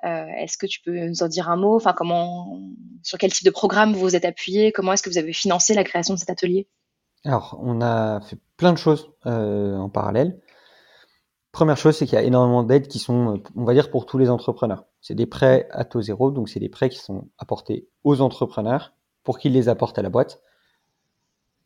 est-ce 0.04 0.58
que 0.58 0.66
tu 0.66 0.82
peux 0.82 1.06
nous 1.06 1.22
en 1.22 1.28
dire 1.28 1.50
un 1.50 1.56
mot? 1.56 1.76
Enfin, 1.76 1.94
comment, 1.94 2.60
sur 3.04 3.20
quel 3.20 3.32
type 3.32 3.46
de 3.46 3.52
programme 3.52 3.94
vous 3.94 4.00
vous 4.00 4.16
êtes 4.16 4.26
appuyé? 4.26 4.72
Comment 4.72 4.94
est-ce 4.94 5.04
que 5.04 5.12
vous 5.12 5.20
avez 5.20 5.34
financé 5.34 5.76
la 5.76 5.84
création 5.84 6.16
de 6.16 6.20
cet 6.20 6.32
atelier? 6.32 6.68
Alors, 7.24 7.60
on 7.62 7.80
a 7.80 8.22
fait 8.22 8.40
plein 8.58 8.74
de 8.74 8.80
choses 8.80 9.12
en 9.24 9.90
parallèle. 9.90 10.40
Première 11.52 11.76
chose, 11.76 11.98
c'est 11.98 12.06
qu'il 12.06 12.16
y 12.16 12.22
a 12.22 12.24
énormément 12.24 12.64
d'aides 12.64 12.88
qui 12.88 13.00
sont, 13.00 13.36
euh, 13.36 13.44
on 13.56 13.66
va 13.66 13.74
dire, 13.74 13.92
pour 13.92 14.06
tous 14.06 14.18
les 14.18 14.30
entrepreneurs. 14.30 14.86
C'est 15.02 15.16
des 15.16 15.26
prêts 15.26 15.68
à 15.72 15.84
taux 15.84 16.02
zéro, 16.02 16.32
donc 16.32 16.48
c'est 16.48 16.62
des 16.62 16.70
prêts 16.70 16.90
qui 16.90 17.00
sont 17.00 17.28
apportés 17.38 17.90
aux 18.04 18.22
entrepreneurs 18.22 18.94
pour 19.24 19.38
qu'ils 19.38 19.54
les 19.54 19.68
apportent 19.68 20.00
à 20.00 20.02
la 20.02 20.10
boîte. 20.10 20.42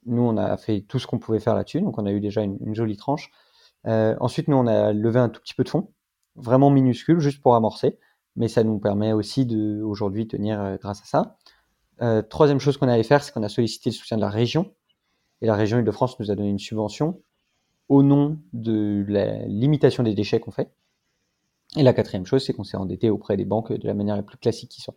Nous, 0.07 0.21
on 0.21 0.37
a 0.37 0.57
fait 0.57 0.81
tout 0.81 0.97
ce 0.97 1.05
qu'on 1.05 1.19
pouvait 1.19 1.39
faire 1.39 1.55
là-dessus, 1.55 1.81
donc 1.81 1.97
on 1.99 2.05
a 2.05 2.11
eu 2.11 2.19
déjà 2.19 2.41
une, 2.41 2.73
jolie 2.73 2.97
tranche. 2.97 3.31
Euh, 3.85 4.15
ensuite, 4.19 4.47
nous, 4.47 4.57
on 4.57 4.65
a 4.65 4.91
levé 4.91 5.19
un 5.19 5.29
tout 5.29 5.41
petit 5.41 5.53
peu 5.53 5.63
de 5.63 5.69
fonds, 5.69 5.91
vraiment 6.35 6.71
minuscule, 6.71 7.19
juste 7.19 7.41
pour 7.41 7.55
amorcer, 7.55 7.99
mais 8.35 8.47
ça 8.47 8.63
nous 8.63 8.79
permet 8.79 9.13
aussi 9.13 9.45
de 9.45 9.81
aujourd'hui 9.83 10.27
tenir 10.27 10.77
grâce 10.81 11.01
à 11.01 11.05
ça. 11.99 12.23
troisième 12.29 12.59
chose 12.59 12.77
qu'on 12.77 12.87
allait 12.87 13.03
faire, 13.03 13.23
c'est 13.23 13.31
qu'on 13.31 13.43
a 13.43 13.49
sollicité 13.49 13.91
le 13.91 13.95
soutien 13.95 14.17
de 14.17 14.21
la 14.21 14.29
région 14.29 14.71
et 15.41 15.47
la 15.47 15.55
région 15.55 15.79
Île-de-France 15.79 16.19
nous 16.19 16.31
a 16.31 16.35
donné 16.35 16.49
une 16.49 16.59
subvention 16.59 17.21
au 17.89 18.03
nom 18.03 18.39
de 18.53 19.05
la 19.07 19.45
limitation 19.45 20.03
des 20.03 20.13
déchets 20.13 20.39
qu'on 20.39 20.51
fait. 20.51 20.71
Et 21.75 21.83
la 21.83 21.93
quatrième 21.93 22.25
chose, 22.25 22.45
c'est 22.45 22.53
qu'on 22.53 22.63
s'est 22.63 22.77
endetté 22.77 23.09
auprès 23.09 23.37
des 23.37 23.45
banques 23.45 23.71
de 23.71 23.87
la 23.87 23.93
manière 23.93 24.15
la 24.15 24.23
plus 24.23 24.37
classique 24.37 24.69
qui 24.69 24.81
soit. 24.81 24.95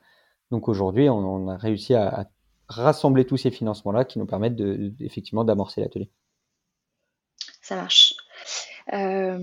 Donc 0.50 0.68
aujourd'hui, 0.68 1.08
on, 1.08 1.48
a 1.48 1.56
réussi 1.56 1.94
à, 1.94 2.30
rassembler 2.68 3.24
tous 3.24 3.38
ces 3.38 3.50
financements-là 3.50 4.04
qui 4.04 4.18
nous 4.18 4.26
permettent 4.26 4.60
effectivement 5.00 5.42
d'amorcer 5.42 5.80
l'atelier. 5.80 6.10
Ça 7.62 7.76
marche. 7.76 8.14
Euh, 8.92 9.38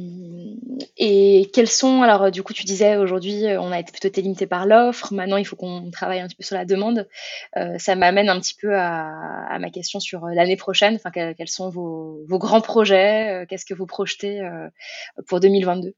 et 0.98 1.50
quels 1.54 1.68
sont, 1.68 2.02
alors 2.02 2.32
du 2.32 2.42
coup 2.42 2.54
tu 2.54 2.64
disais 2.64 2.98
aujourd'hui 2.98 3.44
on 3.60 3.72
a 3.72 3.80
été 3.80 3.92
plutôt 3.92 4.10
limité 4.20 4.48
par 4.48 4.66
l'offre, 4.66 5.14
maintenant 5.14 5.38
il 5.38 5.46
faut 5.46 5.56
qu'on 5.56 5.92
travaille 5.92 6.20
un 6.20 6.28
petit 6.28 6.36
peu 6.36 6.44
sur 6.44 6.56
la 6.56 6.66
demande. 6.66 7.08
Euh, 7.58 7.78
ça 7.78 7.96
m'amène 7.96 8.30
un 8.30 8.40
petit 8.40 8.56
peu 8.60 8.76
à, 8.76 9.58
ma 9.60 9.70
question 9.70 10.00
sur 10.00 10.26
l'année 10.28 10.58
prochaine, 10.58 10.96
enfin 10.96 11.12
quels, 11.12 11.48
sont 11.48 11.70
vos, 11.70 12.26
grands 12.30 12.62
projets, 12.62 13.44
euh, 13.44 13.46
qu'est-ce 13.48 13.66
que 13.66 13.74
vous 13.74 13.86
projetez 13.86 14.42
pour 15.28 15.40
2022 15.40 15.94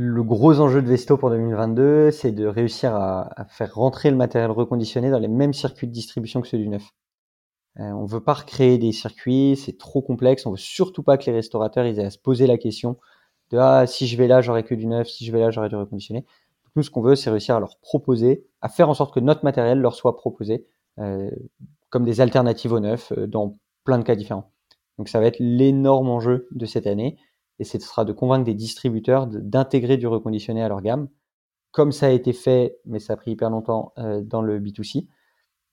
le 0.00 0.22
gros 0.22 0.60
enjeu 0.60 0.80
de 0.80 0.86
Vesto 0.86 1.16
pour 1.16 1.30
2022, 1.30 2.12
c'est 2.12 2.30
de 2.30 2.46
réussir 2.46 2.94
à, 2.94 3.46
faire 3.48 3.74
rentrer 3.74 4.10
le 4.10 4.16
matériel 4.16 4.52
reconditionné 4.52 5.10
dans 5.10 5.18
les 5.18 5.26
mêmes 5.26 5.54
circuits 5.54 5.88
de 5.88 5.92
distribution 5.92 6.40
que 6.40 6.46
ceux 6.46 6.58
du 6.58 6.68
neuf. 6.68 6.84
Euh, 7.80 7.92
on 7.92 8.06
veut 8.06 8.22
pas 8.22 8.34
recréer 8.34 8.78
des 8.78 8.92
circuits, 8.92 9.56
c'est 9.56 9.78
trop 9.78 10.02
complexe. 10.02 10.46
On 10.46 10.50
veut 10.50 10.56
surtout 10.56 11.02
pas 11.02 11.16
que 11.16 11.26
les 11.26 11.32
restaurateurs 11.32 11.86
ils 11.86 11.98
aient 12.00 12.06
à 12.06 12.10
se 12.10 12.18
poser 12.18 12.46
la 12.46 12.58
question 12.58 12.98
de 13.50 13.58
ah 13.58 13.86
si 13.86 14.06
je 14.06 14.16
vais 14.16 14.26
là 14.26 14.40
j'aurai 14.40 14.64
que 14.64 14.74
du 14.74 14.86
neuf, 14.86 15.08
si 15.08 15.24
je 15.24 15.32
vais 15.32 15.40
là 15.40 15.50
j'aurai 15.50 15.68
du 15.68 15.76
reconditionné. 15.76 16.26
nous 16.76 16.82
ce 16.82 16.90
qu'on 16.90 17.02
veut 17.02 17.14
c'est 17.14 17.30
réussir 17.30 17.56
à 17.56 17.60
leur 17.60 17.78
proposer, 17.78 18.44
à 18.60 18.68
faire 18.68 18.88
en 18.88 18.94
sorte 18.94 19.14
que 19.14 19.20
notre 19.20 19.44
matériel 19.44 19.80
leur 19.80 19.94
soit 19.94 20.16
proposé 20.16 20.66
euh, 20.98 21.30
comme 21.90 22.04
des 22.04 22.20
alternatives 22.20 22.72
au 22.72 22.80
neuf 22.80 23.12
euh, 23.12 23.26
dans 23.26 23.54
plein 23.84 23.98
de 23.98 24.04
cas 24.04 24.16
différents. 24.16 24.50
Donc 24.98 25.08
ça 25.08 25.20
va 25.20 25.26
être 25.26 25.38
l'énorme 25.38 26.08
enjeu 26.10 26.48
de 26.50 26.66
cette 26.66 26.86
année 26.86 27.16
et 27.60 27.64
ce 27.64 27.78
sera 27.78 28.04
de 28.04 28.12
convaincre 28.12 28.44
des 28.44 28.54
distributeurs 28.54 29.26
d'intégrer 29.28 29.96
du 29.96 30.06
reconditionné 30.08 30.62
à 30.62 30.68
leur 30.68 30.82
gamme, 30.82 31.08
comme 31.72 31.92
ça 31.92 32.06
a 32.06 32.10
été 32.10 32.32
fait, 32.32 32.78
mais 32.84 32.98
ça 32.98 33.14
a 33.14 33.16
pris 33.16 33.32
hyper 33.32 33.50
longtemps 33.50 33.92
dans 33.96 34.42
le 34.42 34.60
B2C 34.60 35.06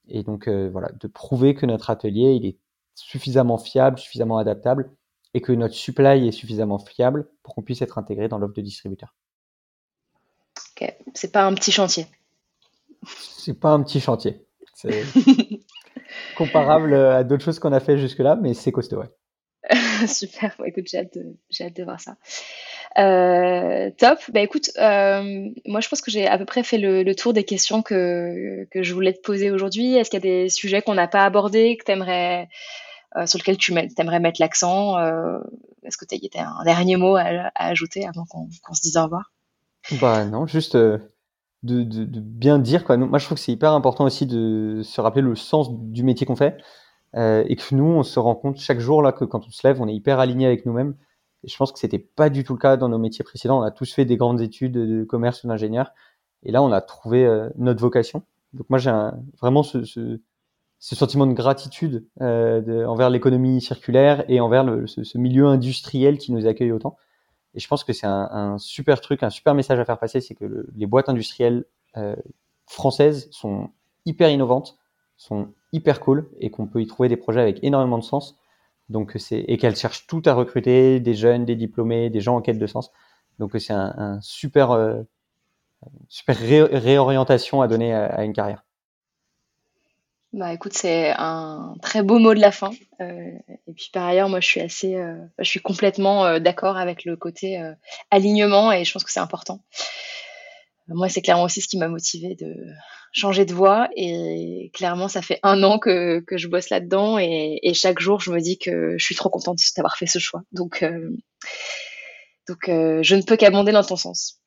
Et 0.08 0.22
donc 0.22 0.48
voilà, 0.48 0.90
de 1.00 1.08
prouver 1.08 1.54
que 1.54 1.66
notre 1.66 1.90
atelier 1.90 2.32
il 2.32 2.46
est 2.46 2.58
suffisamment 2.94 3.58
fiable, 3.58 3.98
suffisamment 3.98 4.38
adaptable 4.38 4.90
et 5.34 5.40
que 5.40 5.52
notre 5.52 5.74
supply 5.74 6.26
est 6.26 6.32
suffisamment 6.32 6.78
fiable 6.78 7.28
pour 7.42 7.54
qu'on 7.54 7.62
puisse 7.62 7.82
être 7.82 7.98
intégré 7.98 8.28
dans 8.28 8.38
l'offre 8.38 8.54
de 8.54 8.62
distributeur. 8.62 9.14
Ok, 10.80 10.94
c'est 11.14 11.32
pas 11.32 11.44
un 11.44 11.54
petit 11.54 11.72
chantier. 11.72 12.06
C'est 13.06 13.58
pas 13.58 13.70
un 13.70 13.82
petit 13.82 14.00
chantier. 14.00 14.46
C'est 14.74 15.04
comparable 16.36 16.94
à 16.94 17.24
d'autres 17.24 17.44
choses 17.44 17.58
qu'on 17.58 17.72
a 17.72 17.80
fait 17.80 17.98
jusque-là, 17.98 18.36
mais 18.36 18.54
c'est 18.54 18.72
costaud, 18.72 18.98
ouais. 18.98 19.10
Super, 20.06 20.54
écoute, 20.64 20.86
j'ai 20.86 20.98
hâte, 20.98 21.74
de, 21.74 21.84
voir 21.84 22.00
ça. 22.00 22.16
Euh, 22.98 23.90
top, 23.98 24.18
bah 24.32 24.40
écoute, 24.40 24.70
euh, 24.78 25.50
moi 25.66 25.80
je 25.80 25.88
pense 25.88 26.00
que 26.00 26.10
j'ai 26.10 26.26
à 26.26 26.38
peu 26.38 26.46
près 26.46 26.62
fait 26.62 26.78
le, 26.78 27.14
tour 27.14 27.34
des 27.34 27.44
questions 27.44 27.82
que, 27.82 28.66
que 28.70 28.82
je 28.82 28.94
voulais 28.94 29.12
te 29.12 29.20
poser 29.20 29.50
aujourd'hui. 29.50 29.96
Est-ce 29.96 30.08
qu'il 30.08 30.24
y 30.24 30.26
a 30.26 30.44
des 30.44 30.48
sujets 30.48 30.80
qu'on 30.80 30.94
n'a 30.94 31.08
pas 31.08 31.24
abordés, 31.24 31.76
que 31.76 31.84
t'aimerais, 31.84 32.48
euh, 33.16 33.26
sur 33.26 33.38
lesquels 33.38 33.58
tu 33.58 33.74
aimerais 33.98 34.20
mettre 34.20 34.40
l'accent 34.40 34.98
Est-ce 35.84 35.98
que 35.98 36.06
tu 36.06 36.38
as 36.38 36.48
un 36.48 36.64
dernier 36.64 36.96
mot 36.96 37.16
à, 37.16 37.50
ajouter 37.54 38.06
avant 38.06 38.24
qu'on 38.24 38.74
se 38.74 38.80
dise 38.80 38.96
au 38.96 39.04
revoir? 39.04 39.32
Bah 40.00 40.24
non, 40.24 40.46
juste 40.46 40.74
de, 40.74 41.00
de, 41.62 42.20
bien 42.20 42.58
dire. 42.58 42.84
Quoi. 42.84 42.96
Moi 42.96 43.18
je 43.18 43.26
trouve 43.26 43.36
que 43.36 43.44
c'est 43.44 43.52
hyper 43.52 43.72
important 43.72 44.04
aussi 44.04 44.24
de 44.24 44.80
se 44.82 45.00
rappeler 45.02 45.22
le 45.22 45.36
sens 45.36 45.68
du 45.70 46.02
métier 46.02 46.26
qu'on 46.26 46.36
fait. 46.36 46.56
Et 47.14 47.56
que 47.56 47.74
nous, 47.74 47.84
on 47.84 48.02
se 48.02 48.18
rend 48.18 48.34
compte 48.34 48.58
chaque 48.58 48.80
jour 48.80 49.02
là 49.02 49.12
que 49.12 49.24
quand 49.24 49.46
on 49.46 49.50
se 49.50 49.66
lève, 49.66 49.82
on 49.82 49.88
est 49.88 49.94
hyper 49.94 50.18
aligné 50.18 50.46
avec 50.46 50.64
nous-mêmes. 50.64 50.94
Je 51.46 51.56
pense 51.56 51.72
que 51.72 51.78
c'était 51.78 51.98
pas 51.98 52.28
du 52.28 52.44
tout 52.44 52.54
le 52.54 52.58
cas 52.58 52.76
dans 52.76 52.88
nos 52.88 52.98
métiers 52.98 53.24
précédents. 53.24 53.60
On 53.60 53.62
a 53.62 53.70
tous 53.70 53.92
fait 53.92 54.04
des 54.04 54.16
grandes 54.16 54.40
études 54.40 54.72
de 54.72 55.04
commerce 55.04 55.44
ou 55.44 55.48
d'ingénieur, 55.48 55.92
et 56.42 56.52
là, 56.52 56.62
on 56.62 56.72
a 56.72 56.80
trouvé 56.80 57.24
euh, 57.24 57.48
notre 57.56 57.80
vocation. 57.80 58.22
Donc 58.52 58.70
moi, 58.70 58.78
j'ai 58.78 58.92
vraiment 59.40 59.62
ce, 59.62 60.20
sentiment 60.78 61.26
de 61.26 61.32
gratitude 61.32 62.06
euh, 62.20 62.84
envers 62.86 63.10
l'économie 63.10 63.60
circulaire 63.60 64.24
et 64.28 64.40
envers 64.40 64.64
ce, 64.86 65.18
milieu 65.18 65.46
industriel 65.46 66.18
qui 66.18 66.32
nous 66.32 66.46
accueille 66.46 66.72
autant. 66.72 66.96
Et 67.54 67.60
je 67.60 67.68
pense 67.68 67.84
que 67.84 67.92
c'est 67.92 68.06
un, 68.06 68.28
un, 68.30 68.58
super 68.58 69.00
truc, 69.00 69.22
un 69.22 69.30
super 69.30 69.54
message 69.54 69.78
à 69.78 69.84
faire 69.84 69.98
passer, 69.98 70.20
c'est 70.20 70.34
que 70.34 70.66
les 70.74 70.86
boîtes 70.86 71.08
industrielles 71.08 71.64
euh, 71.96 72.14
françaises 72.66 73.28
sont 73.30 73.70
hyper 74.04 74.30
innovantes, 74.30 74.78
sont 75.16 75.48
hyper 75.72 76.00
cool 76.00 76.28
et 76.38 76.50
qu'on 76.50 76.66
peut 76.66 76.82
y 76.82 76.86
trouver 76.86 77.08
des 77.08 77.16
projets 77.16 77.40
avec 77.40 77.64
énormément 77.64 77.98
de 77.98 78.04
sens. 78.04 78.38
Donc 78.88 79.12
c'est 79.18 79.44
et 79.48 79.58
qu'elle 79.58 79.76
cherche 79.76 80.06
tout 80.06 80.22
à 80.26 80.34
recruter 80.34 81.00
des 81.00 81.14
jeunes, 81.14 81.44
des 81.44 81.56
diplômés, 81.56 82.10
des 82.10 82.20
gens 82.20 82.36
en 82.36 82.40
quête 82.40 82.58
de 82.58 82.66
sens. 82.66 82.92
Donc 83.38 83.52
c'est 83.58 83.72
un, 83.72 84.18
super 84.22 84.70
euh, 84.70 85.02
super 86.08 86.36
réorientation 86.36 87.60
à 87.62 87.68
donner 87.68 87.94
à, 87.94 88.24
une 88.24 88.32
carrière. 88.32 88.64
Bah 90.32 90.52
écoute, 90.52 90.74
c'est 90.74 91.12
un 91.16 91.74
très 91.82 92.02
beau 92.02 92.18
mot 92.18 92.34
de 92.34 92.40
la 92.40 92.52
fin. 92.52 92.70
Euh, 93.00 93.30
et 93.66 93.72
puis 93.72 93.90
par 93.92 94.04
ailleurs, 94.04 94.28
moi 94.28 94.40
je 94.40 94.46
suis 94.46 94.60
assez, 94.60 94.96
euh, 94.96 95.16
je 95.38 95.48
suis 95.48 95.60
complètement 95.60 96.38
d'accord 96.38 96.76
avec 96.76 97.04
le 97.04 97.16
côté 97.16 97.60
alignement 98.10 98.72
et 98.72 98.84
je 98.84 98.92
pense 98.92 99.04
que 99.04 99.10
c'est 99.10 99.20
important. 99.20 99.60
Moi, 100.88 101.08
c'est 101.08 101.22
clairement 101.22 101.44
aussi 101.44 101.60
ce 101.60 101.68
qui 101.68 101.78
m'a 101.78 101.88
motivé 101.88 102.36
de, 102.36 102.54
changer 103.16 103.44
de 103.44 103.54
voie. 103.54 103.88
Et 103.96 104.70
clairement, 104.74 105.08
ça 105.08 105.22
fait 105.22 105.40
un 105.42 105.62
an 105.62 105.78
que, 105.78 106.20
que 106.20 106.36
je 106.36 106.48
bosse 106.48 106.70
là-dedans. 106.70 107.18
Et, 107.18 107.58
et, 107.62 107.74
chaque 107.74 107.98
jour, 107.98 108.20
je 108.20 108.30
me 108.30 108.40
dis 108.40 108.58
que 108.58 108.96
je 108.96 109.04
suis 109.04 109.14
trop 109.14 109.30
contente 109.30 109.58
d'avoir 109.76 109.96
fait 109.96 110.06
ce 110.06 110.18
choix. 110.18 110.42
Donc, 110.52 110.82
euh, 110.82 111.10
donc 112.48 112.68
euh, 112.68 113.02
je 113.02 113.16
ne 113.16 113.22
peux 113.22 113.36
qu'abonder 113.36 113.72
dans 113.72 113.82
ton 113.82 113.96
sens. 113.96 114.40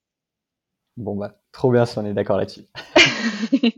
Bon, 0.98 1.16
bah, 1.16 1.36
trop 1.52 1.72
bien 1.72 1.86
si 1.86 1.98
on 1.98 2.06
est 2.06 2.14
d'accord 2.14 2.38
là-dessus. 2.38 2.66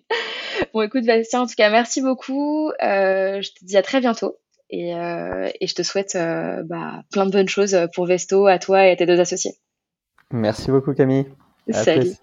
bon, 0.74 0.82
écoute, 0.82 1.06
Bastien, 1.06 1.42
en 1.42 1.48
tout 1.48 1.56
cas, 1.56 1.70
merci 1.70 2.02
beaucoup. 2.02 2.70
Euh, 2.84 3.42
je 3.42 3.50
te 3.52 3.66
dis 3.66 3.78
à 3.78 3.82
très 3.82 4.02
bientôt. 4.02 4.38
Et, 4.74 4.92
et 4.92 5.68
je 5.68 5.76
te 5.76 5.84
souhaite 5.84 6.14
bah, 6.16 7.04
plein 7.12 7.26
de 7.26 7.32
bonnes 7.32 7.50
choses 7.50 7.78
pour 7.94 8.06
Vesto, 8.06 8.48
à 8.48 8.58
toi 8.58 8.88
et 8.88 8.92
à 8.92 8.96
tes 8.96 9.06
deux 9.06 9.20
associés. 9.20 9.56
Merci 10.32 10.72
beaucoup, 10.72 10.94
Camille. 10.94 11.26
Salut. 11.72 12.14